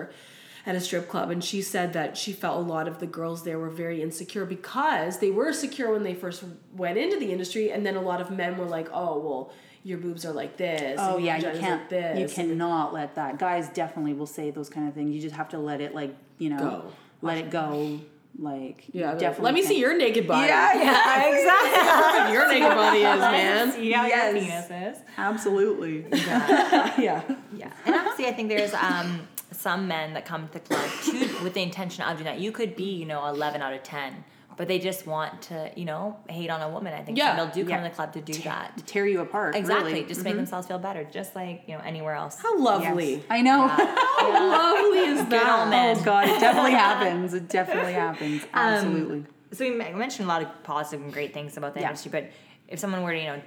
at 0.66 0.74
a 0.74 0.80
strip 0.80 1.08
club 1.08 1.30
and 1.30 1.44
she 1.44 1.60
said 1.60 1.92
that 1.92 2.16
she 2.16 2.32
felt 2.32 2.56
a 2.56 2.68
lot 2.68 2.88
of 2.88 2.98
the 2.98 3.06
girls 3.06 3.44
there 3.44 3.58
were 3.58 3.68
very 3.68 4.00
insecure 4.00 4.44
because 4.46 5.18
they 5.18 5.30
were 5.30 5.52
secure 5.52 5.92
when 5.92 6.02
they 6.02 6.14
first 6.14 6.42
went 6.74 6.96
into 6.96 7.18
the 7.18 7.30
industry 7.30 7.70
and 7.70 7.84
then 7.84 7.96
a 7.96 8.00
lot 8.00 8.20
of 8.20 8.30
men 8.30 8.56
were 8.56 8.64
like, 8.64 8.88
"Oh, 8.92 9.18
well, 9.18 9.52
your 9.82 9.98
boobs 9.98 10.24
are 10.24 10.32
like 10.32 10.56
this." 10.56 10.98
Oh 11.02 11.18
yeah, 11.18 11.36
you 11.36 11.58
can't. 11.60 11.82
like 11.82 11.90
this. 11.90 12.18
You 12.18 12.28
cannot 12.44 12.94
let 12.94 13.14
that. 13.16 13.38
Guys 13.38 13.68
definitely 13.70 14.14
will 14.14 14.26
say 14.26 14.50
those 14.50 14.70
kind 14.70 14.88
of 14.88 14.94
things. 14.94 15.14
You 15.14 15.20
just 15.20 15.36
have 15.36 15.50
to 15.50 15.58
let 15.58 15.80
it 15.82 15.94
like 15.94 16.14
you 16.38 16.48
know, 16.50 16.58
Go. 16.58 16.92
let 17.20 17.36
it 17.38 17.50
go. 17.50 18.00
Like 18.36 18.86
Yeah, 18.92 19.12
definitely. 19.12 19.44
Let 19.44 19.54
me 19.54 19.62
see 19.62 19.78
your 19.78 19.96
naked 19.96 20.26
body. 20.26 20.48
Yeah, 20.48 20.74
Yeah, 20.74 21.34
exactly. 21.38 22.32
your 22.32 22.48
naked 22.48 22.68
body 22.76 22.98
is, 22.98 23.20
man. 23.20 23.72
See 23.72 23.92
how 23.92 24.06
Yes. 24.06 24.34
your 24.34 24.42
penis 24.42 24.96
is. 24.96 25.02
Absolutely. 25.16 26.06
yeah. 26.10 27.22
Yeah, 27.56 27.70
and 27.86 27.94
honestly, 27.94 28.26
I 28.26 28.32
think 28.32 28.48
there's 28.48 28.74
um 28.74 29.28
some 29.64 29.88
men 29.88 30.12
that 30.14 30.24
come 30.26 30.46
to 30.46 30.52
the 30.52 30.60
club 30.60 30.88
to 31.04 31.12
with 31.42 31.54
the 31.54 31.62
intention 31.62 32.04
of 32.04 32.16
doing 32.18 32.26
that. 32.26 32.38
You 32.38 32.52
could 32.52 32.76
be, 32.76 32.90
you 33.00 33.06
know, 33.06 33.20
eleven 33.26 33.62
out 33.62 33.72
of 33.72 33.82
ten, 33.82 34.24
but 34.58 34.68
they 34.68 34.78
just 34.78 35.06
want 35.06 35.32
to, 35.50 35.56
you 35.74 35.86
know, 35.90 36.16
hate 36.28 36.50
on 36.50 36.60
a 36.60 36.68
woman. 36.68 36.92
I 36.92 37.02
think 37.02 37.16
Yeah. 37.18 37.28
some 37.28 37.36
they'll 37.38 37.54
do 37.54 37.62
come 37.62 37.70
Yeah. 37.80 37.84
to 37.84 37.88
the 37.88 37.94
club 37.98 38.12
to 38.12 38.20
do 38.20 38.34
that. 38.50 38.76
to 38.76 38.84
tear 38.84 39.06
you 39.06 39.20
apart. 39.20 39.56
Exactly, 39.56 39.92
really. 39.94 40.04
just 40.06 40.20
to 40.20 40.24
make 40.24 40.36
themselves 40.36 40.66
feel 40.66 40.78
better, 40.78 41.02
just 41.04 41.34
like 41.34 41.62
you 41.66 41.74
know 41.76 41.82
anywhere 41.82 42.14
else. 42.14 42.34
How 42.40 42.56
lovely. 42.58 43.14
Yes. 43.14 43.24
I 43.30 43.40
know. 43.40 43.66
How 44.20 44.48
lovely 44.50 44.98
is 44.98 45.20
Good 45.22 45.30
that? 45.30 45.58
old 45.60 45.70
man. 45.70 45.96
Oh 45.98 46.04
god, 46.04 46.28
it 46.28 46.38
definitely 46.40 46.72
happens. 46.88 47.34
It 47.34 47.48
definitely 47.48 47.94
happens. 47.94 48.42
Um, 48.44 48.48
Absolutely. 48.74 49.24
So 49.52 49.64
we 49.64 49.70
mentioned 49.76 50.26
a 50.26 50.28
lot 50.28 50.42
of 50.42 50.48
positive 50.64 51.02
and 51.04 51.12
great 51.12 51.32
things 51.32 51.56
about 51.56 51.74
the 51.74 51.80
Yeah. 51.80 51.88
industry, 51.88 52.10
but 52.10 52.24
if 52.68 52.78
someone 52.80 53.02
were 53.02 53.12
to 53.12 53.18
you 53.18 53.28
know 53.32 53.40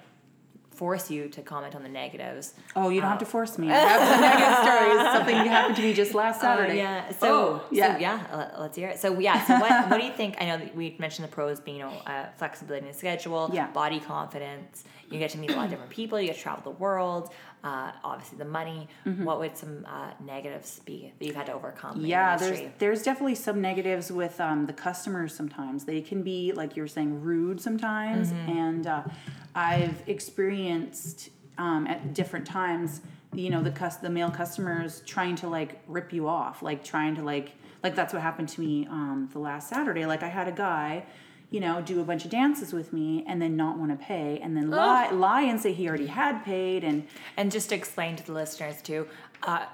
force 0.77 1.09
you 1.09 1.27
to 1.29 1.41
comment 1.41 1.75
on 1.75 1.83
the 1.83 1.89
negatives. 1.89 2.53
Oh, 2.75 2.89
you 2.89 3.01
don't 3.01 3.09
have 3.09 3.19
to 3.19 3.25
force 3.25 3.57
me. 3.57 3.67
I 3.71 3.75
have 3.75 4.09
some 4.09 4.21
negative 4.21 4.57
stories. 4.63 5.13
Something 5.15 5.35
happened 5.49 5.75
to 5.77 5.81
me 5.81 5.93
just 5.93 6.13
last 6.13 6.39
Saturday. 6.41 6.73
Oh, 6.73 6.75
yeah. 6.75 7.11
So, 7.13 7.27
Oh, 7.27 7.65
yeah. 7.71 7.93
So, 7.95 7.99
yeah, 7.99 8.27
uh, 8.55 8.61
let's 8.61 8.75
hear 8.77 8.89
it. 8.89 8.99
So, 8.99 9.19
yeah. 9.19 9.43
So, 9.45 9.59
what, 9.59 9.89
what 9.89 9.99
do 9.99 10.05
you 10.05 10.13
think? 10.13 10.35
I 10.39 10.45
know 10.45 10.57
that 10.57 10.75
we 10.75 10.95
mentioned 10.99 11.27
the 11.27 11.31
pros 11.31 11.59
being, 11.59 11.77
you 11.77 11.83
know, 11.83 11.93
uh, 12.05 12.25
flexibility 12.37 12.85
in 12.85 12.91
the 12.91 12.97
schedule, 12.97 13.49
Yeah. 13.53 13.71
body 13.71 13.99
confidence. 13.99 14.83
You 15.09 15.19
get 15.19 15.31
to 15.31 15.37
meet 15.37 15.51
a 15.51 15.55
lot 15.55 15.65
of 15.65 15.69
different 15.71 15.91
people. 15.91 16.19
You 16.19 16.27
get 16.27 16.35
to 16.35 16.41
travel 16.41 16.63
the 16.73 16.77
world. 16.77 17.31
Uh, 17.63 17.91
obviously, 18.03 18.37
the 18.37 18.45
money. 18.45 18.87
Mm-hmm. 19.05 19.23
What 19.25 19.39
would 19.39 19.57
some 19.57 19.85
uh, 19.89 20.11
negatives 20.23 20.79
be 20.85 21.11
that 21.17 21.25
you've 21.25 21.35
had 21.35 21.47
to 21.47 21.53
overcome? 21.53 22.05
Yeah, 22.05 22.37
there's 22.37 22.59
there's 22.77 23.03
definitely 23.03 23.35
some 23.35 23.61
negatives 23.61 24.11
with 24.11 24.39
um, 24.39 24.67
the 24.67 24.73
customers. 24.73 25.33
Sometimes 25.35 25.83
they 25.85 26.01
can 26.01 26.21
be 26.21 26.51
like 26.53 26.75
you 26.75 26.83
were 26.83 26.87
saying 26.87 27.21
rude 27.21 27.59
sometimes, 27.59 28.31
Mm-hmm. 28.31 28.49
and 28.51 28.87
uh, 28.87 29.03
I've 29.55 30.01
experienced 30.07 31.29
um, 31.57 31.87
at 31.87 32.13
different 32.13 32.45
times. 32.45 33.01
You 33.33 33.49
know, 33.49 33.61
the 33.61 33.71
cus- 33.71 33.97
the 33.97 34.09
male 34.09 34.31
customers 34.31 35.01
trying 35.05 35.35
to 35.37 35.47
like 35.49 35.81
rip 35.87 36.13
you 36.13 36.27
off, 36.27 36.61
like 36.61 36.83
trying 36.83 37.15
to 37.15 37.21
like 37.23 37.51
like 37.83 37.95
that's 37.95 38.13
what 38.13 38.21
happened 38.21 38.49
to 38.49 38.61
me 38.61 38.87
um, 38.89 39.29
the 39.33 39.39
last 39.39 39.67
Saturday. 39.69 40.05
Like 40.05 40.23
I 40.23 40.29
had 40.29 40.47
a 40.47 40.51
guy. 40.51 41.05
You 41.49 41.61
know, 41.61 41.81
do 41.81 42.01
a 42.01 42.03
bunch 42.03 42.25
of 42.25 42.31
dances 42.31 42.73
with 42.73 42.91
me 42.91 43.23
and 43.27 43.41
then 43.41 43.55
not 43.55 43.77
want 43.77 43.91
to 43.97 44.05
pay, 44.05 44.39
and 44.43 44.55
then 44.57 44.69
lie, 44.69 45.09
lie 45.11 45.43
and 45.43 45.59
say 45.61 45.71
he 45.71 45.87
already 45.87 46.07
had 46.07 46.43
paid, 46.43 46.83
and 46.83 47.07
And 47.37 47.51
just 47.51 47.69
to 47.69 47.75
explain 47.75 48.15
to 48.17 48.25
the 48.25 48.33
listeners 48.33 48.81
too, 48.81 49.07
uh, 49.43 49.65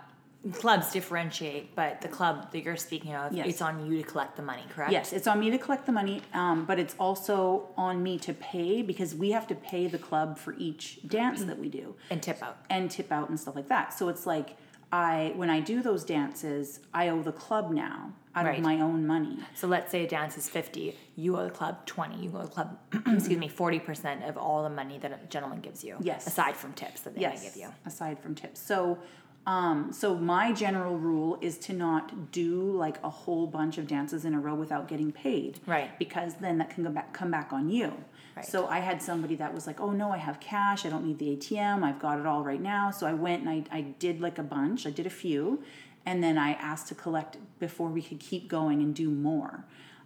clubs 0.51 0.91
differentiate, 0.91 1.73
but 1.73 2.01
the 2.01 2.07
club 2.09 2.51
that 2.51 2.63
you're 2.63 2.75
speaking 2.75 3.15
of, 3.15 3.31
Yes. 3.31 3.47
it's 3.47 3.61
on 3.61 3.85
you 3.85 3.97
to 3.97 4.03
collect 4.03 4.35
the 4.35 4.41
money, 4.43 4.61
correct? 4.75 4.91
Yes, 4.91 5.13
it's 5.13 5.25
on 5.25 5.39
me 5.39 5.49
to 5.51 5.57
collect 5.57 5.85
the 5.85 5.93
money, 5.93 6.21
um, 6.33 6.65
but 6.65 6.77
it's 6.79 6.95
also 6.99 7.69
on 7.77 8.03
me 8.03 8.19
to 8.19 8.33
pay 8.33 8.81
because 8.81 9.15
we 9.15 9.31
have 9.31 9.47
to 9.47 9.55
pay 9.55 9.87
the 9.87 9.97
club 9.97 10.37
for 10.37 10.53
each 10.59 10.99
dance 11.07 11.43
that 11.45 11.57
we 11.57 11.69
do 11.69 11.95
And 12.11 12.21
tip 12.21 12.43
out. 12.43 12.57
and 12.69 12.91
tip 12.91 13.09
out 13.11 13.29
and 13.29 13.39
stuff 13.39 13.55
like 13.55 13.69
that. 13.69 13.93
So 13.97 14.09
it's 14.09 14.25
like 14.27 14.57
I 14.93 15.33
when 15.35 15.49
I 15.49 15.59
do 15.59 15.81
those 15.81 16.03
dances, 16.03 16.79
I 16.93 17.09
owe 17.09 17.23
the 17.23 17.31
club 17.31 17.71
now 17.71 18.13
out 18.35 18.45
Right. 18.45 18.57
of 18.59 18.63
my 18.63 18.79
own 18.79 19.07
money. 19.07 19.39
So 19.55 19.65
let's 19.67 19.91
say 19.91 20.03
a 20.05 20.07
dance 20.07 20.37
is 20.37 20.47
50, 20.47 20.95
you 21.15 21.35
owe 21.37 21.45
the 21.45 21.49
club 21.51 21.85
20, 21.87 22.17
you 22.23 22.31
owe 22.35 22.43
the 22.43 22.47
club, 22.47 22.77
excuse 23.07 23.39
me, 23.39 23.47
40% 23.49 24.27
of 24.29 24.37
all 24.37 24.61
the 24.63 24.69
money 24.69 24.97
that 24.99 25.11
a 25.11 25.19
gentleman 25.27 25.61
gives 25.61 25.83
you. 25.83 25.97
Yes. 25.99 26.27
Aside 26.27 26.55
from 26.55 26.73
tips 26.73 27.01
that 27.01 27.15
they 27.15 27.21
yes, 27.21 27.43
give 27.43 27.55
you. 27.55 27.69
aside 27.85 28.19
from 28.19 28.35
tips. 28.35 28.59
So 28.59 28.99
um, 29.45 29.91
so 29.91 30.15
my 30.15 30.53
general 30.53 30.95
rule 30.97 31.37
is 31.41 31.57
to 31.59 31.73
not 31.73 32.31
do 32.31 32.71
like 32.71 32.97
a 33.03 33.09
whole 33.09 33.45
bunch 33.47 33.77
of 33.77 33.87
dances 33.87 34.25
in 34.25 34.33
a 34.35 34.39
row 34.39 34.55
without 34.55 34.87
getting 34.87 35.11
paid. 35.11 35.59
Right. 35.65 35.97
Because 35.99 36.35
then 36.35 36.59
that 36.59 36.69
can 36.69 36.83
go 36.83 36.91
back 36.91 37.13
come 37.13 37.31
back 37.31 37.51
on 37.51 37.67
you. 37.69 37.93
Right. 38.35 38.45
So 38.45 38.67
I 38.67 38.79
had 38.79 39.01
somebody 39.01 39.35
that 39.35 39.53
was 39.53 39.67
like, 39.67 39.79
"Oh 39.79 39.91
no, 39.91 40.11
I 40.11 40.17
have 40.17 40.39
cash. 40.39 40.85
I 40.85 40.89
don't 40.89 41.05
need 41.05 41.19
the 41.19 41.35
ATM. 41.35 41.83
I've 41.83 41.99
got 41.99 42.19
it 42.19 42.25
all 42.25 42.43
right 42.43 42.61
now." 42.61 42.89
So 42.91 43.05
I 43.05 43.13
went 43.13 43.45
and 43.45 43.49
I, 43.49 43.63
I 43.71 43.81
did 43.81 44.21
like 44.21 44.39
a 44.39 44.43
bunch. 44.43 44.87
I 44.87 44.89
did 44.89 45.05
a 45.05 45.11
few, 45.11 45.63
and 46.05 46.23
then 46.23 46.37
I 46.37 46.53
asked 46.53 46.87
to 46.87 46.95
collect 46.95 47.37
before 47.59 47.89
we 47.89 48.01
could 48.01 48.19
keep 48.19 48.47
going 48.47 48.81
and 48.81 48.95
do 48.95 49.09
more. 49.09 49.65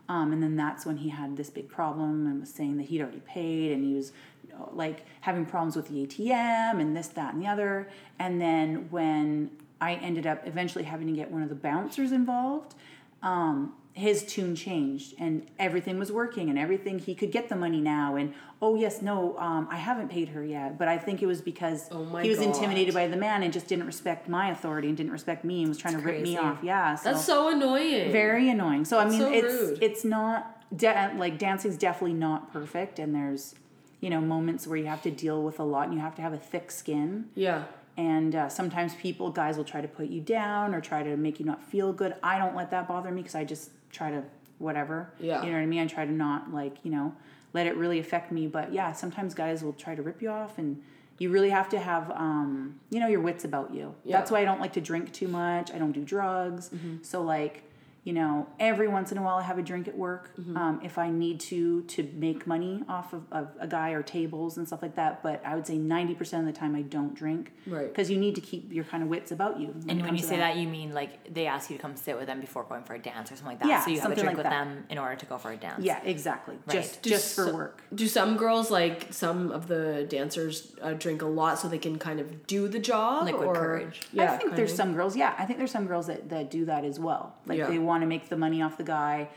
Um, 0.10 0.32
and 0.32 0.42
then 0.42 0.56
that's 0.56 0.86
when 0.86 0.98
he 0.98 1.10
had 1.10 1.36
this 1.36 1.50
big 1.50 1.68
problem 1.68 2.28
and 2.28 2.40
was 2.40 2.54
saying 2.54 2.78
that 2.78 2.84
he'd 2.84 3.02
already 3.02 3.20
paid 3.20 3.74
and 3.74 3.84
he 3.84 3.94
was 3.94 4.14
you 4.48 4.54
know, 4.54 4.70
like 4.74 5.06
having 5.22 5.46
problems 5.46 5.76
with 5.76 5.90
the 5.90 6.06
ATM 6.06 6.80
and 6.80 6.96
this, 6.96 7.10
that, 7.10 7.34
and 7.34 7.44
the 7.44 7.48
other. 7.48 7.90
And 8.18 8.40
then 8.40 8.88
when 8.90 9.52
I 9.82 9.96
ended 9.96 10.26
up 10.26 10.48
eventually 10.48 10.86
having 10.86 11.08
to 11.08 11.14
get 11.14 11.30
one 11.30 11.44
of 11.44 11.50
the 11.50 11.56
bouncers 11.56 12.14
involved, 12.14 12.76
um, 13.22 13.74
his 13.98 14.24
tune 14.24 14.56
changed 14.56 15.16
and 15.18 15.46
everything 15.58 15.98
was 15.98 16.12
working 16.12 16.50
and 16.52 16.58
everything 16.60 17.00
he 17.00 17.16
could 17.16 17.32
get 17.32 17.50
the 17.50 17.56
money 17.56 17.82
now 17.82 18.16
and 18.16 18.32
oh 18.62 18.76
yes 18.76 19.02
no 19.02 19.36
um, 19.40 19.68
i 19.72 19.76
haven't 19.76 20.08
paid 20.10 20.30
her 20.30 20.44
yet 20.44 20.78
but 20.78 20.88
i 20.88 20.98
think 21.00 21.24
it 21.24 21.26
was 21.26 21.42
because 21.42 21.88
Oh 21.92 22.06
he 22.18 22.30
was 22.30 22.38
God. 22.38 22.48
intimidated 22.50 22.94
by 22.94 23.08
the 23.08 23.18
man 23.18 23.42
and 23.42 23.52
just 23.52 23.68
didn't 23.68 23.88
respect 23.88 24.30
my 24.30 24.52
authority 24.52 24.88
and 24.90 24.96
didn't 24.96 25.14
respect 25.14 25.44
me 25.44 25.62
and 25.62 25.70
was 25.70 25.80
trying 25.80 25.96
to 25.96 26.00
rip 26.00 26.22
me 26.22 26.38
off 26.38 26.60
yeah 26.62 26.94
so 26.96 27.12
That's 27.12 27.26
so 27.26 27.50
annoying. 27.50 28.12
very 28.12 28.50
annoying 28.50 28.86
so 28.86 29.00
i 29.00 29.06
mean 29.10 29.20
so 29.20 29.32
it's 29.34 29.54
rude. 29.54 29.80
it's 29.82 30.06
not 30.06 30.62
de- 30.78 31.14
like 31.18 31.40
dancing's 31.40 31.78
definitely 31.78 32.14
not 32.18 32.54
perfect 32.54 33.00
and 33.00 33.16
there's 33.16 33.56
you 34.00 34.12
know 34.12 34.22
moments 34.22 34.68
where 34.68 34.78
you 34.78 34.86
have 34.86 35.02
to 35.02 35.12
deal 35.12 35.42
with 35.42 35.60
a 35.60 35.64
lot 35.64 35.86
and 35.88 35.94
you 35.96 36.00
have 36.02 36.14
to 36.16 36.22
have 36.22 36.34
a 36.34 36.38
thick 36.38 36.70
skin 36.70 37.30
Yeah. 37.34 37.64
and 37.98 38.36
uh, 38.36 38.48
sometimes 38.50 38.94
people 38.94 39.32
guys 39.32 39.58
will 39.58 39.64
try 39.74 39.82
to 39.82 39.88
put 39.88 40.08
you 40.10 40.22
down 40.22 40.76
or 40.76 40.82
try 40.82 41.02
to 41.02 41.18
make 41.18 41.40
you 41.40 41.48
not 41.48 41.64
feel 41.64 41.94
good 41.94 42.14
i 42.22 42.38
don't 42.38 42.56
let 42.56 42.70
that 42.70 42.88
bother 42.88 43.10
me 43.10 43.22
because 43.24 43.34
i 43.34 43.44
just 43.44 43.72
try 43.92 44.12
to 44.12 44.24
whatever. 44.60 45.12
Yeah. 45.20 45.42
you 45.44 45.50
know 45.52 45.58
what 45.58 45.64
i 45.64 45.66
mean? 45.68 45.82
I 45.82 45.88
try 45.88 46.06
to 46.06 46.12
not 46.12 46.54
like 46.54 46.78
you 46.84 46.92
know 46.92 47.14
let 47.54 47.68
it 47.68 47.76
really 47.76 48.00
affect 48.00 48.32
me. 48.32 48.48
But 48.48 48.74
yeah 48.74 48.92
sometimes 48.94 49.34
guys 49.34 49.64
will 49.64 49.74
try 49.74 49.96
to 49.96 50.02
rip 50.02 50.22
you 50.22 50.30
off 50.30 50.58
and 50.58 50.82
you 51.20 51.32
really 51.32 51.50
have 51.50 51.68
to 51.70 51.80
have 51.80 52.12
um, 52.12 52.80
you 52.90 53.00
know 53.00 53.08
your 53.08 53.22
wits 53.22 53.44
about 53.46 53.74
you. 53.74 53.96
Yeah. 54.04 54.18
that's 54.18 54.30
why 54.32 54.42
i 54.42 54.46
don't 54.46 54.62
like 54.62 54.74
to 54.74 54.82
drink 54.82 55.12
too 55.14 55.28
much. 55.28 55.72
I 55.72 55.78
don't 55.78 55.92
do 55.92 56.04
drugs. 56.04 56.70
So 57.02 57.22
like 57.22 57.64
you 58.08 58.14
know 58.14 58.48
every 58.72 58.88
once 58.98 59.12
in 59.12 59.18
a 59.18 59.24
while 59.26 59.38
i 59.44 59.46
have 59.52 59.58
a 59.58 59.62
drink 59.72 59.86
at 59.92 59.98
work 60.08 60.24
um, 60.62 60.76
if 60.90 60.96
i 61.06 61.08
need 61.24 61.38
to 61.52 61.82
to 61.94 62.00
make 62.26 62.40
money 62.56 62.74
off 62.96 63.12
of, 63.18 63.24
of 63.40 63.46
a 63.60 63.68
guy 63.78 63.90
or 63.98 64.02
tables 64.02 64.52
and 64.58 64.66
stuff 64.70 64.82
like 64.82 64.96
that 65.02 65.22
but 65.28 65.38
i 65.46 65.52
would 65.56 65.68
say 65.72 65.78
90% 65.78 66.40
of 66.40 66.46
the 66.46 66.58
time 66.62 66.74
i 66.76 66.84
don't 66.98 67.14
drink 67.24 67.44
Right. 67.76 67.90
because 67.92 68.10
you 68.10 68.18
need 68.26 68.36
to 68.36 68.44
keep 68.50 68.72
your 68.78 68.86
kind 68.92 69.04
of 69.04 69.10
wits 69.10 69.32
about 69.38 69.60
you 69.60 69.70
And 69.90 70.02
when 70.06 70.16
you 70.16 70.24
say 70.32 70.38
that, 70.38 70.56
you 70.56 70.68
mean 70.78 70.90
like 70.94 71.12
they 71.38 71.46
ask 71.48 71.64
you 71.70 71.76
to 71.78 71.82
come 71.86 71.96
sit 71.98 72.16
with 72.18 72.28
them 72.32 72.40
before 72.40 72.64
going 72.72 72.84
for 72.90 72.94
a 72.94 73.00
dance 73.12 73.28
or 73.30 73.36
something 73.36 73.54
like 73.54 73.60
that. 73.60 73.68
Yeah, 73.68 73.82
so 73.84 73.90
you 73.92 74.00
have 74.00 74.12
a 74.12 74.16
drink 74.16 74.28
like 74.28 74.38
with 74.38 74.46
that. 74.46 74.66
them 74.66 74.86
in 74.90 74.98
order 75.04 75.16
to 75.24 75.26
go 75.32 75.38
for 75.44 75.52
a 75.52 75.58
dance. 75.58 75.84
yeah 75.84 76.00
exactly 76.16 76.56
just 76.78 77.02
Do 77.02 77.10
just 77.10 77.36
for 77.36 77.54
work 77.62 77.76
Do 77.94 78.08
some 78.08 78.32
girls 78.38 78.72
like 78.80 78.98
some 79.24 79.52
of 79.58 79.68
the 79.68 80.06
dancers 80.18 80.56
uh, 80.82 80.94
drink 80.94 81.22
a 81.22 81.26
lot 81.42 81.60
so 81.60 81.68
they 81.68 81.78
can 81.88 81.98
kind 82.00 82.20
of 82.22 82.28
do 82.48 82.62
the 82.70 82.80
job? 82.80 83.26
Liquid 83.26 83.48
or, 83.50 83.54
courage. 83.56 83.98
Yeah, 84.14 84.32
I 84.34 84.38
think 84.38 84.56
there's 84.56 84.72
of. 84.72 84.78
some 84.78 84.94
girls, 84.98 85.14
yeah, 85.24 85.36
I 85.38 85.44
think 85.46 85.58
there's 85.60 85.72
some 85.72 85.88
girls 85.88 86.08
that, 86.08 86.30
that 86.30 86.50
do 86.58 86.62
that 86.72 86.86
as 86.86 86.98
well. 87.08 87.24
Like 87.46 87.58
Yeah. 87.60 87.68
they 87.68 87.80
want 87.80 87.97
to 88.02 88.08
make 88.08 88.30
the 88.30 88.38
money 88.38 88.62
off 88.62 88.78
the 88.78 88.84
guy, 88.84 89.30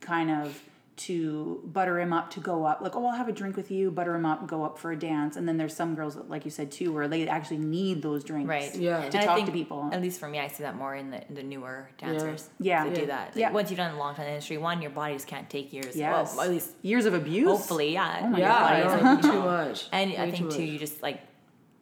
kind 0.00 0.30
of 0.30 0.60
to 0.96 1.60
butter 1.64 1.98
him 1.98 2.12
up 2.12 2.30
to 2.30 2.38
go 2.38 2.64
up. 2.64 2.80
Like, 2.80 2.94
oh, 2.94 3.04
I'll 3.06 3.16
have 3.16 3.26
a 3.26 3.32
drink 3.32 3.56
with 3.56 3.68
you, 3.68 3.90
butter 3.90 4.14
him 4.14 4.24
up, 4.24 4.46
go 4.46 4.64
up 4.64 4.78
for 4.78 4.92
a 4.92 4.96
dance. 4.96 5.34
And 5.36 5.48
then 5.48 5.56
there's 5.56 5.74
some 5.74 5.96
girls, 5.96 6.14
that, 6.14 6.30
like 6.30 6.44
you 6.44 6.52
said 6.52 6.70
too, 6.70 6.92
where 6.92 7.08
they 7.08 7.26
actually 7.26 7.56
need 7.58 8.00
those 8.00 8.22
drinks. 8.22 8.48
Right. 8.48 8.72
Yeah. 8.76 8.98
And 9.02 9.10
To 9.10 9.20
I 9.20 9.24
talk 9.24 9.34
think, 9.34 9.46
to 9.46 9.52
people. 9.52 9.90
At 9.92 10.00
least 10.00 10.20
for 10.20 10.28
me, 10.28 10.38
I 10.38 10.46
see 10.46 10.62
that 10.62 10.76
more 10.76 10.94
in 10.94 11.10
the, 11.10 11.26
in 11.26 11.34
the 11.34 11.42
newer 11.42 11.90
dancers. 11.98 12.48
Yeah. 12.60 12.84
They 12.84 12.90
Yeah. 12.90 13.00
do 13.00 13.06
that. 13.06 13.26
Like, 13.30 13.36
Yeah. 13.36 13.50
Once 13.50 13.70
you've 13.70 13.78
done 13.78 13.92
a 13.92 13.98
long 13.98 14.14
time 14.14 14.22
in 14.22 14.26
the 14.28 14.34
industry, 14.34 14.56
one, 14.58 14.80
your 14.82 14.92
body 14.92 15.14
just 15.14 15.26
can't 15.26 15.50
take 15.50 15.72
years. 15.72 15.96
Yes. 15.96 16.36
Well, 16.36 16.44
at 16.44 16.50
least 16.50 16.70
years 16.82 17.06
of 17.06 17.14
abuse. 17.14 17.48
hopefully, 17.48 17.92
yeah. 17.94 18.20
Oh 18.22 18.26
my 18.28 18.38
Yeah, 18.38 18.78
Your 18.78 18.86
I 18.86 18.92
body's 18.92 19.02
know, 19.02 19.10
like, 19.14 19.22
too 19.34 19.42
much. 19.42 19.88
And 19.90 20.12
I 20.12 20.30
think 20.30 20.50
too 20.52 20.58
too, 20.58 20.62
you 20.62 20.78
just 20.78 21.02
like 21.02 21.20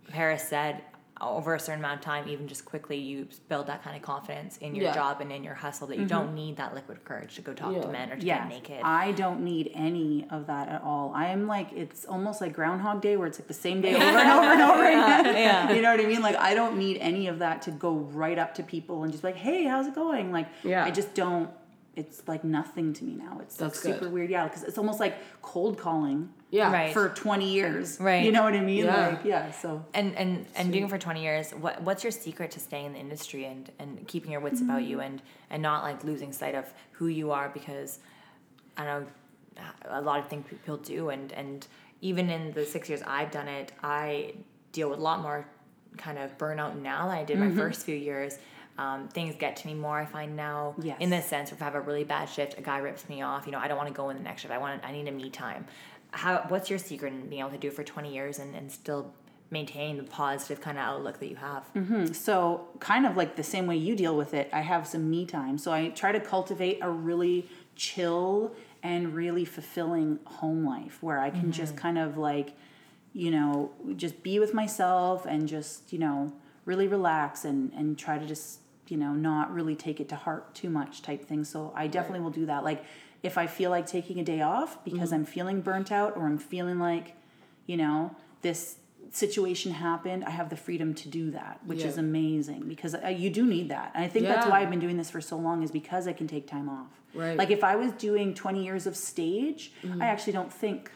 Paris 0.08 0.48
said, 0.48 0.80
over 1.22 1.54
a 1.54 1.58
certain 1.60 1.80
amount 1.80 2.00
of 2.00 2.04
time, 2.04 2.28
even 2.28 2.48
just 2.48 2.64
quickly, 2.64 2.96
you 2.98 3.28
build 3.48 3.66
that 3.68 3.82
kind 3.84 3.96
of 3.96 4.02
confidence 4.02 4.56
in 4.58 4.74
your 4.74 4.86
Yeah. 4.86 4.94
job 4.94 5.20
and 5.20 5.30
in 5.30 5.44
your 5.44 5.54
hustle 5.54 5.86
that 5.88 5.98
you 5.98 6.06
don't 6.06 6.26
mm-hmm. 6.26 6.34
need 6.34 6.56
that 6.56 6.74
liquid 6.74 7.04
courage 7.04 7.36
to 7.36 7.42
go 7.42 7.52
talk 7.52 7.72
Yeah. 7.74 7.82
to 7.82 7.88
men 7.88 8.10
or 8.12 8.16
to 8.16 8.24
Yeah, 8.26 8.38
get 8.40 8.48
naked. 8.48 8.80
I 8.82 9.12
don't 9.12 9.40
need 9.42 9.70
any 9.74 10.26
of 10.30 10.46
that 10.48 10.68
at 10.68 10.82
all. 10.82 11.12
I 11.14 11.28
am 11.28 11.46
like 11.46 11.72
it's 11.72 12.04
almost 12.04 12.40
like 12.40 12.52
Groundhog 12.54 13.00
Day, 13.00 13.16
where 13.16 13.26
it's 13.26 13.38
like 13.38 13.48
the 13.48 13.54
same 13.54 13.80
day 13.80 13.94
over 13.94 14.04
and 14.04 14.30
over 14.30 14.52
and 14.52 14.62
over 14.62 14.82
again. 14.88 15.36
yeah. 15.36 15.72
You 15.74 15.82
know 15.82 15.90
what 15.92 16.00
I 16.00 16.06
mean? 16.06 16.22
Like 16.22 16.36
I 16.36 16.54
don't 16.54 16.76
need 16.76 16.98
any 16.98 17.28
of 17.28 17.38
that 17.38 17.62
to 17.62 17.70
go 17.70 17.92
right 17.94 18.38
up 18.38 18.54
to 18.56 18.62
people 18.62 19.02
and 19.04 19.12
just 19.12 19.22
be 19.22 19.28
like, 19.28 19.36
"Hey, 19.36 19.64
how's 19.64 19.86
it 19.86 19.94
going?" 19.94 20.32
Like 20.32 20.48
Yeah. 20.64 20.84
I 20.84 20.90
just 20.90 21.14
don't. 21.14 21.48
It's 21.94 22.26
like 22.26 22.42
nothing 22.42 22.94
to 22.94 23.04
me 23.04 23.14
now. 23.14 23.38
It's 23.42 23.60
like 23.60 23.74
super 23.74 24.00
good. 24.00 24.12
weird. 24.12 24.30
Yeah, 24.30 24.48
because 24.48 24.62
it's 24.62 24.78
almost 24.78 24.98
like 24.98 25.14
cold 25.42 25.78
calling 25.78 26.30
Yeah. 26.50 26.72
Right. 26.72 26.92
for 26.92 27.10
twenty 27.10 27.52
years. 27.52 28.00
Right. 28.00 28.24
You 28.24 28.32
know 28.32 28.42
what 28.42 28.54
I 28.54 28.60
mean? 28.60 28.86
Yeah. 28.86 29.08
Like 29.08 29.24
yeah. 29.24 29.50
So 29.50 29.84
and 29.92 30.16
and 30.16 30.46
and 30.56 30.72
doing 30.72 30.84
it 30.84 30.90
for 30.90 30.98
20 30.98 31.22
years 31.22 31.50
what 31.52 31.82
what's 31.82 32.02
your 32.02 32.10
secret 32.10 32.50
to 32.52 32.60
staying 32.60 32.86
in 32.86 32.92
the 32.92 32.98
industry 32.98 33.44
and 33.44 33.70
and 33.78 34.06
keeping 34.08 34.30
your 34.30 34.40
wits 34.40 34.60
about 34.60 34.82
you 34.82 34.98
mm-hmm. 34.98 35.06
and 35.06 35.22
and 35.50 35.62
not 35.62 35.82
like 35.82 36.02
losing 36.04 36.32
sight 36.32 36.54
of 36.54 36.72
who 36.92 37.06
you 37.08 37.30
are 37.30 37.48
because 37.50 37.98
i 38.76 38.84
know 38.84 39.06
a 39.86 40.00
lot 40.00 40.18
of 40.18 40.28
things 40.28 40.44
people 40.48 40.76
do 40.78 41.10
and 41.10 41.32
and 41.32 41.66
even 42.00 42.30
in 42.30 42.52
the 42.52 42.64
six 42.64 42.88
years 42.88 43.02
i've 43.06 43.30
done 43.30 43.48
it 43.48 43.72
i 43.82 44.32
deal 44.72 44.88
with 44.88 44.98
a 44.98 45.02
lot 45.02 45.20
more 45.20 45.46
kind 45.96 46.18
of 46.18 46.36
burnout 46.38 46.80
now 46.80 47.06
than 47.06 47.16
i 47.16 47.24
did 47.24 47.38
my 47.38 47.46
mm-hmm. 47.46 47.58
first 47.58 47.84
few 47.84 47.96
years 47.96 48.38
um, 48.78 49.08
things 49.08 49.34
get 49.36 49.56
to 49.56 49.66
me 49.66 49.74
more 49.74 49.98
i 49.98 50.04
find 50.04 50.34
now 50.36 50.74
Yes. 50.82 50.96
in 51.00 51.10
this 51.10 51.26
sense 51.26 51.52
if 51.52 51.60
i 51.60 51.64
have 51.64 51.74
a 51.74 51.80
really 51.80 52.04
bad 52.04 52.26
shift 52.28 52.58
a 52.58 52.62
guy 52.62 52.78
rips 52.78 53.08
me 53.08 53.20
off 53.22 53.46
you 53.46 53.52
know 53.52 53.58
i 53.58 53.68
don't 53.68 53.76
want 53.76 53.88
to 53.88 53.94
go 53.94 54.08
in 54.10 54.16
the 54.16 54.22
next 54.22 54.42
shift 54.42 54.52
i 54.52 54.58
want 54.58 54.82
i 54.84 54.92
need 54.92 55.06
a 55.08 55.12
me 55.12 55.28
time. 55.30 55.66
How 56.14 56.44
what's 56.48 56.68
your 56.68 56.78
secret 56.78 57.12
in 57.14 57.28
being 57.30 57.40
able 57.40 57.52
to 57.52 57.56
do 57.58 57.68
it 57.68 57.72
for 57.74 57.82
20 57.84 58.12
years 58.12 58.38
and, 58.38 58.54
and 58.54 58.70
still 58.70 59.14
maintain 59.50 59.96
the 59.96 60.02
positive 60.02 60.60
kind 60.60 60.76
of 60.76 60.84
outlook 60.84 61.18
that 61.20 61.28
you 61.28 61.36
have? 61.36 61.64
So, 62.14 62.66
kind 62.80 63.06
of 63.06 63.16
like 63.16 63.36
the 63.36 63.42
same 63.42 63.66
way 63.66 63.76
you 63.78 63.96
deal 63.96 64.14
with 64.14 64.34
it, 64.34 64.50
I 64.52 64.60
have 64.60 64.86
some 64.86 65.08
me 65.08 65.24
time. 65.24 65.56
So, 65.56 65.72
I 65.72 65.88
try 65.88 66.12
to 66.12 66.20
cultivate 66.20 66.80
a 66.82 66.90
really 66.90 67.48
chill 67.76 68.54
and 68.82 69.14
really 69.14 69.44
fulfilling 69.46 70.18
home 70.26 70.64
life 70.66 71.02
where 71.02 71.18
I 71.18 71.30
can 71.30 71.50
just 71.50 71.76
kind 71.76 71.96
of 71.96 72.18
like, 72.18 72.52
you 73.14 73.30
know, 73.30 73.70
just 73.96 74.22
be 74.22 74.38
with 74.38 74.52
myself 74.54 75.24
and 75.24 75.48
just, 75.48 75.92
you 75.92 75.98
know, 75.98 76.32
really 76.66 76.88
relax 76.88 77.44
and, 77.44 77.72
and 77.72 77.98
try 77.98 78.18
to 78.18 78.26
just, 78.26 78.58
you 78.88 78.96
know, 78.96 79.12
not 79.12 79.52
really 79.52 79.74
take 79.76 80.00
it 80.00 80.08
to 80.10 80.16
heart 80.16 80.54
too 80.54 80.70
much 80.70 81.02
type 81.02 81.24
thing. 81.24 81.44
So, 81.44 81.72
I 81.76 81.86
definitely 81.86 82.20
will 82.20 82.30
do 82.30 82.46
that. 82.46 82.64
Like, 82.64 82.84
if 83.22 83.38
I 83.38 83.46
feel 83.46 83.70
like 83.70 83.86
taking 83.86 84.18
a 84.18 84.24
day 84.24 84.40
off 84.42 84.84
because 84.84 85.12
I'm 85.12 85.24
feeling 85.24 85.60
burnt 85.60 85.92
out 85.92 86.16
or 86.16 86.26
I'm 86.26 86.38
feeling 86.38 86.78
like, 86.80 87.14
you 87.66 87.76
know, 87.76 88.16
this 88.42 88.76
situation 89.12 89.72
happened. 89.72 90.24
I 90.24 90.30
have 90.30 90.48
the 90.48 90.56
freedom 90.56 90.94
to 90.94 91.08
do 91.08 91.30
that, 91.32 91.60
which 91.66 91.80
Yeah. 91.80 91.86
is 91.88 91.98
amazing 91.98 92.62
because 92.66 92.94
uh, 92.94 93.08
you 93.08 93.30
do 93.30 93.46
need 93.46 93.68
that. 93.68 93.92
And 93.94 94.02
I 94.04 94.08
think 94.08 94.26
that's 94.26 94.46
why 94.46 94.60
I've 94.62 94.70
been 94.70 94.80
doing 94.80 94.96
this 94.96 95.10
for 95.10 95.20
so 95.20 95.36
long 95.36 95.62
is 95.62 95.70
because 95.70 96.08
I 96.08 96.12
can 96.14 96.26
take 96.26 96.46
time 96.48 96.68
off. 96.68 96.88
Right. 97.14 97.36
Like 97.36 97.50
if 97.50 97.62
I 97.62 97.76
was 97.76 97.92
doing 97.92 98.32
20 98.34 98.64
years 98.64 98.86
of 98.86 98.96
stage, 98.96 99.72
Mm-hmm. 99.84 100.00
I 100.02 100.06
actually 100.06 100.32
don't 100.32 100.52
think 100.52 100.90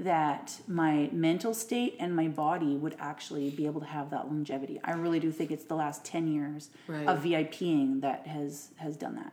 that 0.00 0.60
my 0.68 1.10
mental 1.12 1.52
state 1.52 1.96
and 1.98 2.14
my 2.14 2.28
body 2.28 2.76
would 2.76 2.94
actually 3.00 3.50
be 3.50 3.66
able 3.66 3.80
to 3.80 3.86
have 3.86 4.10
that 4.10 4.26
longevity. 4.26 4.80
I 4.84 4.92
really 4.92 5.18
do 5.18 5.32
think 5.32 5.50
it's 5.50 5.64
the 5.64 5.74
last 5.74 6.04
10 6.04 6.28
years 6.32 6.70
Right. 6.86 7.06
of 7.06 7.22
VIPing 7.24 8.00
that 8.02 8.26
has 8.26 8.70
has 8.76 8.96
done 8.96 9.16
that. 9.16 9.32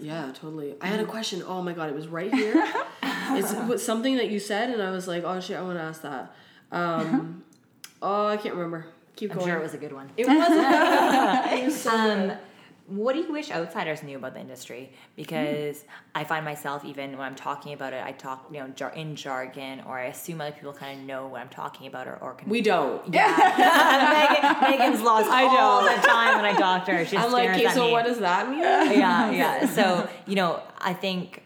Yeah, 0.00 0.32
totally. 0.34 0.74
I 0.80 0.88
had 0.88 0.98
a 0.98 1.04
question. 1.04 1.42
Oh 1.46 1.62
my 1.62 1.72
god, 1.72 1.88
it 1.88 1.94
was 1.94 2.08
right 2.08 2.34
here. 2.34 2.54
it's 3.02 3.52
it 3.52 3.64
was 3.66 3.84
something 3.84 4.16
that 4.16 4.28
you 4.30 4.40
said, 4.40 4.70
and 4.70 4.82
I 4.82 4.90
was 4.90 5.06
like, 5.06 5.22
oh 5.24 5.38
shit, 5.38 5.56
I 5.56 5.62
want 5.62 5.78
to 5.78 5.82
ask 5.82 6.02
that. 6.02 6.34
Um, 6.72 7.44
oh, 8.02 8.26
I 8.26 8.36
can't 8.36 8.56
remember. 8.56 8.86
Keep 9.14 9.30
I'm 9.30 9.36
going. 9.38 9.48
sure 9.48 9.58
it 9.58 9.62
was 9.62 9.74
a 9.74 9.78
good 9.78 9.92
one. 9.92 10.10
It 10.16 10.26
wasn't. 10.26 10.58
it 11.60 11.64
was 11.66 11.80
so 11.80 11.90
Um, 11.90 12.20
good. 12.28 12.38
What 12.88 13.14
do 13.14 13.20
you 13.20 13.32
wish 13.32 13.50
outsiders 13.50 14.02
knew 14.02 14.16
about 14.16 14.34
the 14.34 14.40
industry? 14.40 14.90
Mm. 14.92 15.16
Because 15.16 15.84
I 16.14 16.24
find 16.24 16.44
myself 16.44 16.84
even 16.84 17.12
when 17.12 17.26
I'm 17.26 17.34
talking 17.34 17.72
about 17.72 17.92
it, 17.92 18.04
I 18.04 18.12
talk 18.12 18.48
you 18.52 18.60
know 18.60 18.68
jar- 18.68 18.92
in 18.92 19.16
jargon, 19.16 19.82
or 19.86 19.98
I 19.98 20.04
assume 20.04 20.40
other 20.40 20.52
people 20.52 20.72
kind 20.72 21.00
of 21.00 21.06
know 21.06 21.26
what 21.26 21.40
I'm 21.40 21.48
talking 21.48 21.86
about, 21.88 22.06
or, 22.06 22.16
or 22.16 22.34
can. 22.34 22.48
We 22.48 22.62
don't. 22.62 23.06
Megan, 23.10 24.60
Megan's 24.60 25.02
lost 25.02 25.28
I 25.28 25.44
all 25.46 25.82
the 25.82 26.06
time 26.06 26.36
when 26.36 26.44
I 26.44 26.56
talk 26.56 26.84
to 26.86 26.92
her. 26.92 27.04
She 27.04 27.16
I'm 27.16 27.32
like, 27.32 27.50
okay, 27.50 27.68
so 27.70 27.86
me. 27.86 27.92
what 27.92 28.04
does 28.04 28.18
that 28.18 28.48
mean? 28.48 28.60
yeah, 28.60 29.30
yeah. 29.30 29.66
So 29.66 30.08
you 30.26 30.36
know, 30.36 30.62
I 30.78 30.92
think, 30.92 31.42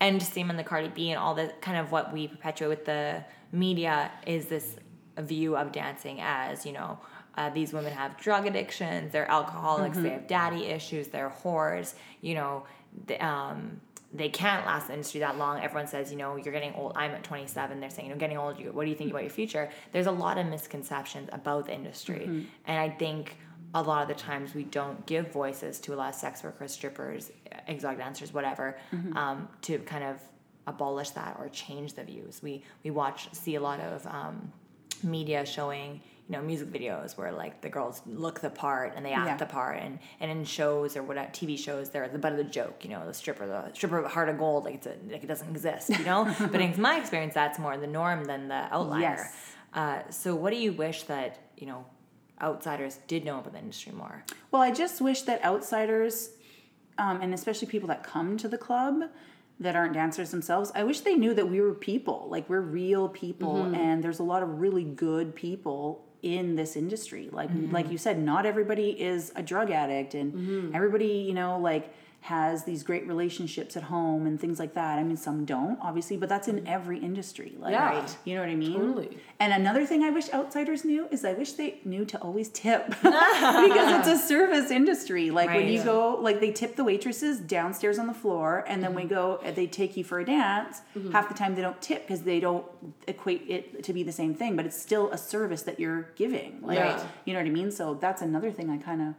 and 0.00 0.20
same 0.22 0.50
in 0.50 0.56
the 0.56 0.64
Cardi 0.64 0.88
B 0.88 1.10
and 1.10 1.18
all 1.18 1.34
the 1.34 1.52
kind 1.60 1.78
of 1.78 1.92
what 1.92 2.12
we 2.12 2.26
perpetuate 2.26 2.68
with 2.68 2.84
the 2.84 3.24
media 3.52 4.10
is 4.26 4.46
this 4.46 4.76
view 5.18 5.56
of 5.56 5.72
dancing 5.72 6.18
as 6.20 6.66
you 6.66 6.72
know. 6.72 6.98
Uh, 7.36 7.50
these 7.50 7.72
women 7.72 7.92
have 7.92 8.16
drug 8.18 8.46
addictions. 8.46 9.12
They're 9.12 9.30
alcoholics. 9.30 9.96
They 9.98 10.10
have 10.10 10.26
daddy 10.26 10.66
issues. 10.66 11.08
They're 11.08 11.32
whores. 11.42 11.94
You 12.20 12.34
know, 12.34 12.64
the, 13.06 13.24
um, 13.24 13.80
they 14.12 14.28
can't 14.28 14.66
last 14.66 14.82
in 14.84 14.88
the 14.88 14.94
industry 14.94 15.20
that 15.20 15.38
long. 15.38 15.60
Everyone 15.60 15.86
says, 15.86 16.10
you 16.10 16.18
know, 16.18 16.36
you're 16.36 16.52
getting 16.52 16.74
old. 16.74 16.92
I'm 16.96 17.12
at 17.12 17.22
27. 17.22 17.78
They're 17.80 17.90
saying, 17.90 18.08
you 18.08 18.14
know, 18.14 18.18
getting 18.18 18.36
old. 18.36 18.58
You, 18.58 18.72
what 18.72 18.84
do 18.84 18.90
you 18.90 18.96
think 18.96 19.10
about 19.10 19.22
your 19.22 19.30
future? 19.30 19.70
There's 19.92 20.06
a 20.06 20.12
lot 20.12 20.36
of 20.38 20.46
misconceptions 20.46 21.28
about 21.32 21.66
the 21.66 21.74
industry, 21.74 22.24
and 22.66 22.78
I 22.78 22.90
think 22.90 23.36
a 23.72 23.82
lot 23.82 24.02
of 24.02 24.08
the 24.08 24.20
times 24.20 24.52
we 24.52 24.64
don't 24.64 25.06
give 25.06 25.30
voices 25.32 25.78
to 25.80 25.94
a 25.94 25.96
lot 25.96 26.08
of 26.08 26.14
sex 26.16 26.42
workers, 26.42 26.72
strippers, 26.72 27.30
exotic 27.68 27.98
dancers, 27.98 28.34
whatever, 28.34 28.76
um, 29.14 29.48
to 29.62 29.78
kind 29.80 30.02
of 30.02 30.16
abolish 30.66 31.10
that 31.10 31.36
or 31.38 31.48
change 31.48 31.94
the 31.94 32.02
views. 32.02 32.40
We 32.42 32.64
we 32.82 32.90
watch 32.90 33.32
see 33.32 33.54
a 33.54 33.60
lot 33.60 33.78
of 33.80 34.04
um, 34.08 34.52
media 35.04 35.46
showing 35.46 36.00
you 36.30 36.36
know 36.36 36.42
music 36.42 36.68
videos 36.72 37.16
where 37.18 37.32
like 37.32 37.60
the 37.60 37.68
girls 37.68 38.02
look 38.06 38.38
the 38.38 38.50
part 38.50 38.92
and 38.94 39.04
they 39.04 39.12
act 39.12 39.26
Yeah. 39.26 39.36
the 39.36 39.46
part 39.46 39.78
and 39.78 39.98
and 40.20 40.30
in 40.30 40.44
shows 40.44 40.96
or 40.96 41.02
whatever 41.02 41.28
TV 41.32 41.58
shows 41.58 41.90
they're 41.90 42.06
the 42.08 42.18
butt 42.20 42.30
of 42.30 42.38
the 42.38 42.44
joke 42.44 42.84
you 42.84 42.90
know 42.90 43.04
the 43.04 43.12
stripper 43.12 43.46
the 43.48 43.72
stripper 43.74 43.98
of 43.98 44.12
heart 44.12 44.28
of 44.28 44.38
gold 44.38 44.64
like 44.64 44.76
it's 44.76 44.86
a, 44.86 44.94
like 45.10 45.24
it 45.24 45.26
doesn't 45.26 45.50
exist 45.50 45.88
you 45.90 46.04
know 46.04 46.32
but 46.52 46.60
in 46.60 46.80
my 46.80 46.98
experience 47.00 47.34
that's 47.34 47.58
more 47.58 47.76
the 47.76 47.86
norm 47.88 48.22
than 48.24 48.46
the 48.46 48.62
outlier 48.76 49.00
Yes. 49.00 49.34
uh, 49.74 50.02
so 50.10 50.36
what 50.36 50.50
do 50.52 50.56
you 50.66 50.72
wish 50.72 51.02
that 51.04 51.38
you 51.58 51.66
know 51.66 51.84
outsiders 52.40 53.00
did 53.08 53.24
know 53.24 53.38
about 53.40 53.52
the 53.52 53.58
industry 53.58 53.92
more 53.92 54.24
Well, 54.52 54.62
I 54.62 54.70
just 54.70 55.00
wish 55.00 55.22
that 55.22 55.44
outsiders, 55.44 56.30
um, 56.96 57.20
and 57.22 57.34
especially 57.34 57.66
people 57.68 57.88
that 57.88 58.02
come 58.04 58.36
to 58.38 58.48
the 58.48 58.56
club 58.58 59.02
that 59.58 59.76
aren't 59.76 59.92
dancers 59.92 60.30
themselves, 60.30 60.72
I 60.74 60.84
wish 60.84 61.00
they 61.00 61.16
knew 61.16 61.34
that 61.34 61.48
we 61.50 61.60
were 61.60 61.74
people. 61.74 62.28
Like 62.30 62.48
we're 62.48 62.62
real 62.62 63.08
people, 63.10 63.64
and 63.74 64.02
there's 64.02 64.20
a 64.20 64.22
lot 64.22 64.42
of 64.42 64.60
really 64.60 64.84
good 64.84 65.34
people 65.34 66.06
in 66.22 66.56
this 66.56 66.76
industry. 66.76 67.28
Like 67.32 67.50
like 67.70 67.84
mm-hmm. 67.84 67.92
you 67.92 67.98
said, 67.98 68.18
not 68.18 68.46
everybody 68.46 68.90
is 68.90 69.32
a 69.36 69.42
drug 69.42 69.70
addict, 69.70 70.14
and 70.14 70.32
mm-hmm. 70.32 70.74
everybody, 70.74 71.06
you 71.06 71.34
know, 71.34 71.58
like 71.58 71.92
has 72.22 72.64
these 72.64 72.82
great 72.82 73.06
relationships 73.06 73.76
at 73.78 73.84
home 73.84 74.26
and 74.26 74.38
things 74.38 74.58
like 74.58 74.74
that. 74.74 74.98
I 74.98 75.02
mean, 75.02 75.16
some 75.16 75.46
don't, 75.46 75.78
obviously, 75.80 76.18
but 76.18 76.28
that's 76.28 76.48
in 76.48 76.56
mm-hmm. 76.56 76.66
every 76.66 76.98
industry. 76.98 77.54
Like, 77.58 77.72
Yeah. 77.72 77.98
Right. 77.98 78.16
you 78.24 78.34
know 78.34 78.42
what 78.42 78.50
I 78.50 78.56
mean? 78.56 78.74
Totally. 78.74 79.18
And 79.38 79.54
another 79.54 79.86
thing 79.86 80.02
I 80.02 80.10
wish 80.10 80.30
outsiders 80.32 80.84
knew 80.84 81.08
is 81.10 81.24
I 81.24 81.32
wish 81.32 81.52
they 81.52 81.80
knew 81.84 82.04
to 82.04 82.18
always 82.20 82.50
tip 82.50 82.88
because 83.02 84.06
it's 84.06 84.08
a 84.08 84.18
service 84.18 84.70
industry. 84.70 85.30
Like 85.30 85.48
when 85.48 85.68
you 85.68 85.82
go, 85.82 86.18
like 86.20 86.40
they 86.40 86.52
tip 86.52 86.76
the 86.76 86.84
waitresses 86.84 87.40
downstairs 87.40 87.98
on 87.98 88.06
the 88.06 88.14
floor, 88.14 88.64
and 88.68 88.82
then 88.82 88.94
we 88.94 89.02
mm-hmm. 89.02 89.14
go, 89.14 89.52
they 89.54 89.66
take 89.66 89.96
you 89.96 90.04
for 90.04 90.20
a 90.20 90.24
dance. 90.24 90.82
Mm-hmm. 90.96 91.12
Half 91.12 91.28
the 91.28 91.34
time 91.34 91.54
they 91.54 91.62
don't 91.62 91.80
tip 91.80 92.02
because 92.02 92.22
they 92.22 92.38
don't 92.38 92.66
equate 93.08 93.46
it 93.48 93.82
to 93.84 93.94
be 93.94 94.02
the 94.02 94.12
same 94.12 94.34
thing, 94.34 94.56
but 94.56 94.66
it's 94.66 94.80
still 94.80 95.10
a 95.10 95.18
service 95.18 95.62
that 95.62 95.80
you're 95.80 96.10
giving. 96.16 96.60
Like, 96.62 96.78
Yeah. 96.78 97.02
you 97.24 97.32
know 97.32 97.40
what 97.40 97.46
I 97.46 97.50
mean? 97.50 97.70
So 97.70 97.94
that's 97.94 98.20
another 98.20 98.50
thing 98.50 98.68
I 98.68 98.76
kind 98.76 99.00
of 99.00 99.14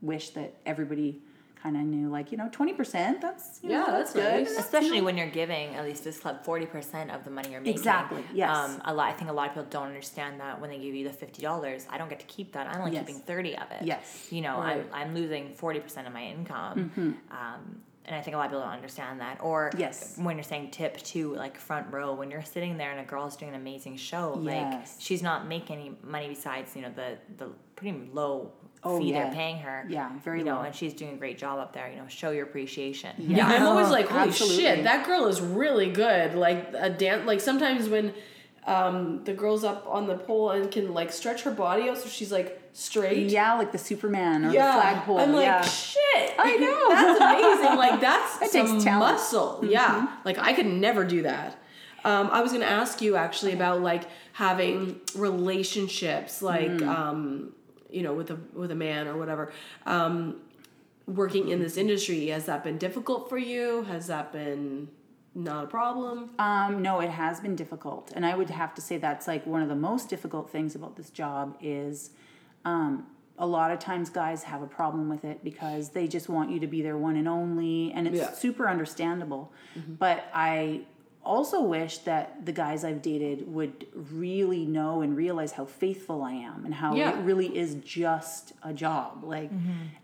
wish 0.00 0.30
that 0.30 0.54
everybody 0.64 1.22
kind 1.66 1.76
of 1.76 1.82
knew. 1.82 2.08
Like 2.08 2.30
you 2.32 2.38
know, 2.38 2.48
twenty 2.52 2.72
percent. 2.72 3.20
That's 3.20 3.58
you 3.62 3.70
know, 3.70 3.74
Yeah, 3.86 3.90
that's, 3.92 4.12
that's 4.12 4.12
good. 4.12 4.44
nice. 4.44 4.58
especially 4.58 5.00
when 5.00 5.16
you're 5.18 5.28
giving 5.42 5.74
at 5.74 5.84
least 5.84 6.04
this 6.04 6.18
club 6.18 6.44
40% 6.44 7.14
of 7.14 7.24
the 7.24 7.30
money 7.30 7.50
you're 7.50 7.60
making 7.60 7.74
Exactly, 7.74 8.22
yes. 8.32 8.50
um, 8.56 8.80
a 8.84 8.94
lot 8.94 9.08
i 9.08 9.12
think 9.12 9.30
a 9.30 9.32
lot 9.32 9.48
of 9.48 9.54
people 9.54 9.68
don't 9.70 9.88
understand 9.88 10.40
that 10.40 10.60
when 10.60 10.70
they 10.70 10.78
give 10.78 10.94
you 10.94 11.08
the 11.08 11.14
$50 11.14 11.86
i 11.90 11.98
don't 11.98 12.08
get 12.08 12.20
to 12.20 12.26
keep 12.26 12.52
that 12.52 12.66
i'm 12.68 12.80
only 12.80 12.92
Yes. 12.92 13.06
keeping 13.06 13.20
30 13.22 13.56
of 13.56 13.70
it 13.72 13.82
Yes. 13.82 14.28
you 14.30 14.40
know 14.40 14.58
Right. 14.58 14.84
I'm, 14.92 15.08
I'm 15.08 15.14
losing 15.14 15.54
40% 15.54 16.06
of 16.06 16.12
my 16.12 16.24
income 16.24 16.90
um, 17.30 17.80
and 18.08 18.14
I 18.14 18.20
think 18.20 18.34
a 18.36 18.38
lot 18.38 18.44
of 18.46 18.50
people 18.52 18.62
don't 18.62 18.70
understand 18.72 19.20
that. 19.20 19.38
Or 19.42 19.72
Yes. 19.76 20.16
when 20.16 20.36
you're 20.36 20.44
saying 20.44 20.70
tip 20.70 20.96
to 21.12 21.34
like 21.34 21.58
front 21.58 21.92
row, 21.92 22.14
when 22.14 22.30
you're 22.30 22.44
sitting 22.44 22.76
there 22.76 22.92
and 22.92 23.00
a 23.00 23.04
girl's 23.04 23.34
doing 23.36 23.52
an 23.52 23.60
amazing 23.60 23.96
show, 23.96 24.34
like 24.40 24.86
she's 25.00 25.24
not 25.24 25.48
making 25.48 25.76
any 25.80 25.96
money 26.04 26.28
besides 26.28 26.76
you 26.76 26.82
know 26.82 26.92
the 26.94 27.18
the 27.36 27.48
pretty 27.74 28.08
low 28.12 28.52
Oh, 28.86 28.98
fee 28.98 29.10
yeah. 29.12 29.24
they're 29.24 29.32
paying 29.34 29.58
her. 29.58 29.84
Yeah, 29.88 30.10
very 30.24 30.38
you 30.40 30.44
know, 30.44 30.56
low. 30.56 30.62
and 30.62 30.74
she's 30.74 30.94
doing 30.94 31.14
a 31.14 31.16
great 31.16 31.38
job 31.38 31.58
up 31.58 31.72
there. 31.72 31.90
You 31.90 31.96
know, 31.96 32.08
show 32.08 32.30
your 32.30 32.44
appreciation. 32.44 33.14
Yeah, 33.18 33.46
I'm 33.46 33.62
always 33.64 33.88
like, 33.88 34.08
holy 34.08 34.28
Absolutely. 34.28 34.62
shit, 34.62 34.84
that 34.84 35.06
girl 35.06 35.26
is 35.26 35.40
really 35.40 35.90
good. 35.90 36.34
Like 36.34 36.70
a 36.74 36.90
dance, 36.90 37.26
like 37.26 37.40
sometimes 37.40 37.88
when 37.88 38.14
um, 38.66 39.22
the 39.24 39.32
girl's 39.32 39.62
up 39.64 39.86
on 39.88 40.06
the 40.06 40.16
pole 40.16 40.50
and 40.50 40.70
can 40.70 40.92
like 40.92 41.12
stretch 41.12 41.42
her 41.42 41.50
body 41.52 41.88
out 41.88 41.98
so 41.98 42.08
she's 42.08 42.32
like 42.32 42.60
straight. 42.72 43.28
Yeah, 43.30 43.54
like 43.54 43.72
the 43.72 43.78
Superman 43.78 44.44
or 44.44 44.50
Yeah, 44.52 44.74
the 44.74 44.80
flagpole. 44.80 45.18
I'm 45.20 45.32
like, 45.32 45.44
yeah. 45.44 45.62
shit. 45.62 46.34
I 46.38 46.56
know. 46.56 46.88
that's 46.88 47.20
amazing. 47.60 47.78
Like 47.78 48.00
that's 48.00 48.38
That 48.38 48.50
some 48.50 48.66
takes 48.72 48.84
talent. 48.84 49.12
muscle. 49.14 49.60
Yeah, 49.64 50.08
like 50.24 50.38
I 50.38 50.52
could 50.52 50.66
never 50.66 51.04
do 51.04 51.22
that. 51.22 51.58
Um, 52.04 52.28
I 52.30 52.40
was 52.40 52.52
gonna 52.52 52.64
ask 52.66 53.00
you 53.00 53.16
actually 53.16 53.52
about 53.52 53.80
like 53.82 54.04
having 54.32 55.00
relationships, 55.16 56.42
like 56.42 56.82
um, 56.82 57.52
you 57.90 58.02
know, 58.02 58.14
with 58.14 58.30
a 58.30 58.38
with 58.54 58.70
a 58.70 58.74
man 58.74 59.08
or 59.08 59.16
whatever. 59.16 59.52
Um, 59.86 60.36
working 61.06 61.48
in 61.50 61.60
this 61.60 61.76
industry, 61.76 62.26
has 62.28 62.46
that 62.46 62.64
been 62.64 62.78
difficult 62.78 63.28
for 63.28 63.38
you? 63.38 63.82
Has 63.84 64.06
that 64.08 64.32
been 64.32 64.88
not 65.34 65.64
a 65.64 65.66
problem? 65.66 66.30
Um, 66.38 66.82
no, 66.82 67.00
it 67.00 67.10
has 67.10 67.40
been 67.40 67.54
difficult, 67.56 68.12
and 68.16 68.24
I 68.26 68.34
would 68.36 68.50
have 68.50 68.74
to 68.74 68.80
say 68.80 68.98
that's 68.98 69.26
like 69.28 69.46
one 69.46 69.62
of 69.62 69.68
the 69.68 69.76
most 69.76 70.08
difficult 70.08 70.50
things 70.50 70.74
about 70.74 70.96
this 70.96 71.10
job 71.10 71.56
is. 71.60 72.10
Um, 72.64 73.06
a 73.38 73.46
lot 73.46 73.70
of 73.70 73.78
times 73.78 74.08
guys 74.08 74.44
have 74.44 74.62
a 74.62 74.66
problem 74.66 75.10
with 75.10 75.22
it 75.22 75.44
because 75.44 75.90
they 75.90 76.08
just 76.08 76.26
want 76.26 76.50
you 76.50 76.58
to 76.58 76.66
be 76.66 76.80
their 76.80 76.96
one 76.96 77.16
and 77.16 77.28
only 77.28 77.92
and 77.92 78.06
it's 78.08 78.16
Yeah. 78.16 78.32
super 78.32 78.66
understandable 78.66 79.52
but 79.98 80.24
i 80.32 80.80
also 81.26 81.60
wish 81.62 81.98
that 82.10 82.24
the 82.46 82.52
guys 82.52 82.84
i've 82.84 83.02
dated 83.02 83.38
would 83.52 83.86
really 84.12 84.64
know 84.64 85.00
and 85.02 85.16
realize 85.16 85.52
how 85.52 85.64
faithful 85.64 86.22
i 86.22 86.32
am 86.32 86.64
and 86.64 86.72
how 86.74 86.94
Yeah. 86.94 87.10
it 87.18 87.22
really 87.22 87.48
is 87.56 87.74
just 87.84 88.52
a 88.62 88.72
job 88.72 89.22
like 89.24 89.50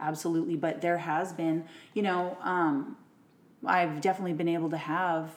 absolutely 0.01 0.57
but 0.57 0.81
there 0.83 0.99
has 0.99 1.33
been 1.33 1.65
you 1.95 2.03
know 2.03 2.37
um, 2.43 2.97
I've 3.65 4.01
definitely 4.01 4.33
been 4.33 4.49
able 4.49 4.71
to 4.71 4.77
have 4.77 5.31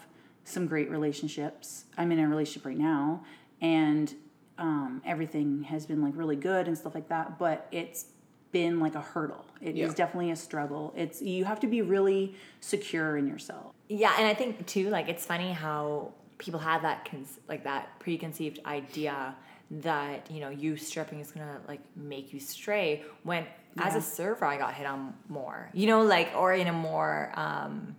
some 0.45 0.65
great 0.65 0.89
relationships. 0.89 1.86
I'm 1.95 2.12
in 2.12 2.17
a 2.19 2.28
relationship 2.28 2.65
right 2.65 2.78
now, 2.78 3.24
and 3.62 4.12
um, 4.58 5.04
everything 5.06 5.62
has 5.63 5.86
been 5.86 6.02
like 6.02 6.13
really 6.17 6.36
good 6.36 6.67
and 6.67 6.76
stuff 6.76 6.95
like 6.95 7.08
that. 7.10 7.38
But 7.38 7.67
it's 7.71 8.06
been 8.52 8.80
like 8.80 8.95
a 8.95 9.02
hurdle. 9.02 9.45
It 9.62 9.76
is 9.78 9.89
Yeah. 9.91 9.93
definitely 9.95 10.32
a 10.32 10.36
struggle. 10.36 10.91
It's 10.98 11.21
you 11.21 11.45
have 11.45 11.60
to 11.60 11.67
be 11.67 11.84
really 11.84 12.34
secure 12.62 13.15
in 13.15 13.28
yourself. 13.28 13.74
Yeah, 13.88 14.13
and 14.17 14.28
I 14.28 14.34
think 14.34 14.65
too, 14.65 14.89
like 14.89 15.10
it's 15.10 15.26
funny 15.26 15.52
how 15.52 16.13
people 16.38 16.60
have 16.60 16.82
that 16.82 17.10
con- 17.10 17.26
like 17.48 17.63
that 17.63 18.00
preconceived 18.00 18.60
idea 18.65 19.36
that 19.71 20.30
you 20.30 20.39
know 20.39 20.50
you 20.50 20.78
stripping 20.78 21.19
is 21.19 21.32
gonna 21.32 21.60
like 21.67 21.82
make 21.95 22.34
you 22.34 22.39
stray. 22.39 23.04
When 23.24 23.45
as 23.78 23.95
a 23.95 24.02
server, 24.02 24.45
I 24.45 24.58
got 24.58 24.74
hit 24.74 24.86
on 24.86 25.13
more, 25.28 25.69
you 25.74 25.88
know, 25.88 26.02
like 26.04 26.32
or 26.36 26.54
in 26.54 26.67
a 26.67 26.74
more 26.74 27.32
um, 27.36 27.95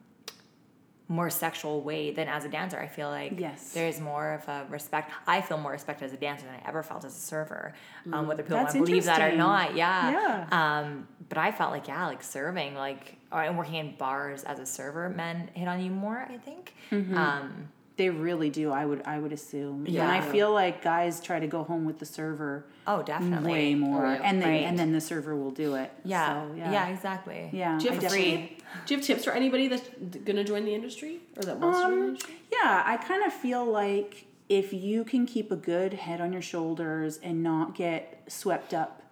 more 1.08 1.30
sexual 1.30 1.82
way 1.82 2.10
than 2.10 2.28
as 2.28 2.44
a 2.44 2.48
dancer. 2.48 2.78
I 2.78 2.88
feel 2.88 3.08
like 3.08 3.38
Yes. 3.38 3.72
there's 3.72 4.00
more 4.00 4.32
of 4.34 4.48
a 4.48 4.66
respect. 4.70 5.12
I 5.26 5.40
feel 5.40 5.58
more 5.58 5.72
respect 5.72 6.02
as 6.02 6.12
a 6.12 6.16
dancer 6.16 6.46
than 6.46 6.54
I 6.56 6.68
ever 6.68 6.82
felt 6.82 7.04
as 7.04 7.16
a 7.16 7.20
server. 7.20 7.74
Um, 8.12 8.26
whether 8.26 8.42
people 8.42 8.56
That's 8.56 8.74
want 8.74 8.86
to 8.86 8.90
believe 8.90 9.04
that 9.04 9.20
or 9.20 9.36
not, 9.36 9.76
yeah. 9.76 10.10
Yeah. 10.50 10.80
Um, 10.80 11.06
but 11.28 11.38
I 11.38 11.50
felt 11.52 11.72
like 11.72 11.88
yeah, 11.88 12.06
like 12.06 12.22
serving, 12.22 12.74
like 12.74 13.16
or 13.32 13.42
and 13.42 13.56
working 13.58 13.74
in 13.76 13.96
bars 13.96 14.44
as 14.44 14.58
a 14.58 14.66
server, 14.66 15.08
men 15.08 15.50
hit 15.54 15.68
on 15.68 15.80
you 15.82 15.90
more. 15.90 16.18
I 16.28 16.36
think. 16.38 16.74
Mm-hmm. 16.90 17.16
Um, 17.16 17.68
They 17.96 18.10
really 18.10 18.50
do. 18.50 18.72
I 18.72 18.84
would 18.84 19.02
I 19.06 19.18
would 19.18 19.32
assume. 19.32 19.86
Yeah. 19.88 20.02
And 20.02 20.12
I 20.12 20.20
feel 20.20 20.52
like 20.52 20.82
guys 20.82 21.18
try 21.20 21.40
to 21.40 21.46
go 21.46 21.64
home 21.64 21.84
with 21.86 21.98
the 21.98 22.04
server 22.04 22.66
Oh, 22.86 23.02
definitely. 23.02 23.50
way 23.52 23.74
more, 23.74 24.04
Oh, 24.06 24.10
and 24.10 24.40
then 24.40 24.48
Right. 24.50 24.64
and 24.64 24.78
then 24.78 24.92
the 24.92 25.00
server 25.00 25.34
will 25.34 25.50
do 25.50 25.74
it. 25.76 25.90
Yeah. 26.04 26.26
So, 26.48 26.54
yeah. 26.56 26.72
yeah. 26.72 26.88
exactly. 26.88 27.48
Yeah. 27.52 27.78
Do 27.78 27.84
you 27.86 27.90
have 27.92 28.00
definitely- 28.00 28.36
Free. 28.36 28.58
Do 28.84 28.94
you 28.94 28.98
have 28.98 29.06
tips 29.06 29.24
for 29.24 29.32
anybody 29.32 29.68
that's 29.68 29.88
going 30.26 30.36
to 30.36 30.44
join 30.44 30.64
the 30.66 30.74
industry 30.74 31.20
or 31.38 31.42
that 31.44 31.56
wants 31.58 31.78
to 31.78 31.84
join 31.84 31.90
the 31.90 31.96
Um, 32.02 32.08
industry? 32.10 32.34
yeah, 32.52 32.82
I 32.84 32.96
kind 32.98 33.24
of 33.24 33.32
feel 33.32 33.64
like 33.64 34.26
if 34.50 34.72
you 34.74 35.02
can 35.02 35.24
keep 35.24 35.50
a 35.50 35.56
good 35.56 35.94
head 35.94 36.20
on 36.20 36.32
your 36.34 36.42
shoulders 36.42 37.18
and 37.22 37.42
not 37.42 37.74
get 37.74 38.22
swept 38.28 38.74
up 38.74 39.02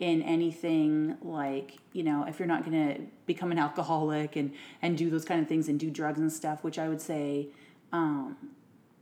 in 0.00 0.22
anything 0.22 1.16
like 1.22 1.76
you 1.92 2.02
know 2.02 2.24
if 2.26 2.38
you're 2.38 2.48
not 2.48 2.64
going 2.64 2.88
to 2.94 3.00
become 3.26 3.52
an 3.52 3.58
alcoholic 3.58 4.34
and 4.34 4.52
and 4.82 4.98
do 4.98 5.08
those 5.08 5.24
kind 5.24 5.40
of 5.40 5.46
things 5.48 5.68
and 5.68 5.78
do 5.78 5.88
drugs 5.90 6.18
and 6.18 6.32
stuff 6.32 6.64
which 6.64 6.78
i 6.78 6.88
would 6.88 7.00
say 7.00 7.46
um, 7.92 8.36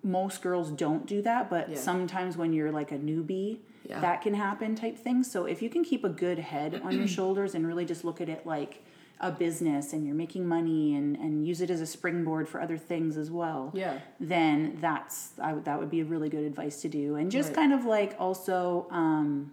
most 0.03 0.43
girls 0.43 0.71
don't 0.71 1.07
do 1.07 1.23
that 1.23 1.49
but 1.49 1.71
Yeah. 1.71 1.77
sometimes 1.77 2.37
when 2.37 2.53
you're 2.53 2.71
like 2.73 2.93
a 2.93 2.99
newbie 2.99 3.61
Yeah. 3.89 4.01
that 4.01 4.21
can 4.21 4.35
happen 4.35 4.75
type 4.75 4.99
thing 4.99 5.23
so 5.23 5.47
if 5.47 5.63
you 5.63 5.71
can 5.71 5.83
keep 5.83 6.05
a 6.05 6.09
good 6.11 6.39
head 6.39 6.81
on 6.85 6.97
your 6.99 7.07
shoulders 7.19 7.55
and 7.55 7.67
really 7.67 7.85
just 7.87 8.05
look 8.05 8.21
at 8.21 8.29
it 8.29 8.47
like 8.47 8.83
a 9.21 9.31
business 9.31 9.93
and 9.93 10.05
you're 10.05 10.17
making 10.17 10.47
money 10.47 10.95
and, 10.97 11.17
and 11.17 11.47
use 11.47 11.61
it 11.61 11.71
as 11.71 11.81
a 11.81 11.87
springboard 11.87 12.49
for 12.49 12.61
other 12.61 12.77
things 12.77 13.17
as 13.17 13.31
well 13.31 13.71
Yeah. 13.73 13.99
then 14.21 14.77
that's 14.81 15.31
I 15.41 15.53
would 15.55 15.65
that 15.65 15.79
would 15.79 15.91
be 15.91 16.01
a 16.01 16.05
really 16.05 16.29
good 16.29 16.45
advice 16.45 16.83
to 16.83 16.89
do 16.89 17.15
and 17.15 17.31
just 17.31 17.49
Right. 17.51 17.57
kind 17.57 17.73
of 17.73 17.85
like 17.87 18.15
also 18.19 18.87
um 18.91 19.53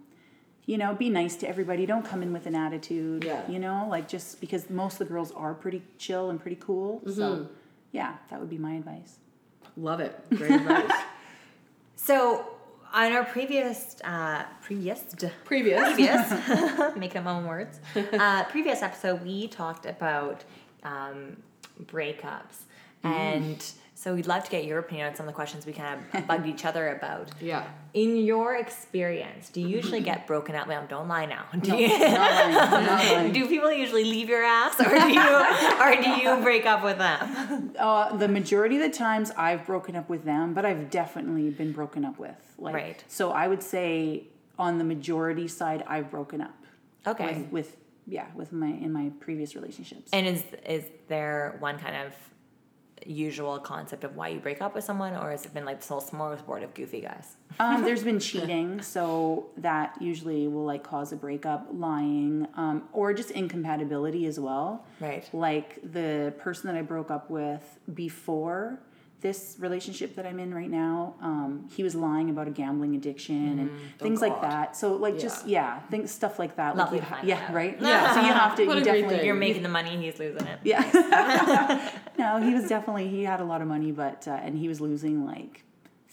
you 0.66 0.76
know 0.78 0.94
be 0.94 1.08
nice 1.10 1.36
to 1.36 1.48
everybody 1.48 1.86
don't 1.86 2.04
come 2.04 2.22
in 2.22 2.32
with 2.32 2.46
an 2.46 2.54
attitude 2.54 3.24
Yeah. 3.24 3.42
you 3.48 3.58
know 3.58 3.86
like 3.88 4.06
just 4.08 4.40
because 4.40 4.68
most 4.70 4.94
of 4.94 4.98
the 5.00 5.12
girls 5.12 5.32
are 5.32 5.54
pretty 5.54 5.82
chill 5.98 6.30
and 6.30 6.40
pretty 6.40 6.58
cool 6.60 7.00
Mm-hmm. 7.00 7.12
so 7.12 7.48
yeah 7.92 8.14
that 8.28 8.38
would 8.40 8.50
be 8.50 8.58
my 8.58 8.74
advice 8.74 9.16
Love 9.76 10.00
it. 10.00 10.18
Great 10.30 10.50
advice. 10.52 10.90
So 11.96 12.46
on 12.92 13.12
our 13.12 13.24
previous 13.24 13.96
uh, 14.04 14.44
previous 14.62 15.00
Previous. 15.44 15.80
previous 15.94 16.96
making 16.96 17.18
up 17.18 17.24
my 17.24 17.32
own 17.32 17.46
words 17.46 17.78
uh, 18.12 18.44
previous 18.44 18.82
episode 18.82 19.22
we 19.24 19.48
talked 19.48 19.86
about 19.86 20.42
um, 20.82 21.36
breakups 21.84 22.64
and 23.04 23.64
so 24.02 24.14
we'd 24.14 24.26
love 24.26 24.42
to 24.44 24.50
get 24.50 24.64
your 24.64 24.78
opinion 24.78 25.08
on 25.08 25.14
some 25.14 25.26
of 25.26 25.32
the 25.32 25.36
questions 25.42 25.66
we 25.66 25.72
kind 25.72 26.00
of 26.14 26.26
bugged 26.30 26.46
each 26.46 26.64
other 26.64 26.84
about 26.96 27.26
Yeah. 27.40 27.64
in 27.92 28.16
your 28.16 28.56
experience 28.56 29.50
do 29.50 29.60
you 29.60 29.68
usually 29.68 30.00
get 30.00 30.26
broken 30.26 30.54
up 30.54 30.66
well 30.68 30.84
don't 30.88 31.08
lie 31.08 31.26
now 31.26 31.44
do, 31.60 31.76
you, 31.76 31.88
Not 31.88 32.72
lying, 32.72 32.86
lying. 32.86 33.32
do 33.38 33.46
people 33.46 33.70
usually 33.72 34.04
leave 34.04 34.28
your 34.28 34.42
ass 34.42 34.80
or 34.80 34.88
do 34.88 35.08
you 35.18 35.30
or 35.84 35.90
do 36.06 36.10
you 36.22 36.30
break 36.42 36.64
up 36.66 36.82
with 36.88 36.98
them 36.98 37.74
Uh, 37.78 38.16
the 38.16 38.28
majority 38.28 38.76
of 38.76 38.82
the 38.90 38.96
times 39.06 39.30
I've 39.36 39.64
broken 39.66 39.94
up 39.96 40.08
with 40.08 40.24
them, 40.24 40.54
but 40.54 40.64
I've 40.64 40.90
definitely 40.90 41.50
been 41.50 41.72
broken 41.72 42.04
up 42.04 42.18
with. 42.18 42.40
Like, 42.58 42.74
Right. 42.74 43.04
So 43.08 43.30
I 43.32 43.48
would 43.48 43.62
say 43.62 44.24
on 44.58 44.78
the 44.78 44.84
majority 44.84 45.48
side, 45.48 45.82
I've 45.86 46.10
broken 46.10 46.40
up. 46.48 46.56
Okay. 47.06 47.32
With, 47.38 47.50
with 47.56 47.76
yeah, 48.06 48.26
with 48.34 48.52
my 48.52 48.68
in 48.84 48.92
my 48.92 49.06
previous 49.20 49.54
relationships. 49.54 50.08
And 50.12 50.26
is 50.26 50.42
is 50.76 50.84
there 51.08 51.56
one 51.60 51.78
kind 51.78 51.96
of 52.06 52.12
usual 53.06 53.58
concept 53.58 54.04
of 54.04 54.16
why 54.16 54.28
you 54.28 54.40
break 54.40 54.60
up 54.60 54.74
with 54.74 54.84
someone, 54.84 55.14
or 55.14 55.30
has 55.30 55.44
it 55.44 55.54
been 55.54 55.64
like 55.64 55.80
this 55.80 55.88
whole 55.88 56.00
smorgasbord 56.00 56.62
of 56.62 56.74
goofy 56.74 57.00
guys? 57.00 57.36
Um, 57.58 57.82
there's 57.84 58.02
been 58.02 58.20
cheating, 58.20 58.82
so 58.82 59.50
that 59.56 60.00
usually 60.00 60.48
will 60.48 60.64
like 60.64 60.82
cause 60.82 61.12
a 61.12 61.16
breakup, 61.16 61.68
lying, 61.72 62.46
um, 62.54 62.84
or 62.92 63.12
just 63.12 63.30
incompatibility 63.30 64.26
as 64.26 64.38
well. 64.38 64.84
Right. 65.00 65.28
Like 65.32 65.80
the 65.82 66.34
person 66.38 66.72
that 66.72 66.78
I 66.78 66.82
broke 66.82 67.10
up 67.10 67.30
with 67.30 67.78
before 67.94 68.80
this 69.20 69.56
relationship 69.58 70.16
that 70.16 70.26
I'm 70.26 70.38
in 70.38 70.54
right 70.54 70.70
now, 70.70 71.14
um, 71.20 71.68
he 71.74 71.82
was 71.82 71.94
lying 71.94 72.30
about 72.30 72.48
a 72.48 72.50
gambling 72.50 72.94
addiction 72.96 73.58
and 73.58 73.70
things 73.98 74.20
like 74.20 74.32
Mm-hmm. 74.32 74.44
Oh, 74.44 74.48
God. 74.48 74.52
that. 74.52 74.76
So 74.76 74.94
like 74.94 75.18
just 75.18 75.46
yeah, 75.46 75.80
things 75.90 76.10
stuff 76.10 76.38
like 76.38 76.56
that. 76.56 76.76
Lovely 76.76 77.00
like 77.00 77.08
to 77.20 77.26
you 77.26 77.28
yeah, 77.28 77.46
out. 77.46 77.54
right. 77.54 77.76
Yeah. 77.80 78.14
So 78.14 78.20
you 78.20 78.32
have 78.32 78.56
to. 78.56 78.62
you 78.74 78.80
definitely 78.84 79.26
you're 79.26 79.34
making 79.34 79.62
the 79.62 79.68
money, 79.68 79.96
he's 79.96 80.18
losing 80.18 80.46
it. 80.46 80.60
Yeah. 80.64 81.92
no, 82.18 82.40
he 82.40 82.54
was 82.54 82.68
definitely 82.68 83.08
he 83.08 83.24
had 83.24 83.40
a 83.40 83.44
lot 83.44 83.60
of 83.60 83.68
money, 83.68 83.92
but 83.92 84.26
uh, 84.28 84.32
and 84.32 84.56
he 84.56 84.68
was 84.68 84.80
losing 84.80 85.26
like 85.26 85.64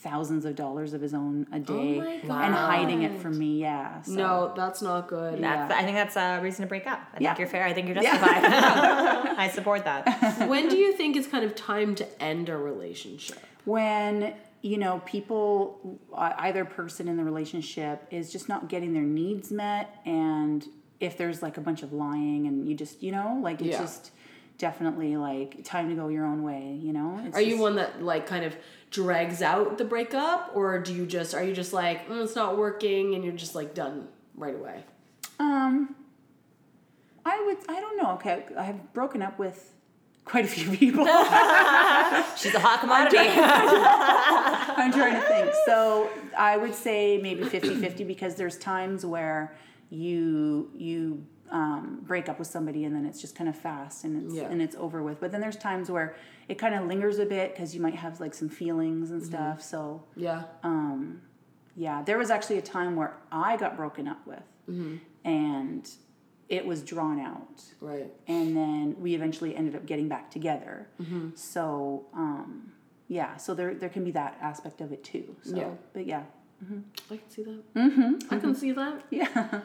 thousands 0.10 0.46
of 0.46 0.56
dollars 0.56 0.94
of 0.94 1.02
his 1.02 1.14
own 1.14 1.46
a 1.52 1.60
day 1.60 2.00
my 2.24 2.46
and 2.46 2.56
hiding 2.56 3.02
it 3.04 3.20
from 3.22 3.38
me. 3.38 3.60
Yeah. 3.60 4.02
So. 4.04 4.14
No, 4.14 4.54
that's 4.56 4.82
not 4.82 5.08
good. 5.08 5.42
That's, 5.44 5.74
I 5.74 5.84
think 5.84 5.96
that's 5.96 6.16
a 6.16 6.40
reason 6.42 6.62
to 6.64 6.68
break 6.68 6.88
up. 6.88 7.00
I 7.14 7.18
Yeah. 7.20 7.30
think 7.30 7.40
you're 7.40 7.48
fair. 7.50 7.66
I 7.66 7.74
think 7.74 7.88
you're 7.88 7.98
Yeah. 8.02 8.18
justified. 8.18 8.44
I 9.38 9.50
support 9.50 9.84
that. 9.86 10.48
when 10.48 10.70
do 10.70 10.78
you 10.78 10.94
think 10.94 11.16
it's 11.16 11.28
kind 11.28 11.44
of 11.44 11.56
time 11.56 11.96
to 11.96 12.24
end 12.24 12.50
a 12.50 12.58
relationship? 12.58 13.40
When 13.66 14.34
you 14.62 14.78
know 14.78 15.02
people, 15.06 16.00
uh, 16.14 16.34
either 16.40 16.64
person 16.66 17.08
in 17.08 17.18
the 17.18 17.24
relationship 17.24 18.06
is 18.12 18.32
just 18.32 18.48
not 18.50 18.70
getting 18.70 18.94
their 18.94 19.04
needs 19.04 19.52
met, 19.52 20.00
and 20.06 20.66
if 21.00 21.18
there's 21.18 21.42
like 21.44 21.58
a 21.58 21.62
bunch 21.62 21.84
of 21.84 21.94
lying, 21.94 22.48
and 22.48 22.68
you 22.68 22.76
just 22.76 23.04
you 23.04 23.12
know 23.12 23.40
like 23.44 23.60
it's 23.62 23.72
Yeah. 23.72 23.80
just 23.80 24.12
definitely 24.58 25.18
like 25.18 25.64
time 25.64 25.90
to 25.90 25.96
go 25.96 26.08
your 26.08 26.26
own 26.26 26.44
way. 26.44 26.80
You 26.82 26.94
know. 26.94 27.22
It's 27.26 27.36
Are 27.36 27.42
you 27.42 27.52
just- 27.52 27.62
one 27.62 27.76
that 27.76 28.02
like 28.04 28.28
kind 28.28 28.44
of 28.46 28.56
drags 28.90 29.42
out 29.42 29.78
the 29.78 29.86
breakup, 29.86 30.52
or 30.56 30.80
do 30.80 30.94
you 30.94 31.06
just 31.06 31.34
are 31.34 31.44
you 31.44 31.54
just 31.54 31.74
like 31.74 32.08
mm, 32.10 32.24
it's 32.24 32.36
not 32.36 32.58
working 32.58 33.16
and 33.16 33.24
you're 33.24 33.34
just 33.34 33.56
like 33.56 33.74
done 33.74 34.08
right 34.36 34.56
away? 34.56 34.84
Um, 35.40 35.96
I 37.26 37.44
would. 37.46 37.58
I 37.70 37.80
don't 37.80 37.98
know. 37.98 38.12
Okay, 38.14 38.46
I've 38.58 38.94
broken 38.94 39.22
up 39.22 39.38
with 39.38 39.74
quite 40.26 40.46
a 40.46 40.48
few 40.48 40.70
people. 40.76 41.06
She's 42.38 42.54
a 42.54 42.60
hot 42.60 42.80
commodity. 42.82 43.18
I'm 44.82 44.92
trying 44.92 45.14
to 45.16 45.22
think. 45.22 45.52
So 45.66 46.10
I 46.38 46.58
would 46.58 46.74
say 46.76 47.18
maybe 47.22 47.44
50-50 47.44 48.06
because 48.08 48.36
there's 48.36 48.58
times 48.58 49.06
where 49.06 49.56
you 49.90 50.70
you 50.76 51.26
um, 51.52 52.00
break 52.06 52.28
up 52.30 52.40
with 52.40 52.48
somebody 52.48 52.84
and 52.86 52.96
then 52.96 53.06
it's 53.06 53.22
just 53.22 53.36
kind 53.36 53.50
of 53.50 53.56
fast 53.58 54.04
and 54.04 54.24
it's 54.26 54.36
Yeah. 54.36 54.44
and 54.50 54.62
it's 54.62 54.76
over 54.76 55.02
with. 55.04 55.20
But 55.20 55.32
then 55.32 55.42
there's 55.42 55.56
times 55.58 55.90
where 55.90 56.16
it 56.48 56.58
kind 56.58 56.76
of 56.76 56.86
lingers 56.86 57.20
a 57.20 57.26
bit 57.26 57.54
because 57.54 57.74
you 57.76 57.82
might 57.82 57.96
have 57.96 58.20
like 58.20 58.34
some 58.34 58.50
feelings 58.50 59.08
Mm-hmm. 59.10 59.14
and 59.18 59.26
stuff. 59.26 59.62
So 59.62 60.04
Yeah. 60.16 60.44
um, 60.64 61.22
yeah, 61.76 62.02
there 62.04 62.18
was 62.18 62.30
actually 62.32 62.58
a 62.58 62.62
time 62.62 62.96
where 62.96 63.16
I 63.32 63.56
got 63.58 63.78
broken 63.78 64.08
up 64.08 64.26
with, 64.26 64.42
and 65.24 65.90
it 66.50 66.66
was 66.66 66.82
drawn 66.82 67.20
out 67.20 67.62
Right. 67.82 68.12
and 68.28 68.56
then 68.56 68.96
we 69.00 69.14
eventually 69.16 69.56
ended 69.56 69.76
up 69.76 69.86
getting 69.86 70.08
back 70.08 70.32
together. 70.32 70.88
So, 71.36 72.06
um, 72.14 72.72
yeah, 73.10 73.38
so 73.38 73.54
there 73.54 73.74
there 73.74 73.90
can 73.90 74.04
be 74.04 74.12
that 74.12 74.38
aspect 74.42 74.82
of 74.82 74.92
it 74.92 75.04
too. 75.04 75.36
So, 75.44 75.56
Yeah. 75.56 75.70
but 75.94 76.06
yeah, 76.06 76.24
I 77.12 77.18
can 77.18 77.30
see 77.30 77.44
that. 77.44 77.74
Mm-hmm. 77.76 78.34
I 78.34 78.38
can 78.40 78.56
see 78.56 78.72
that. 78.72 79.04
yeah, 79.12 79.62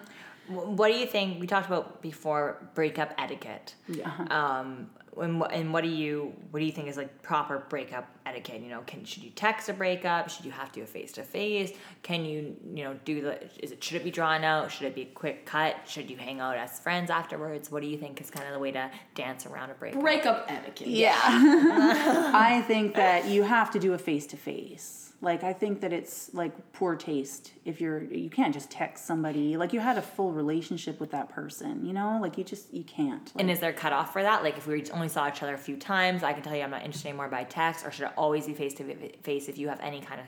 what 0.48 0.92
do 0.92 0.98
you 0.98 1.06
think? 1.06 1.40
We 1.40 1.46
talked 1.46 1.66
about 1.66 2.02
before 2.02 2.68
breakup 2.74 3.14
etiquette. 3.18 3.74
Yeah. 3.88 4.10
Um, 4.30 4.90
and 5.20 5.40
what, 5.40 5.52
and 5.52 5.72
what 5.72 5.84
do 5.84 5.90
you 5.90 6.32
what 6.50 6.60
do 6.60 6.66
you 6.66 6.72
think 6.72 6.88
is 6.88 6.96
like 6.96 7.22
proper 7.22 7.64
breakup 7.68 8.08
etiquette? 8.24 8.62
You 8.62 8.70
know, 8.70 8.80
can 8.86 9.04
should 9.04 9.22
you 9.22 9.30
text 9.30 9.68
a 9.68 9.74
breakup? 9.74 10.30
Should 10.30 10.46
you 10.46 10.50
have 10.52 10.72
to 10.72 10.80
do 10.80 10.84
a 10.84 10.86
face 10.86 11.12
to 11.12 11.22
face? 11.22 11.72
Can 12.02 12.24
you 12.24 12.56
you 12.74 12.84
know 12.84 12.98
do 13.04 13.20
the 13.20 13.42
is 13.62 13.72
it 13.72 13.84
should 13.84 13.96
it 13.96 14.04
be 14.04 14.10
drawn 14.10 14.42
out? 14.42 14.72
Should 14.72 14.86
it 14.86 14.94
be 14.94 15.02
a 15.02 15.06
quick 15.06 15.44
cut? 15.44 15.76
Should 15.86 16.10
you 16.10 16.16
hang 16.16 16.40
out 16.40 16.56
as 16.56 16.78
friends 16.78 17.10
afterwards? 17.10 17.70
What 17.70 17.82
do 17.82 17.88
you 17.88 17.98
think 17.98 18.20
is 18.20 18.30
kind 18.30 18.46
of 18.46 18.54
the 18.54 18.58
way 18.58 18.72
to 18.72 18.90
dance 19.14 19.44
around 19.44 19.70
a 19.70 19.74
breakup? 19.74 20.00
Breakup 20.00 20.46
etiquette. 20.48 20.88
yeah. 20.88 21.20
I 22.34 22.62
think 22.66 22.94
that 22.94 23.26
you 23.26 23.42
have 23.42 23.70
to 23.72 23.78
do 23.78 23.92
a 23.92 23.98
face 23.98 24.26
to 24.28 24.36
face. 24.36 25.11
Like 25.22 25.44
I 25.44 25.52
think 25.52 25.80
that 25.82 25.92
it's 25.92 26.34
like 26.34 26.52
poor 26.72 26.96
taste 26.96 27.52
if 27.64 27.80
you're 27.80 28.02
you 28.02 28.28
can't 28.28 28.52
just 28.52 28.72
text 28.72 29.06
somebody 29.06 29.56
like 29.56 29.72
you 29.72 29.78
had 29.78 29.96
a 29.96 30.02
full 30.02 30.32
relationship 30.32 30.98
with 30.98 31.12
that 31.12 31.28
person. 31.28 31.86
You 31.86 31.92
know, 31.92 32.18
like 32.20 32.36
you 32.36 32.42
just 32.42 32.74
you 32.74 32.82
can't. 32.82 33.24
Like, 33.26 33.40
And 33.40 33.48
is 33.48 33.60
there 33.60 33.70
a 33.70 33.72
cutoff 33.72 34.12
for 34.12 34.20
that? 34.20 34.42
Like, 34.42 34.58
if 34.58 34.66
we 34.66 34.84
only 34.90 35.08
saw 35.08 35.28
each 35.28 35.40
other 35.42 35.54
a 35.54 35.58
few 35.58 35.76
times, 35.76 36.24
I 36.24 36.32
can 36.32 36.42
tell 36.42 36.56
you 36.56 36.62
I'm 36.62 36.72
not 36.72 36.84
interested 36.84 37.08
anymore 37.08 37.28
by 37.28 37.44
text, 37.44 37.86
or 37.86 37.92
should 37.92 38.06
it 38.06 38.12
always 38.16 38.46
be 38.48 38.52
face 38.54 38.74
to 38.74 38.84
face 39.22 39.48
if 39.48 39.56
you 39.58 39.68
have 39.68 39.78
any 39.80 40.00
kind 40.00 40.20
of 40.20 40.26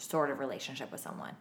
sort 0.00 0.30
of 0.30 0.38
relationship 0.38 0.92
with 0.92 1.00
someone? 1.00 1.32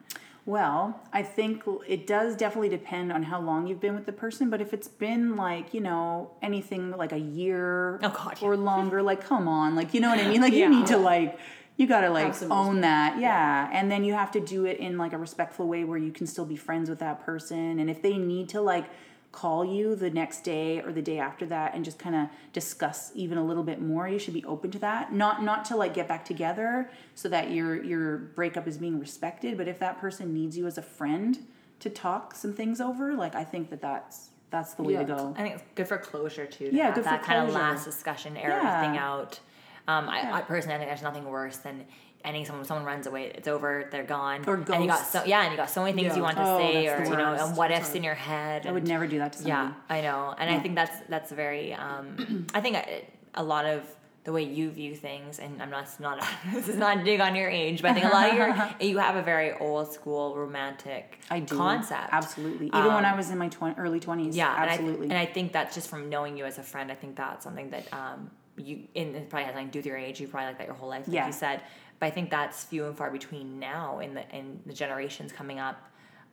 Well, 0.47 0.99
I 1.11 1.21
think 1.23 1.63
it 1.87 2.05
does 2.07 2.35
definitely 2.35 2.69
depend 2.69 3.11
on 3.11 3.23
how 3.23 3.39
long 3.39 3.65
you've 3.67 3.79
been 3.79 3.95
with 3.95 4.06
the 4.06 4.13
person, 4.13 4.49
but 4.49 4.62
if 4.62 4.73
it's 4.73 4.87
been 4.87 5.35
like, 5.35 5.73
you 5.73 5.81
know, 5.81 6.31
anything 6.41 6.91
like 6.91 7.12
a 7.12 7.19
year 7.19 7.99
Oh, 8.03 8.10
God, 8.10 8.37
or 8.41 8.56
longer, 8.56 9.01
like 9.01 9.23
come 9.23 9.47
on, 9.47 9.75
like 9.75 9.93
you 9.93 10.01
know 10.01 10.10
what 10.10 10.19
I 10.19 10.27
mean? 10.27 10.41
Like 10.41 10.53
you 10.53 10.69
need 10.69 10.87
to 10.87 10.97
like 10.97 11.39
you 11.78 11.88
got 11.88 12.02
to 12.02 12.10
like 12.10 12.34
own 12.50 12.82
that. 12.82 13.19
Yeah. 13.19 13.69
And 13.71 13.92
then 13.92 14.04
you 14.04 14.13
have 14.13 14.32
to 14.32 14.40
do 14.40 14.65
it 14.65 14.80
in 14.80 14.98
like 14.98 15.13
a 15.13 15.17
respectful 15.17 15.67
way 15.67 15.84
where 15.84 15.98
you 15.98 16.12
can 16.12 16.26
still 16.28 16.46
be 16.46 16.56
friends 16.56 16.90
with 16.90 17.00
that 17.00 17.26
person 17.26 17.80
and 17.80 17.90
if 17.90 18.02
they 18.02 18.17
need 18.17 18.50
to 18.50 18.62
like 18.62 18.86
call 19.32 19.65
you 19.65 19.98
the 19.98 20.10
next 20.10 20.46
day 20.46 20.80
or 20.82 20.94
the 20.94 21.02
day 21.02 21.19
after 21.19 21.46
that 21.46 21.76
and 21.76 21.84
just 21.84 22.00
kind 22.00 22.15
of 22.15 22.30
discuss 22.54 23.12
even 23.15 23.38
a 23.38 23.44
little 23.46 23.63
bit 23.63 23.82
more 23.82 24.08
you 24.08 24.17
should 24.17 24.34
be 24.34 24.46
open 24.46 24.71
to 24.71 24.80
that 24.80 25.12
not 25.12 25.44
not 25.44 25.65
to 25.65 25.76
like 25.76 25.94
get 25.94 26.08
back 26.08 26.23
together 26.23 26.90
so 27.15 27.28
that 27.28 27.52
your 27.52 27.84
your 27.84 28.15
breakup 28.17 28.65
is 28.65 28.78
being 28.78 28.98
respected 28.98 29.58
but 29.58 29.67
if 29.67 29.78
that 29.78 30.00
person 30.00 30.34
needs 30.34 30.58
you 30.58 30.65
as 30.65 30.78
a 30.78 30.82
friend 30.82 31.40
to 31.82 31.90
talk 31.90 32.34
some 32.34 32.54
things 32.54 32.80
over 32.80 33.13
like 33.13 33.36
i 33.36 33.44
think 33.44 33.69
that 33.69 33.82
that's 33.82 34.30
that's 34.52 34.73
the 34.76 34.84
way 34.84 34.94
Yeah. 34.94 35.00
to 35.00 35.06
go 35.06 35.34
I 35.38 35.42
think 35.42 35.56
it's 35.56 35.63
good 35.76 35.88
for 35.90 35.98
closure 35.98 36.46
too. 36.46 36.69
To 36.69 36.76
Yeah, 36.76 36.86
have 36.86 36.96
good 36.96 37.04
for 37.04 37.10
that 37.10 37.23
kind 37.23 37.46
of 37.46 37.54
last 37.54 37.84
discussion, 37.84 38.38
air 38.38 38.52
Yeah. 38.52 38.78
everything 38.78 38.98
out. 38.98 39.42
Um, 39.88 40.10
I, 40.10 40.31
I 40.33 40.42
personally 40.42 40.75
I 40.75 40.77
think 40.79 40.90
there's 40.90 41.02
nothing 41.04 41.25
worse 41.25 41.58
than 41.58 41.86
ending 42.23 42.44
someone. 42.46 42.65
Someone 42.65 42.86
runs 42.86 43.06
away, 43.08 43.31
it's 43.36 43.48
over, 43.48 43.88
they're 43.92 44.04
gone, 44.04 44.44
Or 44.48 44.56
and 44.56 44.83
you 44.83 44.88
got 44.90 45.06
so 45.06 45.23
yeah, 45.25 45.44
and 45.44 45.52
you 45.52 45.58
got 45.58 45.69
so 45.69 45.83
many 45.83 45.94
things 45.94 46.08
Yeah. 46.08 46.15
you 46.17 46.23
want 46.23 46.38
to 46.38 46.44
Oh, 46.44 46.58
say, 46.58 46.88
or 46.88 47.04
you 47.06 47.15
know, 47.15 47.33
and 47.33 47.56
what 47.56 47.71
ifs 47.71 47.94
in 47.94 48.04
your 48.04 48.15
head. 48.15 48.65
I 48.65 48.71
would 48.71 48.88
never 48.88 49.06
do 49.08 49.19
that 49.19 49.33
to 49.33 49.38
somebody. 49.40 49.52
yeah, 49.69 49.73
I 49.96 50.02
know, 50.02 50.33
and 50.38 50.50
I 50.50 50.60
think 50.60 50.75
that's 50.75 50.98
that's 51.08 51.31
very. 51.31 51.73
Um, 51.73 52.48
I 52.54 52.62
think 52.62 52.77
a, 52.77 53.06
a 53.36 53.44
lot 53.44 53.65
of 53.65 53.83
the 54.23 54.31
way 54.31 54.42
you 54.42 54.71
view 54.71 54.96
things, 54.96 55.38
and 55.38 55.62
I'm 55.62 55.69
not 55.69 55.88
not 56.00 56.27
this 56.52 56.67
is 56.67 56.77
not 56.77 56.98
a 56.98 57.04
dig 57.04 57.19
on 57.19 57.36
your 57.36 57.48
age, 57.48 57.83
but 57.83 57.92
I 57.92 57.94
think 57.94 58.06
a 58.08 58.10
lot 58.10 58.29
of 58.31 58.36
your 58.36 58.69
you 58.90 58.98
have 58.98 59.17
a 59.17 59.21
very 59.21 59.52
old 59.54 59.94
school 59.94 60.36
romantic 60.36 61.19
I 61.29 61.42
do. 61.42 61.56
concept. 61.56 62.10
Absolutely. 62.12 62.67
Even 62.73 62.92
when 62.92 63.06
I 63.06 63.15
was 63.15 63.29
in 63.29 63.38
my 63.38 63.50
20, 63.50 63.79
early 63.79 64.00
20s. 64.00 64.33
Yeah, 64.36 64.52
Absolutely. 64.52 65.04
And 65.10 65.13
I, 65.13 65.19
and 65.21 65.29
I 65.29 65.31
think 65.31 65.54
that's 65.54 65.75
just 65.75 65.90
from 65.92 66.10
knowing 66.10 66.38
you 66.38 66.46
as 66.46 66.58
a 66.58 66.63
friend. 66.63 66.92
I 66.92 66.96
think 66.96 67.17
that's 67.17 67.44
something 67.44 67.69
that 67.69 67.86
um, 67.94 68.31
you 68.58 68.87
and 68.95 69.15
it 69.15 69.29
probably 69.29 69.45
has 69.45 69.53
nothing 69.56 69.67
to 69.67 69.73
do 69.73 69.79
with 69.79 69.85
your 69.85 69.97
age. 69.97 70.19
You 70.19 70.27
probably 70.27 70.47
like 70.47 70.58
that 70.60 70.67
your 70.67 70.75
whole 70.75 70.89
life, 70.89 71.08
like 71.08 71.15
Yeah. 71.15 71.27
you 71.27 71.33
said. 71.33 71.62
But 71.99 72.08
I 72.08 72.10
think 72.12 72.29
that's 72.29 72.63
few 72.65 72.85
and 72.85 72.97
far 72.97 73.10
between 73.12 73.60
now 73.60 73.99
in 73.99 74.13
the 74.15 74.23
in 74.35 74.60
the 74.65 74.73
generations 74.73 75.31
coming 75.31 75.60
up. 75.60 75.81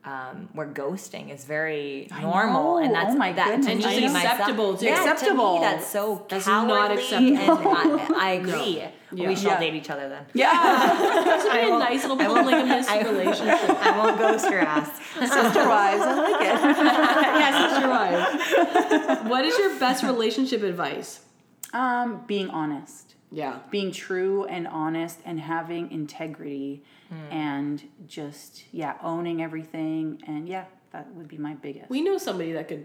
Um, 0.05 0.49
where 0.53 0.67
ghosting 0.67 1.33
is 1.33 1.45
very 1.45 2.09
normal, 2.21 2.79
and 2.79 2.93
that's 2.93 3.15
Oh 3.15 3.17
my 3.17 3.33
that 3.35 3.47
goodness. 3.47 3.67
to 3.67 3.73
And 3.73 3.81
just 3.81 4.13
myself- 4.13 4.33
acceptable, 4.41 4.77
too. 4.77 4.87
Yeah, 4.87 5.15
to 5.15 5.33
me, 5.33 5.59
that's 5.61 5.87
so 5.87 6.27
That's 6.29 6.45
not 6.49 6.67
cowardly. 6.67 7.05
acceptable. 7.05 7.77
And 7.77 8.01
I, 8.17 8.29
I 8.29 8.31
agree. 8.33 8.83
Yeah. 9.13 9.29
We 9.29 9.37
shall 9.37 9.53
Yeah. 9.53 9.61
date 9.61 9.75
each 9.75 9.91
other 9.91 10.09
then. 10.09 10.27
yeah. 10.35 10.51
It's 11.37 11.45
gonna 11.45 11.61
be 11.63 11.69
a 11.71 11.79
nice 11.79 12.03
little 12.03 12.17
build 12.17 12.35
like 12.47 12.65
a 12.65 12.67
missed 12.67 12.91
I- 12.91 13.03
relationship. 13.03 13.71
I 13.87 13.97
won't 13.97 14.19
ghost 14.19 14.51
your 14.51 14.59
ass. 14.63 14.91
Sister 15.21 15.69
wives. 15.69 16.03
I 16.03 16.15
like 16.17 16.41
it. 16.51 16.61
yes, 17.39 17.81
you're 17.81 17.89
right. 19.09 19.25
What 19.31 19.45
is 19.45 19.57
your 19.57 19.79
best 19.79 20.03
relationship 20.03 20.65
advice? 20.65 21.21
Um, 21.73 22.25
being 22.27 22.51
honest. 22.51 23.15
Yeah. 23.35 23.61
being 23.71 23.93
true 23.93 24.45
and 24.45 24.69
honest 24.69 25.19
and 25.25 25.41
having 25.41 25.91
integrity 25.91 26.83
Hmm. 27.09 27.33
and 27.33 27.83
just 28.07 28.65
yeah 28.73 28.95
owning 29.03 29.43
everything 29.43 30.21
and 30.27 30.47
yeah 30.49 30.65
that 30.93 31.13
would 31.15 31.29
be 31.29 31.39
my 31.39 31.55
biggest 31.55 31.89
We 31.91 32.03
know 32.03 32.19
somebody 32.19 32.53
that 32.53 32.69
could 32.69 32.85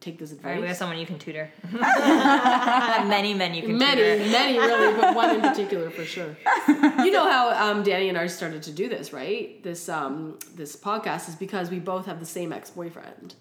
take 0.00 0.18
this 0.18 0.32
All 0.32 0.38
right, 0.50 0.60
we 0.60 0.66
have 0.66 0.76
someone 0.76 0.98
you 0.98 1.06
can 1.06 1.18
tutor. 1.18 1.48
many 1.72 3.34
men 3.34 3.54
you 3.54 3.62
can 3.62 3.78
Many, 3.78 4.00
tutor. 4.02 4.16
Many, 4.30 4.30
many 4.30 4.58
really, 4.58 5.00
but 5.00 5.14
one 5.14 5.30
in 5.36 5.40
particular 5.50 5.90
for 5.90 6.04
sure. 6.04 6.36
You 6.68 7.10
know 7.10 7.28
how 7.30 7.70
um, 7.70 7.82
Danny 7.82 8.08
and 8.08 8.18
I 8.18 8.26
started 8.26 8.62
to 8.64 8.72
do 8.72 8.88
this, 8.88 9.12
right? 9.12 9.62
This 9.62 9.88
um, 9.88 10.38
this 10.54 10.76
podcast 10.76 11.28
is 11.28 11.34
because 11.36 11.70
we 11.70 11.78
both 11.78 12.06
have 12.06 12.20
the 12.20 12.26
same 12.26 12.52
ex 12.52 12.70
boyfriend. 12.70 13.34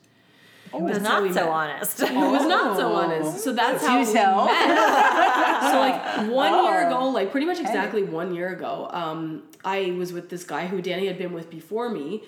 It 0.76 0.82
was 0.82 0.94
That's 1.00 1.04
not 1.04 1.22
so 1.22 1.28
met. 1.34 1.48
honest. 1.48 2.00
Who 2.02 2.20
was 2.32 2.46
not 2.48 2.78
so 2.78 2.94
honest. 2.94 3.44
So 3.44 3.54
that's 3.54 3.86
how 3.86 4.02
Do 4.02 4.08
we 4.08 4.14
tell. 4.14 4.46
met. 4.46 5.72
so 5.72 5.80
like 5.80 6.32
one 6.32 6.64
year 6.66 6.88
ago, 6.88 7.10
like 7.10 7.32
pretty 7.32 7.46
much 7.46 7.60
exactly 7.60 8.04
one 8.04 8.34
year 8.34 8.50
ago, 8.50 8.90
um, 8.92 9.44
I 9.64 9.92
was 9.98 10.12
with 10.14 10.30
this 10.30 10.44
guy 10.44 10.68
who 10.68 10.82
Danny 10.82 11.08
had 11.08 11.18
been 11.18 11.34
with 11.34 11.50
before 11.50 11.90
me. 11.90 12.24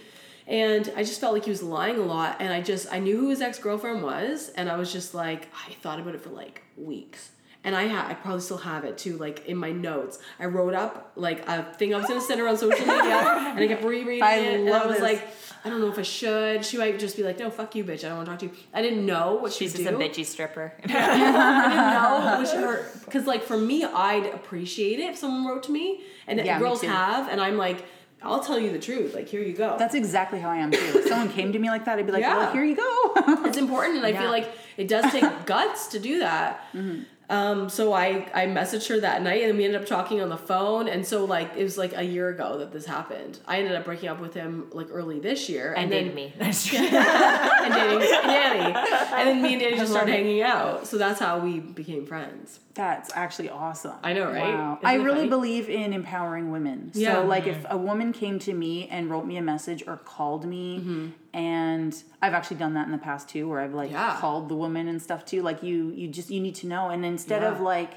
And 0.48 0.91
I 0.96 1.02
just 1.04 1.20
felt 1.20 1.34
like 1.34 1.46
he 1.46 1.50
was 1.50 1.64
lying 1.64 1.98
a 1.98 2.04
lot. 2.04 2.38
And 2.39 2.54
I 2.54 2.62
just, 2.62 2.91
I 2.93 3.00
knew 3.00 3.18
who 3.18 3.30
his 3.30 3.41
ex 3.41 3.58
girlfriend 3.58 4.04
was. 4.04 4.50
And 4.50 4.70
I 4.70 4.76
was 4.78 4.93
just 4.93 5.16
like, 5.16 5.48
I 5.68 5.74
thought 5.82 6.00
about 6.00 6.14
it 6.14 6.22
for 6.22 6.30
like 6.30 6.62
weeks. 6.78 7.32
And 7.64 7.76
I 7.76 7.86
had, 7.86 8.06
I 8.06 8.14
probably 8.14 8.41
still 8.41 8.58
have 8.60 8.86
it 8.86 8.96
too, 9.00 9.18
like 9.18 9.43
in 9.48 9.58
my 9.58 9.72
notes. 9.72 10.20
I 10.39 10.46
wrote 10.46 10.76
up 10.76 11.14
like 11.16 11.50
a 11.50 11.64
thing 11.64 11.96
I 11.96 11.98
was 11.98 12.06
gonna 12.08 12.22
send 12.22 12.39
her 12.39 12.48
on 12.48 12.58
social 12.60 12.86
media, 12.86 12.93
and 13.26 13.60
I 13.60 13.68
kept 13.68 13.84
rereading 13.84 14.22
I 14.22 14.36
it. 14.36 14.60
and 14.60 14.70
I 14.70 14.86
was 14.86 14.98
this. 14.98 15.02
like, 15.02 15.28
I 15.66 15.70
don't 15.70 15.82
know 15.82 15.89
if 15.89 15.97
I 15.97 16.03
should. 16.03 16.63
She 16.63 16.78
might 16.78 16.99
just 16.99 17.18
be 17.18 17.24
like, 17.24 17.39
no, 17.39 17.49
fuck 17.49 17.74
you, 17.76 17.84
bitch. 17.84 18.03
I 18.05 18.09
don't 18.09 18.18
want 18.18 18.28
to 18.28 18.32
talk 18.34 18.39
to 18.41 18.45
you. 18.45 18.63
I 18.74 18.84
didn't 18.84 19.03
know 19.05 19.34
what 19.36 19.51
She's 19.51 19.72
she'd 19.72 19.84
just 19.84 19.89
do. 19.89 19.95
a 19.95 19.99
bitchy 19.99 20.24
stripper. 20.24 20.72
I 20.84 20.88
didn't 20.88 21.34
know 21.34 22.38
what 22.38 22.47
she 22.47 22.57
heard. 22.57 22.86
Because, 23.03 23.26
like, 23.26 23.43
for 23.43 23.57
me, 23.57 23.84
I'd 23.84 24.28
appreciate 24.28 24.99
it 24.99 25.09
if 25.09 25.18
someone 25.18 25.45
wrote 25.51 25.63
to 25.63 25.72
me. 25.72 26.01
And 26.28 26.39
Yeah, 26.39 26.59
girls 26.59 26.82
too. 26.82 26.88
have. 26.88 27.30
And 27.30 27.41
I'm 27.41 27.57
like, 27.57 27.84
I'll 28.22 28.39
tell 28.43 28.59
you 28.59 28.72
the 28.72 28.80
truth. 28.80 29.16
Like, 29.16 29.28
here 29.28 29.41
you 29.41 29.53
go. 29.53 29.76
that's 29.78 29.93
exactly 29.95 30.39
how 30.39 30.49
i 30.49 30.55
am 30.57 30.72
too 30.72 30.78
if 30.80 31.07
someone 31.07 31.30
came 31.30 31.51
to 31.53 31.59
me 31.59 31.70
like 31.70 31.86
that 31.86 31.99
i'd 31.99 32.07
be 32.07 32.11
like 32.11 32.22
Yeah. 32.22 32.38
well 32.38 32.53
here 32.53 32.63
you 32.63 32.76
go 32.76 33.13
it's 33.45 33.57
important. 33.57 33.97
And 33.97 34.05
I 34.05 34.09
Yeah. 34.09 34.22
feel 34.22 34.32
like 34.32 34.49
it 34.78 34.88
does 34.88 35.11
take 35.11 35.45
guts 35.45 35.88
to 35.89 35.99
do 35.99 36.20
that. 36.20 36.61
Mm-hmm. 36.74 37.03
Um, 37.30 37.69
so 37.69 37.91
I, 37.93 38.28
I 38.34 38.45
messaged 38.45 38.88
her 38.89 38.99
that 38.99 39.21
night 39.23 39.43
and 39.43 39.57
we 39.57 39.65
ended 39.65 39.82
up 39.82 39.88
talking 39.88 40.21
on 40.21 40.30
the 40.30 40.38
phone. 40.38 40.88
And 40.88 41.05
so, 41.05 41.26
like, 41.26 41.51
it 41.57 41.63
was 41.63 41.78
like 41.78 41.95
a 41.97 42.03
year 42.03 42.30
ago 42.30 42.59
that 42.59 42.71
this 42.71 42.86
happened. 42.86 43.39
I 43.47 43.57
ended 43.59 43.73
up 43.76 43.86
breaking 43.86 44.09
up 44.09 44.19
with 44.19 44.34
him, 44.34 44.67
like, 44.71 44.88
early 44.91 45.19
this 45.19 45.49
year. 45.49 45.73
and 45.73 45.91
And, 45.91 46.07
then 46.09 46.15
me. 46.15 46.34
That's 46.38 46.65
true. 46.67 46.78
and 46.80 47.73
dating 47.73 47.99
Danny. 47.99 48.73
And 48.76 49.28
then 49.30 49.41
me 49.41 49.53
and 49.53 49.61
Danny 49.61 49.78
just 49.78 49.91
started 49.91 50.11
hanging 50.11 50.41
out. 50.41 50.88
So 50.88 50.97
that's 50.97 51.19
how 51.19 51.39
we 51.39 51.59
became 51.59 52.05
friends. 52.05 52.59
that's 52.76 53.09
actually 53.15 53.49
awesome 53.49 53.93
I 54.03 54.11
know, 54.13 54.26
right? 54.32 54.53
wow 54.53 54.78
i 54.84 54.95
really 54.95 55.15
funny? 55.19 55.30
believe 55.30 55.69
in 55.69 55.93
empowering 55.93 56.51
women 56.51 56.91
Yeah. 56.93 57.13
so 57.21 57.26
like 57.26 57.47
if 57.47 57.65
a 57.69 57.78
woman 57.78 58.11
came 58.11 58.38
to 58.39 58.53
me 58.53 58.89
and 58.89 59.09
wrote 59.09 59.26
me 59.26 59.38
a 59.38 59.41
message 59.41 59.82
or 59.88 59.95
called 59.95 60.43
me 60.45 60.80
Mm-hmm. 60.80 61.07
And 61.36 62.04
i've 62.22 62.34
actually 62.34 62.56
done 62.58 62.74
that 62.76 62.86
in 62.86 62.92
the 62.94 62.98
past 62.98 63.28
too 63.30 63.48
where 63.50 63.60
i've 63.60 63.74
like 63.74 63.92
Yeah. 63.92 64.16
called 64.20 64.48
the 64.50 64.56
woman 64.56 64.88
and 64.88 65.02
stuff 65.02 65.26
too 65.26 65.42
like 65.44 65.62
you 65.62 65.92
you 65.94 66.08
just 66.08 66.30
you 66.32 66.40
need 66.40 66.56
to 66.56 66.68
know 66.68 66.90
and 66.90 67.06
instead 67.06 67.42
Yeah. 67.44 67.52
of 67.52 67.60
like 67.60 67.92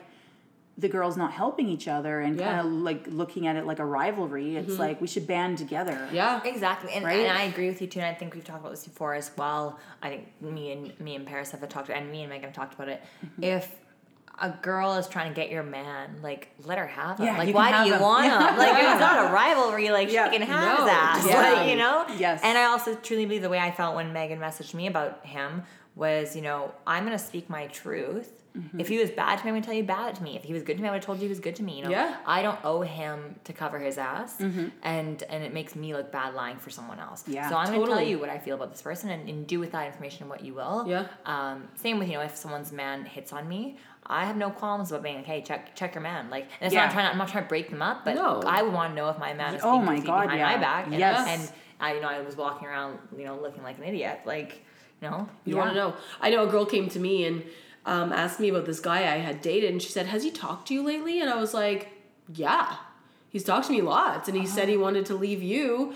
the 0.76 0.89
girls 0.89 1.16
not 1.16 1.32
helping 1.32 1.68
each 1.68 1.86
other 1.89 2.20
and 2.20 2.36
Yeah. 2.36 2.47
Mm-hmm. 2.49 2.57
kind 2.61 2.66
of 2.66 2.72
like 2.82 3.07
looking 3.09 3.47
at 3.47 3.55
it 3.57 3.64
like 3.64 3.78
a 3.78 3.84
rivalry 3.84 4.57
it's 4.57 4.76
like 4.78 5.01
we 5.01 5.07
should 5.07 5.26
band 5.26 5.57
together 5.59 6.09
Yeah. 6.12 6.41
Exactly, 6.45 6.93
and, 6.93 7.05
Right? 7.05 7.20
and 7.20 7.36
I 7.39 7.43
agree 7.45 7.68
with 7.68 7.80
you 7.80 7.86
too. 7.86 8.01
And 8.01 8.09
I 8.09 8.14
think 8.14 8.34
we've 8.34 8.45
talked 8.45 8.61
about 8.61 8.70
this 8.72 8.84
before 8.84 9.14
as 9.14 9.30
well. 9.36 9.78
I 10.03 10.09
think 10.11 10.22
me 10.41 10.72
and 10.72 11.01
me 11.01 11.14
and 11.16 11.24
Paris 11.26 11.51
have 11.53 11.68
talked, 11.68 11.91
and 11.91 12.11
me 12.11 12.20
and 12.22 12.30
Megan 12.30 12.45
have 12.51 12.55
talked 12.55 12.74
about 12.74 12.89
it. 12.89 13.03
Mm-hmm. 13.24 13.43
If 13.45 13.64
a 14.41 14.51
girl 14.51 14.95
is 14.95 15.09
trying 15.09 15.28
to 15.30 15.34
get 15.34 15.51
your 15.51 15.62
man, 15.62 16.20
like 16.22 16.49
let 16.64 16.78
her 16.78 16.86
have 16.86 17.18
him. 17.18 17.26
Yeah, 17.26 17.39
like 17.39 17.55
why 17.55 17.82
do 17.82 17.89
you 17.89 17.95
him. 17.95 18.03
want 18.03 18.26
Yeah. 18.26 18.51
him? 18.51 18.59
Like 18.59 18.72
it's 18.74 19.01
not 19.01 19.28
a 19.30 19.32
rivalry. 19.34 19.91
Like 19.91 20.11
Yeah. 20.12 20.30
she 20.30 20.39
can 20.39 20.47
have 20.47 20.78
No, 20.80 20.89
ass. 20.89 21.16
exactly. 21.24 21.57
Like 21.61 21.70
you 21.70 21.76
know. 21.76 22.07
Yes. 22.18 22.41
And 22.45 22.57
I 22.57 22.64
also 22.64 22.95
truly 22.95 23.26
believe 23.26 23.43
the 23.43 23.49
way 23.49 23.59
I 23.59 23.70
felt 23.70 23.95
when 23.97 24.12
Megan 24.12 24.39
messaged 24.39 24.74
me 24.74 24.86
about 24.86 25.24
him 25.26 25.62
was, 25.97 26.36
you 26.36 26.43
know, 26.43 26.72
I'm 26.86 27.05
gonna 27.05 27.18
speak 27.18 27.51
my 27.51 27.66
truth. 27.66 28.32
Mm-hmm. 28.57 28.80
If 28.80 28.88
he 28.88 28.99
was 28.99 29.11
bad 29.11 29.38
to 29.38 29.44
me, 29.44 29.51
I'm 29.51 29.55
gonna 29.57 29.64
tell 29.66 29.74
you 29.74 29.84
bad 29.84 30.14
to 30.16 30.22
me. 30.22 30.36
If 30.36 30.42
he 30.44 30.53
was 30.53 30.62
good 30.62 30.76
to 30.76 30.82
me, 30.82 30.88
I 30.88 30.92
would 30.92 30.96
have 30.99 31.05
told 31.05 31.18
you 31.18 31.24
he 31.24 31.28
was 31.28 31.40
good 31.40 31.55
to 31.57 31.62
me. 31.62 31.76
You 31.78 31.84
know, 31.84 31.90
Yeah. 31.90 32.16
I 32.26 32.42
don't 32.42 32.59
owe 32.64 32.80
him 32.80 33.36
to 33.44 33.53
cover 33.53 33.78
his 33.78 33.99
ass, 33.99 34.38
Mm-hmm. 34.38 34.66
and 34.82 35.22
and 35.24 35.44
it 35.44 35.53
makes 35.55 35.76
me 35.76 35.94
look 35.94 36.11
bad 36.11 36.34
lying 36.34 36.57
for 36.59 36.70
someone 36.70 36.99
else. 36.99 37.24
Yeah, 37.28 37.49
so 37.49 37.57
I'm 37.57 37.72
gonna 37.72 37.86
tell 37.86 38.03
you 38.03 38.18
what 38.18 38.28
I 38.30 38.38
feel 38.38 38.57
about 38.57 38.70
this 38.70 38.82
person, 38.82 39.11
and, 39.11 39.28
and 39.28 39.46
do 39.46 39.61
with 39.61 39.72
that 39.72 39.86
information 39.86 40.28
what 40.28 40.44
you 40.44 40.55
will. 40.55 40.84
Yeah. 40.88 41.07
Um, 41.26 41.68
same 41.76 41.99
with 41.99 42.09
you 42.09 42.14
know 42.14 42.22
if 42.22 42.36
someone's 42.36 42.72
man 42.72 43.05
hits 43.05 43.32
on 43.32 43.49
me, 43.49 43.76
I 44.07 44.24
have 44.24 44.36
no 44.36 44.51
qualms 44.51 44.90
about 44.90 45.03
being 45.03 45.16
like, 45.16 45.26
hey, 45.26 45.42
check 45.42 45.76
check 45.76 45.94
your 45.94 46.03
man. 46.03 46.30
Like, 46.30 46.44
and 46.61 46.66
it's 46.66 46.74
Yeah. 46.74 46.86
not 46.86 46.92
trying. 46.92 47.07
I'm 47.07 47.18
not 47.18 47.28
trying 47.28 47.44
to 47.44 47.49
break 47.49 47.70
them 47.70 47.82
up, 47.82 48.05
but 48.05 48.14
No. 48.14 48.40
I 48.46 48.62
would 48.62 48.72
want 48.72 48.92
to 48.92 48.96
know 48.96 49.09
if 49.11 49.18
my 49.18 49.34
man 49.34 49.55
is 49.55 49.61
Oh 49.62 49.78
my 49.80 49.99
God, 50.01 50.22
behind 50.22 50.38
yeah. 50.40 50.53
my 50.53 50.57
back. 50.59 50.86
And, 50.86 50.94
Yes. 50.99 51.28
and 51.28 51.53
I 51.80 51.94
you 51.94 52.01
know 52.01 52.09
I 52.09 52.20
was 52.22 52.36
walking 52.36 52.66
around 52.66 52.99
you 53.16 53.24
know 53.24 53.36
looking 53.38 53.62
like 53.62 53.78
an 53.78 53.84
idiot. 53.84 54.20
Like, 54.24 54.64
you 55.01 55.09
know. 55.09 55.28
You 55.44 55.55
Yeah. 55.55 55.61
want 55.61 55.70
to 55.74 55.76
know? 55.76 55.94
I 56.20 56.30
know 56.30 56.42
a 56.49 56.51
girl 56.51 56.64
came 56.66 56.88
to 56.88 56.99
me 56.99 57.24
and 57.26 57.44
um, 57.89 58.12
asked 58.12 58.39
me 58.41 58.49
about 58.51 58.66
this 58.66 58.80
guy 58.80 58.99
I 58.99 59.18
had 59.18 59.41
dated, 59.43 59.70
and 59.72 59.80
she 59.82 59.91
said, 59.91 60.07
"Has 60.07 60.22
he 60.22 60.30
talked 60.30 60.68
to 60.68 60.74
you 60.74 60.82
lately?" 60.82 61.20
And 61.20 61.28
I 61.30 61.36
was 61.36 61.53
like, 61.55 61.89
"Yeah." 62.32 62.76
He's 63.30 63.45
talked 63.45 63.66
to 63.66 63.72
me 63.72 63.82
lots, 63.82 64.26
and 64.28 64.34
he 64.39 64.47
said 64.47 64.70
he 64.70 64.78
wanted 64.78 65.05
to 65.07 65.14
leave 65.14 65.43
you 65.43 65.93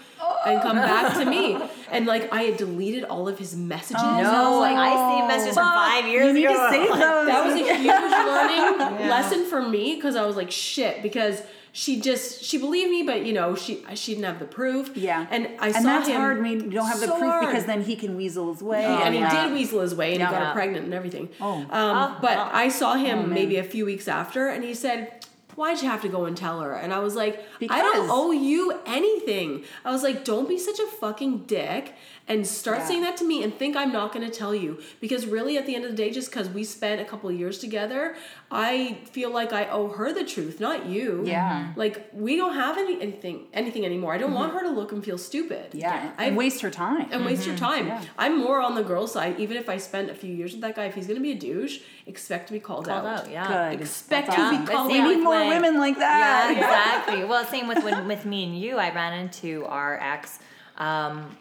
and 0.47 0.61
come 0.61 0.77
back 0.77 1.15
to 1.19 1.25
me. 1.25 1.57
And 1.91 2.07
like 2.07 2.33
I 2.33 2.43
had 2.43 2.57
deleted 2.59 3.05
all 3.05 3.27
of 3.29 3.39
his 3.39 3.55
messages. 3.57 4.03
and 4.03 4.27
I 4.27 4.43
was 4.49 4.51
No, 4.53 4.59
like, 4.61 4.77
I 4.77 4.91
see 5.21 5.27
messages 5.29 5.55
from 5.55 5.65
fuck, 5.65 5.75
five 5.75 6.07
years 6.07 6.27
you 6.27 6.33
need 6.35 6.45
ago. 6.47 6.55
to 6.55 6.71
save 6.75 6.89
those 7.05 7.27
that 7.31 7.45
was 7.47 7.55
a 7.55 7.77
huge 7.85 8.13
learning 8.37 9.09
lesson 9.15 9.45
for 9.47 9.63
me 9.63 9.95
because 9.95 10.15
I 10.17 10.25
was 10.27 10.37
like, 10.37 10.51
shit, 10.51 11.03
because 11.03 11.43
she 11.75 12.01
just 12.01 12.45
she 12.45 12.59
believed 12.59 12.91
me, 12.91 13.03
but 13.03 13.25
you 13.25 13.33
know 13.33 13.55
she 13.55 13.83
she 13.95 14.13
didn't 14.15 14.27
have 14.27 14.39
the 14.39 14.45
proof. 14.45 14.95
yeah 14.97 15.27
and 15.31 15.49
I 15.59 15.67
and 15.69 15.75
saw 15.77 15.83
that's 15.83 16.09
him. 16.09 16.17
hard 16.17 16.43
when 16.43 16.61
you 16.61 16.71
don't 16.71 16.87
have 16.87 17.01
the 17.01 17.07
proof 17.09 17.21
hard. 17.23 17.47
because 17.47 17.65
then 17.65 17.83
he 17.83 17.97
can 17.97 18.15
weasel 18.15 18.53
his 18.53 18.63
way 18.63 18.85
and 18.85 19.15
he 19.15 19.21
did 19.21 19.53
weasel 19.53 19.81
his 19.81 19.95
way 19.95 20.13
and 20.15 20.23
he 20.23 20.29
got 20.29 20.47
her 20.49 20.53
pregnant 20.53 20.85
and 20.85 20.95
everything. 20.95 21.29
Oh. 21.41 21.55
Um, 21.61 21.69
Oh, 21.71 22.19
but 22.21 22.37
well. 22.37 22.51
I 22.53 22.69
saw 22.69 22.95
him 22.95 23.21
man. 23.21 23.31
maybe 23.31 23.57
a 23.57 23.65
few 23.65 23.87
weeks 23.87 24.07
after 24.07 24.49
and 24.49 24.63
he 24.63 24.75
said, 24.75 25.25
Why'd 25.55 25.83
you 25.83 25.89
have 25.91 26.01
to 26.01 26.09
go 26.09 26.25
and 26.25 26.35
tell 26.35 26.61
her? 26.61 26.73
And 26.73 26.95
I 26.95 27.01
was 27.01 27.15
like, 27.15 27.45
I 27.69 27.83
don't 27.83 28.09
owe 28.11 28.31
you 28.33 28.81
anything. 28.87 29.65
I 29.85 29.91
was 29.93 30.03
like, 30.03 30.25
don't 30.25 30.49
be 30.49 30.57
such 30.59 30.79
a 30.79 30.87
fucking 30.87 31.41
dick 31.45 31.95
and 32.29 32.47
start 32.47 32.79
Yeah. 32.79 32.87
saying 32.87 33.03
that 33.03 33.17
to 33.19 33.25
me 33.25 33.43
and 33.43 33.57
think 33.57 33.77
I'm 33.77 33.93
not 33.93 34.13
gonna 34.13 34.31
tell 34.31 34.55
you. 34.55 34.79
Because 35.01 35.27
really 35.27 35.59
at 35.59 35.67
the 35.67 35.75
end 35.75 35.85
of 35.85 35.91
the 35.91 35.97
day, 35.97 36.11
just 36.11 36.31
because 36.31 36.49
we 36.49 36.65
spent 36.65 37.01
a 37.01 37.05
couple 37.05 37.29
of 37.29 37.39
years 37.39 37.59
together, 37.59 38.17
I 38.51 38.99
feel 39.11 39.31
like 39.31 39.53
I 39.53 39.69
owe 39.69 39.89
her 39.89 40.13
the 40.13 40.25
truth, 40.25 40.61
not 40.61 40.87
you. 40.87 41.23
Yeah. 41.27 41.65
Mm-hmm. 41.65 41.81
Like 41.81 42.09
we 42.13 42.37
don't 42.37 42.55
have 42.55 42.79
any 42.79 43.01
anything 43.01 43.47
anything 43.53 43.85
anymore. 43.85 44.15
I 44.15 44.19
don't 44.19 44.33
want 44.33 44.51
mm-hmm. 44.53 44.67
her 44.67 44.73
to 44.73 44.79
look 44.79 44.93
and 44.93 45.05
feel 45.05 45.19
stupid. 45.19 45.71
yeah 45.73 46.13
I 46.17 46.27
and 46.27 46.37
waste 46.37 46.61
her 46.61 46.71
time 46.71 47.09
and 47.11 47.25
waste 47.25 47.47
your 47.47 47.57
mm-hmm. 47.57 47.65
time. 47.65 47.87
Yeah. 47.89 48.03
I'm 48.19 48.39
more 48.39 48.61
on 48.61 48.75
the 48.75 48.83
girl 48.85 49.07
side. 49.07 49.41
Even 49.41 49.57
if 49.57 49.69
I 49.69 49.79
spent 49.79 50.11
a 50.11 50.15
few 50.15 50.33
years 50.33 50.53
with 50.53 50.61
that 50.61 50.77
guy, 50.77 50.85
if 50.85 50.95
he's 50.95 51.07
gonna 51.07 51.21
be 51.21 51.33
a 51.33 51.39
douche, 51.39 51.81
expect 52.07 52.47
to 52.49 52.53
be 52.53 52.61
called, 52.61 52.87
Called 52.87 53.07
out. 53.07 53.21
out, 53.25 53.31
yeah. 53.31 53.71
good 53.71 53.81
Expect 53.81 54.29
That's 54.29 54.37
to 54.37 54.43
awesome. 54.43 54.65
be 54.65 54.71
called 54.73 54.91
see, 54.91 55.01
we 55.01 55.01
out. 55.01 55.17
need 55.17 55.23
more 55.23 55.35
when- 55.35 55.49
women 55.49 55.79
like 55.81 55.97
Yeah, 55.97 56.01
that 56.01 56.55
exactly. 57.07 57.25
well, 57.25 57.45
same 57.45 57.67
with 57.69 57.83
when 57.83 58.07
with 58.07 58.25
me 58.25 58.45
and 58.45 58.59
you. 58.59 58.79
I 58.79 58.93
ran 58.95 59.13
into 59.21 59.65
our 59.67 59.99
ex. 60.01 60.39
Um, 60.79 61.37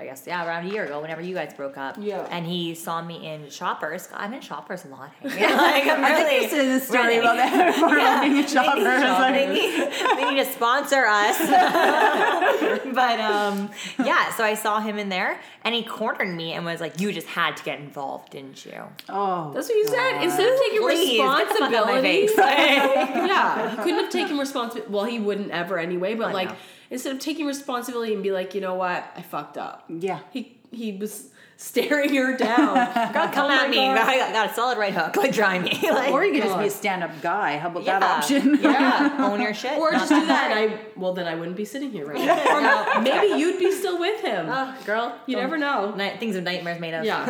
I 0.00 0.04
guess 0.04 0.22
yeah, 0.28 0.46
around 0.46 0.66
a 0.66 0.70
year 0.72 0.84
ago, 0.84 1.00
whenever 1.00 1.20
you 1.20 1.34
guys 1.34 1.52
broke 1.54 1.76
up. 1.76 1.96
Yeah. 1.98 2.24
And 2.30 2.46
he 2.46 2.76
saw 2.76 3.02
me 3.02 3.26
in 3.26 3.50
Shoppers. 3.50 4.08
I'm 4.14 4.32
in 4.32 4.40
Shoppers 4.40 4.84
a 4.84 4.88
lot. 4.88 5.10
like 5.24 5.34
I'm 5.40 6.04
I 6.04 6.10
really, 6.10 6.24
think 6.24 6.42
you 6.44 6.48
said 6.50 6.66
this 6.66 6.86
story 6.86 7.06
really- 7.06 7.18
about 7.18 7.36
that 7.36 7.66
before 7.74 7.96
Yeah. 7.96 8.18
about 8.18 8.22
being 8.22 8.44
a 8.44 8.48
shopper. 8.48 8.84
They, 8.84 8.94
It's 8.94 9.02
like- 9.02 9.34
they 9.34 9.46
need, 9.52 10.16
they 10.18 10.30
need 10.34 10.44
to 10.44 10.52
sponsor 10.52 11.04
us. 11.04 11.38
but 12.94 13.20
um, 13.20 13.70
yeah, 14.04 14.30
so 14.34 14.44
I 14.44 14.54
saw 14.54 14.80
him 14.80 14.98
in 14.98 15.08
there, 15.08 15.40
and 15.64 15.74
he 15.74 15.82
cornered 15.82 16.34
me 16.34 16.52
and 16.52 16.64
was 16.64 16.80
like, 16.80 17.00
"You 17.00 17.12
just 17.12 17.26
had 17.26 17.56
to 17.56 17.64
get 17.64 17.80
involved, 17.80 18.30
didn't 18.30 18.64
you?" 18.64 18.80
oh, 19.08 19.52
That's 19.52 19.68
what 19.68 19.76
you 19.76 19.86
said. 19.88 20.22
Instead 20.22 20.52
of 20.52 20.60
taking 20.60 20.80
Please, 20.82 21.16
get 21.18 21.48
the 21.48 21.54
fuck 21.54 21.72
out 21.74 21.86
my 21.86 22.00
responsibility, 22.00 22.26
face. 22.28 22.36
yeah, 22.36 23.70
he 23.70 23.76
couldn't 23.78 23.98
have 24.04 24.10
taken 24.10 24.38
responsibility. 24.38 24.92
Well, 24.92 25.04
he 25.04 25.18
wouldn't 25.18 25.50
ever 25.50 25.78
anyway. 25.78 26.14
But 26.14 26.28
I 26.28 26.32
like, 26.32 26.48
know. 26.50 26.56
Instead 26.90 27.12
of 27.14 27.20
taking 27.20 27.46
responsibility 27.46 28.14
and 28.14 28.22
be 28.22 28.32
like, 28.32 28.54
you 28.54 28.60
know 28.60 28.74
what, 28.74 29.04
I 29.16 29.22
fucked 29.22 29.58
up. 29.58 29.84
yeah. 29.88 30.20
He 30.30 30.54
he 30.70 30.92
was 30.92 31.30
staring 31.56 32.14
her 32.14 32.36
down. 32.36 32.74
God, 33.12 33.32
come 33.32 33.50
Oh 33.50 33.64
at 33.64 33.70
me! 33.70 33.76
God. 33.76 33.96
I 34.08 34.18
got, 34.18 34.32
got 34.34 34.50
a 34.50 34.54
solid 34.54 34.76
right 34.78 34.92
hook. 34.92 35.16
Like 35.16 35.32
try 35.32 35.58
me. 35.58 35.76
like, 35.90 36.12
Or 36.12 36.22
you 36.24 36.32
could 36.34 36.42
just 36.42 36.58
be 36.58 36.66
a 36.66 36.70
stand-up 36.70 37.10
guy. 37.22 37.56
How 37.56 37.68
about 37.70 37.84
yeah, 37.84 37.98
that 37.98 38.18
option? 38.18 38.58
Yeah, 38.60 39.16
own 39.18 39.40
your 39.40 39.54
shit. 39.54 39.78
Or 39.78 39.90
just 39.92 40.10
do 40.10 40.26
that, 40.26 40.50
and 40.50 40.72
I 40.72 40.80
well 40.94 41.14
then 41.14 41.26
I 41.26 41.34
wouldn't 41.34 41.56
be 41.56 41.64
sitting 41.64 41.90
here 41.90 42.06
right 42.06 42.18
now. 42.18 42.98
Or 42.98 43.00
maybe 43.00 43.40
you'd 43.40 43.58
be 43.58 43.72
still 43.72 43.98
with 43.98 44.20
him. 44.20 44.46
Oh, 44.50 44.76
girl, 44.84 45.18
you 45.26 45.34
don't- 45.36 45.44
never 45.44 45.56
know. 45.56 45.94
Night, 45.94 46.20
things 46.20 46.36
of 46.36 46.44
nightmares 46.44 46.80
made 46.80 46.92
of. 46.94 47.04
Yeah. 47.04 47.24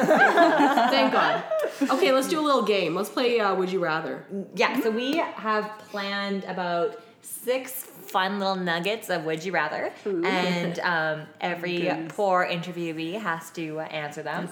Thank 0.90 1.12
God. 1.12 1.42
Okay, 1.90 2.12
let's 2.12 2.28
do 2.28 2.40
a 2.40 2.42
little 2.42 2.64
game. 2.64 2.94
Let's 2.96 3.08
play 3.10 3.38
uh, 3.40 3.54
Would 3.54 3.70
You 3.70 3.82
Rather. 3.82 4.24
Yeah, 4.56 4.80
so 4.80 4.90
we 4.90 5.16
have 5.18 5.70
planned 5.90 6.42
about 6.44 7.00
six 7.22 7.86
fun 8.10 8.38
little 8.38 8.56
nuggets 8.56 9.10
of 9.10 9.24
would 9.24 9.44
you 9.44 9.52
rather, 9.52 9.92
and 10.04 10.78
um, 10.80 11.26
every 11.40 11.78
Goodness. 11.80 12.12
poor 12.14 12.46
interviewee 12.50 13.20
has 13.20 13.50
to 13.50 13.80
uh, 13.80 13.84
answer 13.84 14.22
them. 14.22 14.48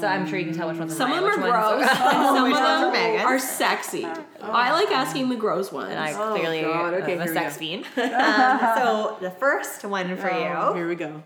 So 0.00 0.06
I'm 0.06 0.26
sure 0.28 0.38
you 0.38 0.46
can 0.46 0.54
tell 0.54 0.68
which 0.68 0.78
ones. 0.78 0.96
Some 0.96 1.12
are 1.12 1.18
of 1.18 1.22
them 1.22 1.42
are 1.42 1.42
which 1.42 1.52
ones 1.52 1.82
gross, 1.82 1.90
and 2.14 2.36
some 2.36 2.44
of 2.46 2.52
ones 2.52 2.56
are 2.56 2.92
them 2.92 3.26
are 3.26 3.38
sexy. 3.38 4.06
I 4.40 4.72
like 4.72 4.90
asking 4.90 5.28
the 5.28 5.36
gross 5.36 5.70
ones. 5.72 5.90
and 5.90 5.98
I 5.98 6.12
Oh, 6.12 6.34
clearly 6.36 6.62
God, 6.62 6.94
okay, 6.94 7.14
am 7.14 7.20
a 7.20 7.24
here 7.24 7.32
we 7.34 7.38
sex 7.40 7.56
fiend. 7.56 7.84
um, 7.96 8.60
so 8.76 9.16
the 9.20 9.30
first 9.30 9.84
one 9.84 10.16
for 10.16 10.30
Oh, 10.32 10.70
you: 10.70 10.74
here 10.76 10.88
we 10.88 10.94
go. 10.94 11.22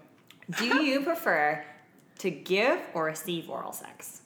Do 0.58 0.82
you 0.82 1.00
prefer 1.02 1.64
to 2.18 2.30
give 2.30 2.78
or 2.94 3.04
receive 3.04 3.50
oral 3.50 3.72
sex? 3.72 4.22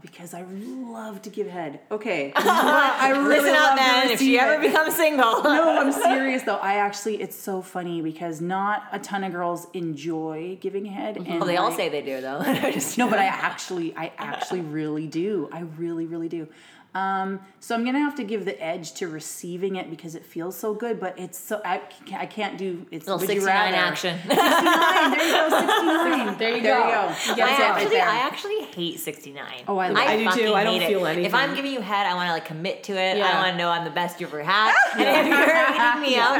Because 0.00 0.34
I 0.34 0.42
love 0.42 1.22
to 1.22 1.30
give 1.30 1.46
head. 1.46 1.80
Okay. 1.90 2.32
I 2.36 3.10
really 3.10 3.40
Listen 3.40 3.54
up, 3.54 3.76
man. 3.76 4.10
If 4.10 4.18
she 4.18 4.38
ever 4.38 4.62
it. 4.62 4.66
becomes 4.66 4.94
single, 4.94 5.42
no, 5.42 5.78
I'm 5.78 5.92
serious 6.02 6.42
though. 6.42 6.56
I 6.56 6.74
actually, 6.74 7.20
it's 7.22 7.36
so 7.36 7.62
funny 7.62 8.02
because 8.02 8.40
not 8.40 8.84
a 8.92 8.98
ton 8.98 9.24
of 9.24 9.32
girls 9.32 9.66
enjoy 9.72 10.58
giving 10.60 10.84
head. 10.84 11.16
And 11.16 11.26
well, 11.26 11.46
they 11.46 11.56
all 11.56 11.72
say 11.72 11.88
they 11.88 12.02
do 12.02 12.20
though. 12.20 12.40
No, 12.98 13.08
but 13.08 13.18
I 13.18 13.26
actually, 13.26 13.94
I 13.96 14.12
actually 14.18 14.60
really 14.60 15.06
do. 15.06 15.48
I 15.52 15.60
really, 15.60 16.06
really 16.06 16.28
do. 16.28 16.48
Um, 16.96 17.40
so 17.60 17.74
I'm 17.74 17.84
gonna 17.84 17.98
have 18.00 18.14
to 18.16 18.24
give 18.24 18.44
the 18.44 18.56
edge 18.62 18.92
to 18.94 19.08
receiving 19.08 19.76
it 19.76 19.90
because 19.90 20.14
it 20.14 20.24
feels 20.24 20.56
so 20.56 20.72
good. 20.74 20.98
But 20.98 21.18
it's 21.18 21.38
so 21.38 21.60
I, 21.64 21.78
can't- 22.06 22.22
I 22.22 22.26
can't 22.26 22.56
do 22.56 22.86
it's 22.90 23.06
little 23.06 23.18
would 23.20 23.28
you 23.28 23.40
69 23.42 23.72
rather. 23.72 23.76
action. 23.76 24.18
69. 24.26 24.38
There 25.18 25.26
you 25.26 25.32
go. 25.32 25.50
69. 25.50 26.38
There 26.38 26.56
you 26.56 26.62
There 26.62 26.78
go. 26.78 26.84
you 26.86 26.94
go. 26.94 27.36
You 27.36 27.42
I 27.42 27.56
it 27.56 27.58
right 27.60 27.82
actually. 27.82 28.00
I 28.00 28.16
actually 28.18 28.62
hate 28.76 28.98
69. 29.00 29.44
Oh, 29.68 29.76
I 29.78 29.88
love 29.88 29.96
I 29.98 30.16
do 30.16 30.30
too. 30.42 30.54
I 30.54 30.64
don't 30.64 30.78
feel 30.80 31.04
it. 31.06 31.14
feel 31.16 31.24
If. 31.26 31.34
I'm 31.34 31.54
giving 31.54 31.72
you 31.72 31.80
head, 31.80 32.06
I 32.06 32.14
want 32.14 32.28
to 32.28 32.32
like 32.32 32.44
commit 32.46 32.82
to 32.84 32.92
it. 32.92 33.18
Yeah. 33.18 33.26
I 33.26 33.34
want 33.42 33.52
to 33.52 33.58
know 33.58 33.68
I'm 33.70 33.84
the 33.84 33.90
best 33.90 34.20
you've 34.20 34.30
ever 34.30 34.42
had. 34.42 34.72
And 34.96 35.02
if 35.02 35.26
you're 35.26 35.38
eating 35.40 36.00
me 36.02 36.16
out, 36.24 36.36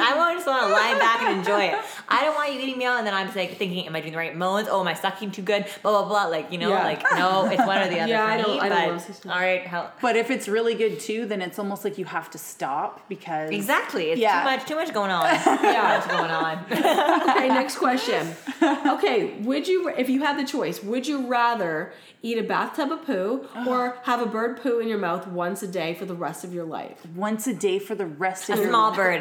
lie 0.77 0.99
back 0.99 1.23
and 1.23 1.39
enjoy 1.39 1.63
it. 1.65 1.85
I 2.09 2.23
don't 2.25 2.35
want 2.35 2.53
you 2.53 2.61
eating 2.61 2.79
me 2.79 2.85
out 2.85 2.99
and 2.99 3.07
then 3.07 3.15
I'm 3.15 3.27
like 3.35 3.57
thinking, 3.57 3.87
am 3.87 3.97
I 3.97 4.01
doing 4.01 4.13
the 4.13 4.19
right 4.19 4.37
moans? 4.37 4.69
Oh, 4.71 4.81
am 4.81 4.89
I 4.89 4.95
sucking 4.95 5.31
too 5.33 5.43
good? 5.43 5.67
Blah 5.83 5.93
blah 6.03 6.09
blah. 6.09 6.25
Like 6.27 6.53
you 6.53 6.59
know, 6.59 6.71
Yeah. 6.71 6.85
like 6.85 7.03
no, 7.17 7.47
it's 7.47 7.65
one 7.67 7.79
or 7.79 7.89
the 7.89 8.01
other 8.03 8.11
Yeah, 8.11 8.25
I 8.25 8.37
don't- 8.41 8.51
me. 8.53 8.61
I 8.61 8.69
don't 8.69 8.89
love 8.93 9.01
69. 9.01 9.35
all 9.37 9.41
right, 9.43 9.67
how, 9.67 9.91
But 10.01 10.17
if 10.17 10.31
it's 10.31 10.47
really 10.49 10.75
good 10.75 11.01
too, 11.01 11.27
then 11.27 11.43
it's 11.43 11.59
almost 11.59 11.85
like 11.85 11.99
you 11.99 12.05
have 12.05 12.31
to 12.31 12.39
stop 12.39 13.09
because 13.09 13.51
exactly. 13.51 14.11
It's 14.11 14.21
Yeah. 14.21 14.41
too 14.41 14.45
much. 14.51 14.67
Too 14.69 14.75
much 14.77 14.93
going 14.95 15.11
on. 15.11 15.25
yeah, 15.47 15.99
much 15.99 16.09
going 16.09 16.31
on. 16.31 16.65
okay, 17.37 17.49
next 17.49 17.77
question. 17.79 18.35
Okay, 18.63 19.35
would 19.43 19.67
you, 19.69 19.89
if 19.91 20.09
you 20.09 20.21
had 20.23 20.39
the 20.39 20.45
choice, 20.45 20.83
would 20.83 21.07
you 21.07 21.27
rather 21.27 21.93
eat 22.23 22.39
a 22.39 22.43
bathtub 22.43 22.91
of 22.91 23.05
poo 23.05 23.47
or 23.67 23.99
have 24.05 24.21
a 24.21 24.27
bird 24.27 24.61
poo 24.61 24.79
in 24.81 24.89
your 24.89 24.99
mouth 24.99 25.27
once 25.29 25.63
a 25.63 25.67
day 25.69 25.95
for 25.95 26.05
the 26.07 26.15
rest 26.15 26.45
of 26.45 26.53
your 26.53 26.65
life? 26.65 26.99
once 27.15 27.47
a 27.47 27.55
day 27.55 27.79
for 27.79 27.95
the 27.95 28.07
rest 28.07 28.49
of 28.51 28.59
your 28.59 28.59
life. 28.59 28.67
A 28.67 28.69
your 28.69 28.71
small 28.73 28.95
bird 28.97 29.21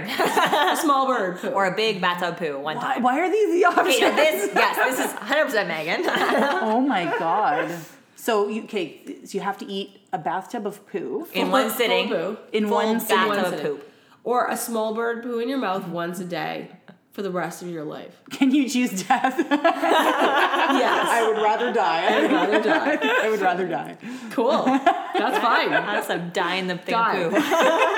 A 0.72 0.78
small 0.78 1.08
bird 1.08 1.40
poo. 1.50 1.56
or 1.56 1.66
a 1.66 1.76
big 1.76 2.02
bathtub 2.02 2.38
poo. 2.38 2.60
One 2.60 2.78
Why, 2.78 2.94
time. 2.96 3.04
why 3.04 3.20
are 3.20 3.32
these 3.32 3.52
the 3.54 3.66
options? 3.66 3.88
Okay, 3.96 4.16
this 4.16 4.52
yes, 4.56 4.98
this 4.98 5.06
is 5.08 5.14
100 5.14 5.46
percent 5.46 5.68
Megan. 5.68 6.02
oh 6.08 6.82
my 6.82 7.06
god. 7.20 7.72
So 8.16 8.48
you 8.48 8.64
okay? 8.64 9.02
So 9.26 9.38
you 9.38 9.42
have 9.42 9.58
to 9.60 9.66
eat 9.66 10.02
a 10.14 10.18
bathtub 10.18 10.66
of 10.66 10.86
poo 10.90 11.28
in 11.34 11.44
Full- 11.46 11.52
one 11.52 11.70
full 11.70 12.08
poo. 12.08 12.38
in 12.54 12.68
full 12.68 12.76
one 12.76 13.00
sitting. 13.00 13.28
bathtub 13.30 13.54
of 13.54 13.62
poop. 13.62 13.92
Or 14.24 14.48
a 14.48 14.58
small 14.58 14.96
bird 14.96 15.22
poo 15.24 15.38
in 15.40 15.48
your 15.50 15.60
mouth 15.60 15.88
once 15.88 16.20
a 16.20 16.26
day 16.26 16.70
for 17.16 17.22
the 17.22 17.32
rest 17.32 17.62
of 17.62 17.70
your 17.70 17.86
life. 17.86 18.22
Can 18.30 18.52
you 18.52 18.68
choose 18.68 19.04
death? 19.04 19.36
Yes. 19.40 21.08
I 21.10 21.26
would 21.26 21.42
rather 21.42 21.72
die. 21.72 22.18
I'd 22.18 22.30
rather 22.30 22.62
die. 22.62 22.98
I 23.24 23.30
would 23.30 23.40
rather 23.40 23.66
die. 23.70 23.98
Cool. 24.32 24.66
That's 24.66 25.38
fine. 25.38 25.70
That's 25.70 26.08
some 26.08 26.32
die 26.32 26.56
in 26.56 26.68
the 26.68 26.78
thing 26.78 26.92
Die. 26.94 27.24
poo. 27.24 27.30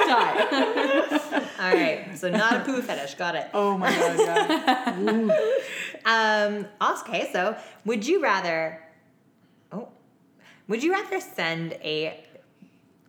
Die. 0.07 1.43
All 1.59 1.73
right, 1.73 2.15
so 2.15 2.29
not 2.29 2.57
a 2.57 2.59
poo 2.59 2.79
fetish. 2.83 3.15
Got 3.15 3.33
it. 3.33 3.49
Oh 3.55 3.75
my 3.75 3.89
god. 3.89 4.19
Yeah. 5.25 5.33
Um. 6.05 6.67
Okay, 6.99 7.29
so 7.33 7.57
would 7.85 8.05
you 8.05 8.21
rather? 8.21 8.79
Oh, 9.71 9.87
would 10.67 10.83
you 10.83 10.91
rather 10.93 11.19
send 11.19 11.73
a 11.73 12.23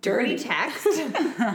dirty 0.00 0.36
Dirty. 0.36 0.44
text 0.44 0.84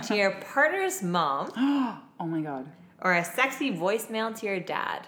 to 0.08 0.16
your 0.16 0.32
partner's 0.54 1.02
mom 1.02 1.50
Oh 2.20 2.26
my 2.28 2.42
god. 2.42 2.68
Or 3.04 3.14
a 3.14 3.24
sexy 3.24 3.72
voicemail 3.72 4.36
to 4.40 4.46
your 4.48 4.60
dad? 4.60 5.06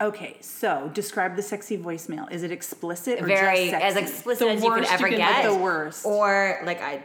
Okay, 0.00 0.36
so 0.40 0.90
describe 0.92 1.36
the 1.36 1.42
sexy 1.42 1.76
voicemail. 1.78 2.30
Is 2.32 2.42
it 2.42 2.50
explicit 2.50 3.20
or 3.22 3.26
Very 3.26 3.70
as 3.72 3.96
explicit 3.96 4.46
The 4.48 4.54
as 4.54 4.62
you 4.62 4.70
could 4.72 4.84
ever 4.84 5.08
you 5.08 5.16
can 5.16 5.26
get. 5.26 5.42
get. 5.42 5.52
The 5.52 5.58
worst. 5.58 6.04
Or 6.06 6.60
like 6.64 6.80
I 6.80 7.04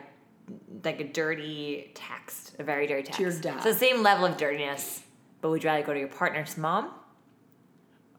like 0.84 1.00
a 1.00 1.04
dirty 1.04 1.92
text, 1.94 2.56
a 2.60 2.64
very 2.64 2.88
dirty 2.88 3.04
text 3.04 3.18
To 3.18 3.24
your 3.24 3.32
dad. 3.34 3.62
So 3.62 3.72
the 3.74 3.78
same 3.78 4.02
level 4.02 4.26
of 4.26 4.38
dirtiness, 4.38 5.04
but 5.42 5.50
would 5.50 5.64
you 5.64 5.70
rather 5.70 5.86
go 5.86 5.94
to 5.94 6.00
your 6.00 6.08
partner's 6.08 6.58
mom 6.58 6.90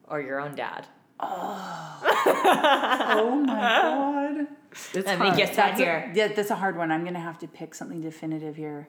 or 0.07 0.21
your 0.21 0.39
own 0.39 0.55
dad? 0.55 0.87
Oh, 1.19 1.99
oh 2.03 3.43
my 3.45 3.53
god. 3.53 4.47
It's 4.93 4.95
Let 5.05 5.19
me 5.19 5.35
get 5.35 5.49
that 5.49 5.55
That's 5.55 5.79
here. 5.79 6.11
a, 6.11 6.15
yeah, 6.17 6.27
that's 6.29 6.49
a 6.49 6.55
hard 6.55 6.77
one. 6.77 6.91
I'm 6.91 7.03
gonna 7.03 7.19
have 7.19 7.37
to 7.39 7.47
pick 7.47 7.75
something 7.75 8.01
definitive 8.01 8.55
here. 8.55 8.87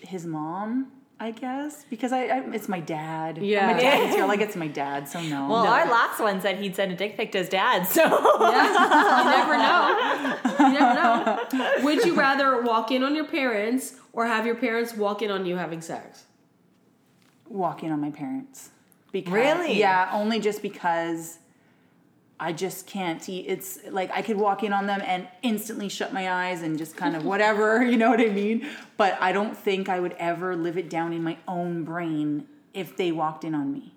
His 0.00 0.24
mom, 0.26 0.92
I 1.18 1.30
guess, 1.30 1.84
because 1.90 2.12
I, 2.12 2.24
I 2.26 2.38
it's 2.52 2.68
my 2.68 2.80
dad. 2.80 3.38
Yeah. 3.38 3.68
I'm 3.70 3.76
a 3.76 3.80
daddy's 3.80 4.16
girl. 4.16 4.28
Like 4.28 4.40
it's 4.46 4.56
my 4.56 4.68
dad, 4.68 5.08
so 5.08 5.20
no. 5.22 5.48
Well, 5.48 5.64
No. 5.64 5.70
our 5.70 5.86
last 5.90 6.20
one 6.20 6.40
said 6.40 6.58
he'd 6.58 6.76
send 6.76 6.92
a 6.92 6.96
dick 6.96 7.16
pic 7.16 7.32
to 7.32 7.38
his 7.38 7.48
dad, 7.48 7.84
so 7.86 8.02
Yeah, 8.02 9.24
you 9.24 9.30
never 9.30 9.58
know. 9.58 10.36
You 10.66 10.72
never 10.72 10.94
know. 10.94 11.84
Would 11.84 12.04
you 12.04 12.14
rather 12.14 12.62
walk 12.62 12.90
in 12.90 13.02
on 13.02 13.14
your 13.14 13.26
parents 13.26 13.94
or 14.12 14.26
have 14.26 14.46
your 14.46 14.56
parents 14.56 14.94
walk 14.94 15.22
in 15.22 15.30
on 15.30 15.46
you 15.46 15.56
having 15.56 15.80
sex? 15.80 16.24
walk 17.48 17.84
in 17.84 17.92
on 17.92 18.00
my 18.00 18.10
parents. 18.10 18.70
Because, 19.12 19.32
Really? 19.32 19.78
Yeah, 19.78 20.10
only 20.12 20.40
just 20.40 20.62
because 20.62 21.38
I 22.38 22.52
just 22.52 22.86
can't 22.86 23.26
eat. 23.28 23.46
It's 23.48 23.78
like 23.90 24.10
I 24.12 24.22
could 24.22 24.36
walk 24.36 24.62
in 24.62 24.72
on 24.72 24.86
them 24.86 25.00
and 25.04 25.26
instantly 25.42 25.88
shut 25.88 26.12
my 26.12 26.30
eyes 26.30 26.62
and 26.62 26.76
just 26.76 26.96
kind 26.96 27.16
of 27.16 27.24
whatever, 27.32 27.82
you 27.90 27.96
know 27.96 28.10
what 28.10 28.20
I 28.20 28.28
mean? 28.28 28.66
But 28.96 29.16
I 29.20 29.32
don't 29.32 29.56
think 29.56 29.88
I 29.88 30.00
would 30.00 30.14
ever 30.18 30.54
live 30.54 30.76
it 30.76 30.90
down 30.90 31.12
in 31.12 31.22
my 31.22 31.38
own 31.48 31.84
brain 31.84 32.46
if 32.74 32.96
they 32.96 33.10
walked 33.10 33.44
in 33.44 33.54
on 33.54 33.72
me. 33.72 33.94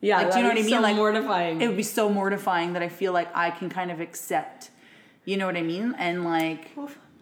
Yeah, 0.00 0.18
Like, 0.18 0.32
do 0.32 0.38
you 0.38 0.42
know 0.42 0.50
what 0.50 0.58
I 0.58 0.62
mean? 0.62 0.70
So 0.70 0.80
Like, 0.80 0.96
mortifying. 0.96 1.60
It 1.62 1.68
would 1.68 1.78
be 1.78 1.82
so 1.82 2.10
mortifying 2.10 2.74
that 2.74 2.82
I 2.82 2.90
feel 2.90 3.12
like 3.12 3.34
I 3.34 3.50
can 3.50 3.70
kind 3.70 3.90
of 3.90 4.00
accept, 4.00 4.70
you 5.24 5.38
know 5.38 5.46
what 5.46 5.56
I 5.56 5.62
mean? 5.62 5.94
And 5.96 6.24
like, 6.24 6.72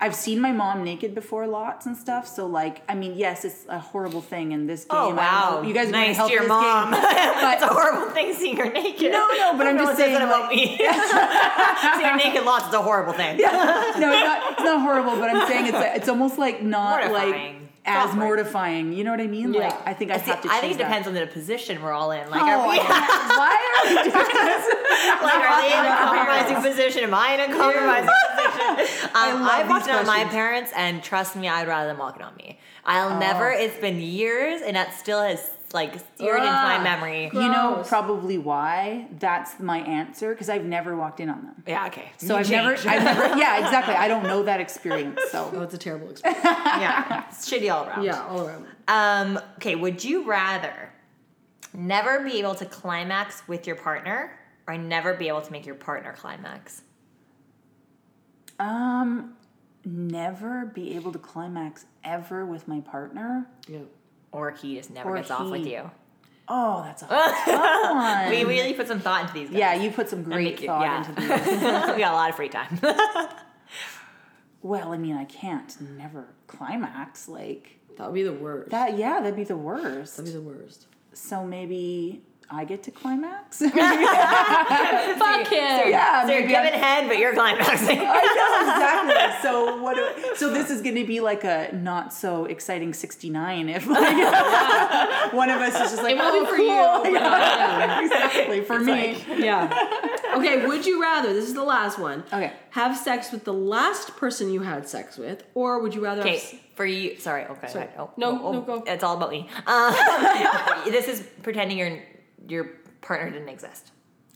I've 0.02 0.16
seen 0.16 0.40
my 0.40 0.50
mom 0.50 0.82
naked 0.82 1.14
before 1.14 1.46
lots 1.46 1.86
and 1.86 1.96
stuff. 1.96 2.26
So 2.26 2.48
like, 2.48 2.82
I 2.88 2.96
mean, 2.96 3.14
yes, 3.16 3.44
it's 3.44 3.64
a 3.68 3.78
horrible 3.78 4.20
thing 4.20 4.50
in 4.50 4.66
this 4.66 4.84
oh, 4.90 5.10
game. 5.10 5.14
Oh 5.14 5.16
wow! 5.16 5.62
You 5.62 5.72
guys 5.72 5.90
are 5.90 5.92
nice 5.92 6.16
help 6.16 6.28
to 6.28 6.34
your 6.34 6.48
mom. 6.48 6.90
game. 6.90 7.00
it's 7.04 7.62
a 7.62 7.68
horrible 7.68 8.10
thing 8.10 8.34
seeing 8.34 8.56
her 8.56 8.68
naked. 8.68 9.12
No, 9.12 9.28
no, 9.28 9.56
but 9.56 9.68
I'm 9.68 9.78
just 9.78 9.96
saying, 9.96 10.14
that 10.14 10.22
about 10.22 10.48
like- 10.48 10.56
me. 10.56 10.76
seeing 10.76 12.08
her 12.10 12.16
naked 12.16 12.44
lots 12.44 12.66
is 12.66 12.74
a 12.74 12.82
horrible 12.82 13.12
thing. 13.12 13.38
Yeah. 13.38 13.94
no, 13.96 14.10
it's 14.10 14.24
not, 14.24 14.52
it's 14.54 14.62
not 14.62 14.80
horrible, 14.80 15.12
but 15.12 15.30
I'm 15.30 15.46
saying 15.46 15.66
it's 15.66 15.98
it's 15.98 16.08
almost 16.08 16.36
like 16.36 16.64
not 16.64 17.06
Mortifying. 17.06 17.54
like 17.54 17.61
as 17.84 18.10
Awkward. 18.10 18.18
mortifying. 18.20 18.92
You 18.92 19.02
know 19.04 19.10
what 19.10 19.20
I 19.20 19.26
mean? 19.26 19.52
Yeah. 19.52 19.68
Like 19.68 19.88
I 19.88 19.94
think 19.94 20.10
I 20.12 20.18
See, 20.18 20.30
have 20.30 20.40
to. 20.42 20.48
I 20.52 20.60
think 20.60 20.74
it 20.74 20.78
depends 20.78 21.08
on 21.08 21.14
the 21.14 21.26
position 21.26 21.82
we're 21.82 21.92
all 21.92 22.12
in. 22.12 22.30
Like, 22.30 22.40
That. 22.40 22.58
are 22.58 22.64
Oh, 22.64 22.70
we, 22.70 22.76
yeah. 22.76 22.84
why 23.38 23.56
are 23.58 23.88
we 23.88 23.94
doing 23.94 24.12
this? 24.12 25.22
like, 25.22 25.34
are 25.34 25.60
they 25.60 25.72
in 25.78 25.84
a 25.84 25.96
compromising 25.98 26.62
position? 26.70 27.02
Am 27.04 27.14
I 27.14 27.34
in 27.34 27.40
a 27.50 27.54
compromising 27.56 28.08
position? 28.36 29.10
Um, 29.14 29.42
love 29.42 29.50
I've 29.50 29.68
walked 29.68 29.88
on 29.88 30.06
my 30.06 30.24
parents, 30.24 30.70
and 30.76 31.02
trust 31.02 31.34
me, 31.36 31.48
I'd 31.48 31.66
rather 31.66 31.88
them 31.88 31.98
walking 31.98 32.22
on 32.22 32.34
me. 32.36 32.58
I'll 32.84 33.18
never. 33.18 33.50
It's 33.50 33.76
been 33.78 34.00
years, 34.00 34.62
and 34.62 34.76
that 34.76 34.94
still 34.94 35.20
has 35.22 35.50
like 35.74 35.92
seared 36.18 36.38
into 36.40 36.50
my 36.50 36.76
Ugh. 36.76 36.82
memory. 36.84 37.24
You 37.32 37.48
know 37.48 37.82
probably 37.86 38.38
why 38.38 39.06
that's 39.18 39.58
my 39.60 39.78
answer 39.78 40.32
because 40.32 40.48
I've 40.48 40.64
never 40.64 40.96
walked 40.96 41.20
in 41.20 41.28
on 41.28 41.42
them. 41.44 41.62
Yeah, 41.66 41.86
okay. 41.86 42.12
So 42.18 42.34
You 42.34 42.40
I've 42.40 42.50
never. 42.50 42.88
I've 42.88 43.04
never, 43.04 43.22
yeah, 43.38 43.64
exactly. 43.64 43.94
I 43.94 44.08
don't 44.08 44.22
know 44.24 44.42
that 44.44 44.60
experience. 44.60 45.18
Oh, 45.34 45.50
So 45.52 45.62
it's 45.62 45.74
a 45.74 45.78
terrible 45.78 46.10
experience. 46.10 46.42
yeah, 46.44 47.24
it's 47.28 47.50
shitty 47.50 47.72
all 47.72 47.86
around. 47.86 48.04
yeah, 48.04 48.22
all 48.26 48.46
around. 48.46 48.66
Um, 48.88 49.40
okay, 49.56 49.74
would 49.74 50.02
you 50.04 50.24
rather 50.24 50.90
never 51.74 52.20
be 52.20 52.38
able 52.38 52.54
to 52.56 52.66
climax 52.66 53.42
with 53.48 53.66
your 53.66 53.76
partner 53.76 54.38
or 54.66 54.76
never 54.78 55.14
be 55.14 55.28
able 55.28 55.40
to 55.42 55.50
make 55.52 55.64
your 55.66 55.74
partner 55.74 56.12
climax? 56.16 56.82
um, 58.60 59.34
never 59.84 60.66
be 60.66 60.94
able 60.94 61.10
to 61.12 61.18
climax 61.18 61.86
ever 62.04 62.46
with 62.46 62.68
my 62.68 62.80
partner. 62.80 63.46
Yeah. 63.66 63.78
Or 64.32 64.50
he 64.50 64.76
just 64.76 64.90
never 64.90 65.10
Or 65.10 65.16
gets 65.16 65.30
off 65.30 65.50
with 65.50 65.66
you? 65.66 65.90
Oh, 66.48 66.82
that's 66.82 67.02
a 67.02 67.06
tough 67.06 67.46
one. 67.46 68.30
We 68.30 68.44
really 68.44 68.72
put 68.74 68.88
some 68.88 68.98
thought 69.00 69.22
into 69.22 69.34
these 69.34 69.48
guys. 69.50 69.58
yeah, 69.58 69.74
you 69.74 69.90
put 69.90 70.08
some 70.08 70.22
great 70.24 70.44
make 70.44 70.62
it- 70.62 70.66
thought 70.66 70.82
yeah. 70.82 70.98
into 70.98 71.12
these. 71.20 71.28
we 71.94 72.00
got 72.00 72.12
a 72.12 72.16
lot 72.16 72.30
of 72.30 72.36
free 72.36 72.48
time. 72.48 72.80
Well, 74.64 74.92
I 74.92 74.96
mean, 74.96 75.16
I 75.16 75.24
can't 75.24 75.76
never 75.98 76.26
climax 76.46 77.26
like 77.28 77.80
That 77.96 78.06
would 78.06 78.14
be 78.14 78.22
the 78.22 78.32
worst. 78.32 78.70
that. 78.70 78.96
Yeah, 78.96 79.20
that'd 79.20 79.34
be 79.34 79.42
the 79.44 79.56
worst. 79.56 80.16
That'd 80.16 80.32
be 80.32 80.38
the 80.38 80.44
worst. 80.44 80.86
So 81.12 81.44
maybe 81.44 82.22
I 82.54 82.64
get 82.64 82.82
to 82.84 82.90
climax. 82.90 83.58
Fuck 83.60 83.72
him. 83.72 83.80
yeah, 85.90 86.26
so 86.26 86.32
you're 86.32 86.40
maybe 86.42 86.54
I'm- 86.54 86.64
giving 86.66 86.80
head, 86.80 87.08
but 87.08 87.18
you're 87.18 87.32
climaxing. 87.34 87.98
I 88.02 88.04
know 88.04 88.60
exactly. 88.72 89.42
So 89.42 89.80
what? 89.82 89.96
Do, 89.96 90.36
so 90.36 90.52
this 90.52 90.70
is 90.70 90.82
going 90.82 90.96
to 90.96 91.04
be 91.06 91.20
like 91.20 91.44
a 91.44 91.70
not 91.72 92.12
so 92.12 92.44
exciting 92.44 92.92
sixty 92.92 93.30
nine 93.30 93.68
if 93.68 93.86
like 93.86 95.32
one 95.32 95.48
of 95.50 95.60
us 95.60 95.74
is 95.74 95.90
just 95.92 96.02
like 96.02 96.16
It 96.16 96.18
will 96.18 96.32
be 96.32 96.38
oh, 96.40 96.44
for 96.46 96.56
cool. 96.56 96.66
you. 97.10 97.18
Yeah, 97.18 98.02
exactly 98.02 98.60
for 98.62 98.78
me. 98.78 99.24
Yeah. 99.38 99.70
Okay, 100.36 100.66
would 100.66 100.86
you 100.86 101.00
rather, 101.00 101.32
this 101.32 101.46
is 101.46 101.54
the 101.54 101.62
last 101.64 101.98
one. 101.98 102.24
Okay. 102.32 102.52
Have 102.70 102.96
sex 102.96 103.30
with 103.32 103.44
the 103.44 103.52
last 103.52 104.16
person 104.16 104.50
you 104.50 104.62
had 104.62 104.88
sex 104.88 105.18
with, 105.18 105.44
or 105.54 105.80
would 105.80 105.94
you 105.94 106.02
rather 106.02 106.22
have 106.22 106.30
Okay, 106.30 106.60
for 106.74 106.86
you. 106.86 107.18
Sorry. 107.18 107.44
Okay. 107.44 107.68
Sorry. 107.68 107.84
okay. 107.84 107.94
Oh, 107.98 108.10
No, 108.16 108.30
oh, 108.42 108.52
no, 108.52 108.58
oh, 108.58 108.62
go. 108.80 108.84
It's 108.86 109.04
all 109.04 109.16
about 109.16 109.30
me. 109.30 109.48
Um, 109.66 109.94
this 110.90 111.06
is 111.08 111.22
pretending 111.42 111.76
your 111.76 111.98
your 112.48 112.64
partner 113.00 113.30
didn't 113.30 113.48
exist, 113.48 113.92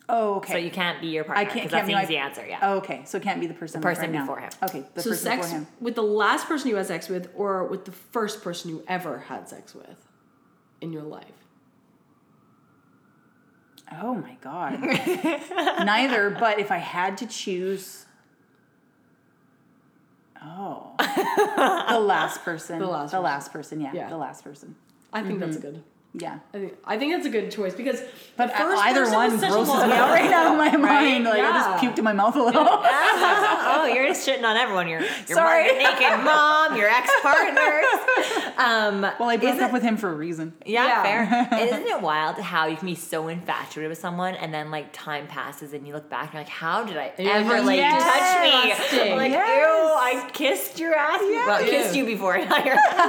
Oh, 0.08 0.36
okay. 0.36 0.52
so 0.52 0.58
you 0.58 0.70
can't 0.70 1.00
be 1.00 1.08
your 1.08 1.24
partner. 1.24 1.42
I 1.42 1.44
can't. 1.44 1.54
because 1.54 1.70
can't 1.70 1.86
that's 1.88 2.08
be 2.08 2.14
the 2.14 2.20
my- 2.20 2.26
answer. 2.26 2.46
Yeah. 2.46 2.58
Oh, 2.62 2.76
okay. 2.76 3.02
So 3.04 3.18
it 3.18 3.24
can't 3.24 3.40
be 3.40 3.46
the 3.46 3.54
person. 3.54 3.80
person 3.80 4.04
right 4.04 4.12
now. 4.12 4.20
before 4.20 4.38
him. 4.40 4.50
Okay. 4.62 4.84
The 4.94 5.02
so 5.02 5.10
person 5.10 5.24
sex 5.24 5.46
before 5.46 5.58
him. 5.60 5.66
with 5.80 5.94
the 5.96 6.02
last 6.02 6.46
person 6.46 6.68
you 6.68 6.76
had 6.76 6.86
sex 6.86 7.08
with, 7.08 7.30
or 7.34 7.64
with 7.64 7.84
the 7.84 7.92
first 7.92 8.42
person 8.42 8.70
you 8.70 8.84
ever 8.86 9.18
had 9.18 9.48
sex 9.48 9.74
with 9.74 10.06
in 10.80 10.92
your 10.92 11.02
life? 11.02 11.24
Oh 14.00 14.14
my 14.14 14.36
god. 14.40 14.80
Neither, 15.84 16.30
but 16.30 16.58
if 16.58 16.70
I 16.70 16.78
had 16.78 17.18
to 17.18 17.26
choose. 17.26 18.04
Oh. 20.42 20.94
the 21.88 21.98
last 21.98 22.42
person. 22.44 22.78
The 22.78 22.86
last 22.86 23.10
The 23.10 23.16
person. 23.16 23.22
last 23.24 23.52
person, 23.52 23.80
yeah. 23.80 23.92
Yeah. 23.92 24.08
The 24.08 24.16
last 24.16 24.44
person. 24.44 24.76
I 25.12 25.22
think 25.22 25.40
that's 25.40 25.56
a 25.56 25.60
mm-hmm. 25.60 25.70
good. 25.70 25.82
Yeah. 26.18 26.38
I 26.54 26.58
think 26.58 26.74
I 26.84 26.98
think 26.98 27.12
that's 27.12 27.26
a 27.26 27.30
good 27.30 27.50
choice 27.50 27.74
because 27.74 28.00
But 28.36 28.46
the 28.48 28.54
first 28.54 28.82
either 28.84 29.10
one 29.10 29.32
was 29.32 29.40
such 29.40 29.50
a 29.50 29.52
grosses 29.52 29.86
me 29.86 29.92
out 29.92 30.10
right 30.18 30.30
now 30.30 30.52
in 30.52 30.58
my 30.58 30.76
mind. 30.76 31.24
Like 31.24 31.42
I 31.42 31.52
just 31.52 31.84
puked 31.84 31.98
in 31.98 32.04
my 32.04 32.12
mouth 32.14 32.34
a 32.36 32.42
little. 32.42 32.62
oh, 32.66 33.90
you're 33.92 34.06
just 34.08 34.26
shitting 34.26 34.42
on 34.44 34.56
everyone. 34.56 34.88
Your 34.88 35.00
your 35.00 35.08
Sorry. 35.26 35.66
mom- 35.68 35.78
naked 35.78 36.24
mom, 36.24 36.76
your 36.76 36.88
ex 36.88 37.10
partners. 37.22 37.84
Um, 38.56 39.02
well, 39.20 39.28
I 39.28 39.36
broke 39.36 39.54
Isn't- 39.54 39.64
up 39.64 39.72
with 39.72 39.82
him 39.82 39.96
for 39.98 40.08
a 40.10 40.14
reason. 40.14 40.54
yeah, 40.64 40.86
Yeah. 41.04 41.46
fair. 41.48 41.58
Isn't 41.66 41.86
it 41.86 42.00
wild 42.00 42.38
how 42.38 42.66
you 42.66 42.76
can 42.76 42.86
be 42.86 42.94
so 42.94 43.28
infatuated 43.28 43.90
with 43.90 43.98
someone 43.98 44.34
and 44.36 44.54
then 44.54 44.70
like 44.70 44.92
time 44.92 45.26
passes 45.26 45.72
and 45.74 45.86
you 45.86 45.92
look 45.92 46.08
back 46.08 46.26
and 46.26 46.34
you're 46.34 46.42
like, 46.42 46.48
how 46.48 46.84
did 46.84 46.96
I 46.96 47.12
you're 47.18 47.30
ever 47.32 47.54
like, 47.56 47.64
like 47.64 47.76
yes, 47.76 48.02
touch 48.02 48.42
me? 48.64 48.70
disgusting. 48.70 49.16
Like, 49.16 49.32
Yes. 49.32 49.48
ew, 49.48 50.24
I 50.24 50.30
kissed 50.32 50.78
your 50.78 50.94
ass. 50.94 51.18
Well, 51.20 51.64
kissed 51.64 51.94
you 51.94 52.06
before. 52.06 52.38
Now 52.38 52.54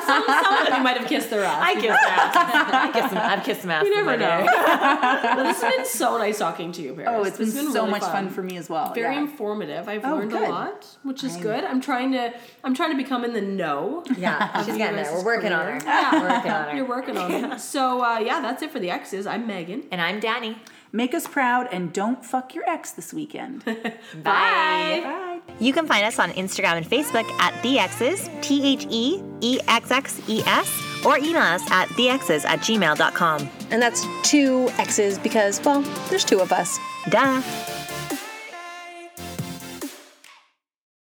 Some 0.02 0.24
of 0.68 0.78
you 0.78 0.84
might 0.84 0.98
have 0.98 1.08
kissed 1.08 1.30
their 1.30 1.44
ass. 1.44 1.62
I 1.64 1.74
kissed 1.76 2.04
ass. 2.08 2.97
I 2.98 3.02
kissed 3.02 3.10
some. 3.14 3.18
I've 3.18 3.44
kissed 3.44 3.62
some 3.62 3.72
ass. 3.76 3.84
You 3.86 3.96
never 3.96 4.18
know. 4.18 4.48
Well, 5.38 5.44
this 5.46 5.62
has 5.62 5.76
been 5.76 5.86
so 5.86 6.18
nice 6.18 6.38
talking 6.40 6.72
to 6.74 6.82
you, 6.82 6.94
Paris. 6.94 7.10
Oh, 7.12 7.24
it's 7.24 7.38
been, 7.38 7.46
This 7.48 7.56
has 7.56 7.74
so 7.74 7.82
really 7.82 7.92
much 7.92 8.02
fun. 8.02 8.30
for 8.30 8.42
me 8.44 8.58
as 8.58 8.70
well. 8.70 8.94
Very 8.94 9.14
yeah. 9.16 9.22
informative. 9.22 9.88
I've 9.88 10.04
Oh, 10.06 10.16
learned 10.16 10.34
a 10.34 10.40
lot, 10.50 10.86
which 11.04 11.24
is 11.24 11.36
good. 11.38 11.64
I'm 11.64 11.82
trying 11.82 12.12
to 12.14 12.34
I'm 12.64 12.74
trying 12.74 12.92
to 12.92 12.98
become 12.98 13.24
in 13.26 13.34
the 13.34 13.42
know. 13.42 14.04
Yeah, 14.18 14.64
she's 14.64 14.78
getting 14.78 14.96
there. 14.96 15.12
We're 15.14 15.24
working 15.26 15.52
on 15.52 15.66
her. 15.66 15.80
Yeah, 15.88 16.12
we're 16.22 16.30
working 16.30 16.52
on 16.52 16.70
her. 16.70 16.76
You're 16.76 16.88
working 16.88 17.18
on 17.18 17.32
it. 17.54 17.60
So 17.60 18.04
uh, 18.04 18.20
yeah, 18.20 18.42
that's 18.42 18.62
it 18.64 18.72
for 18.72 18.80
the 18.80 18.88
Exxes. 18.90 19.28
I'm 19.28 19.46
Megan. 19.48 19.84
And 19.92 20.02
I'm 20.02 20.20
Danny. 20.20 20.58
Make 20.94 21.14
us 21.14 21.28
proud 21.28 21.68
and 21.72 21.92
don't 21.92 22.24
fuck 22.26 22.56
your 22.56 22.64
ex 22.68 22.92
this 22.92 23.14
weekend. 23.14 23.64
Bye. 23.66 23.74
Bye. 24.24 25.40
You 25.60 25.74
can 25.74 25.86
find 25.86 26.06
us 26.06 26.18
on 26.20 26.32
Instagram 26.32 26.78
and 26.78 26.86
Facebook 26.90 27.30
at 27.40 27.62
The 27.62 27.76
Exxes, 27.78 28.42
T 28.42 28.64
H 28.64 28.88
E 28.90 29.22
E 29.42 29.60
X 29.68 29.92
X 29.92 30.22
E 30.28 30.42
S, 30.46 30.70
or 31.06 31.18
email 31.18 31.42
us 31.42 31.70
at 31.72 31.90
thex's 31.90 32.46
at 32.46 32.60
gmail.com. 32.60 33.50
And 33.72 33.82
that's 33.82 34.06
two 34.24 34.70
X's 34.78 35.20
because, 35.20 35.62
well, 35.64 35.82
there's 36.10 36.26
two 36.26 36.40
of 36.40 36.52
us. 36.52 36.78
Duh. 37.10 37.42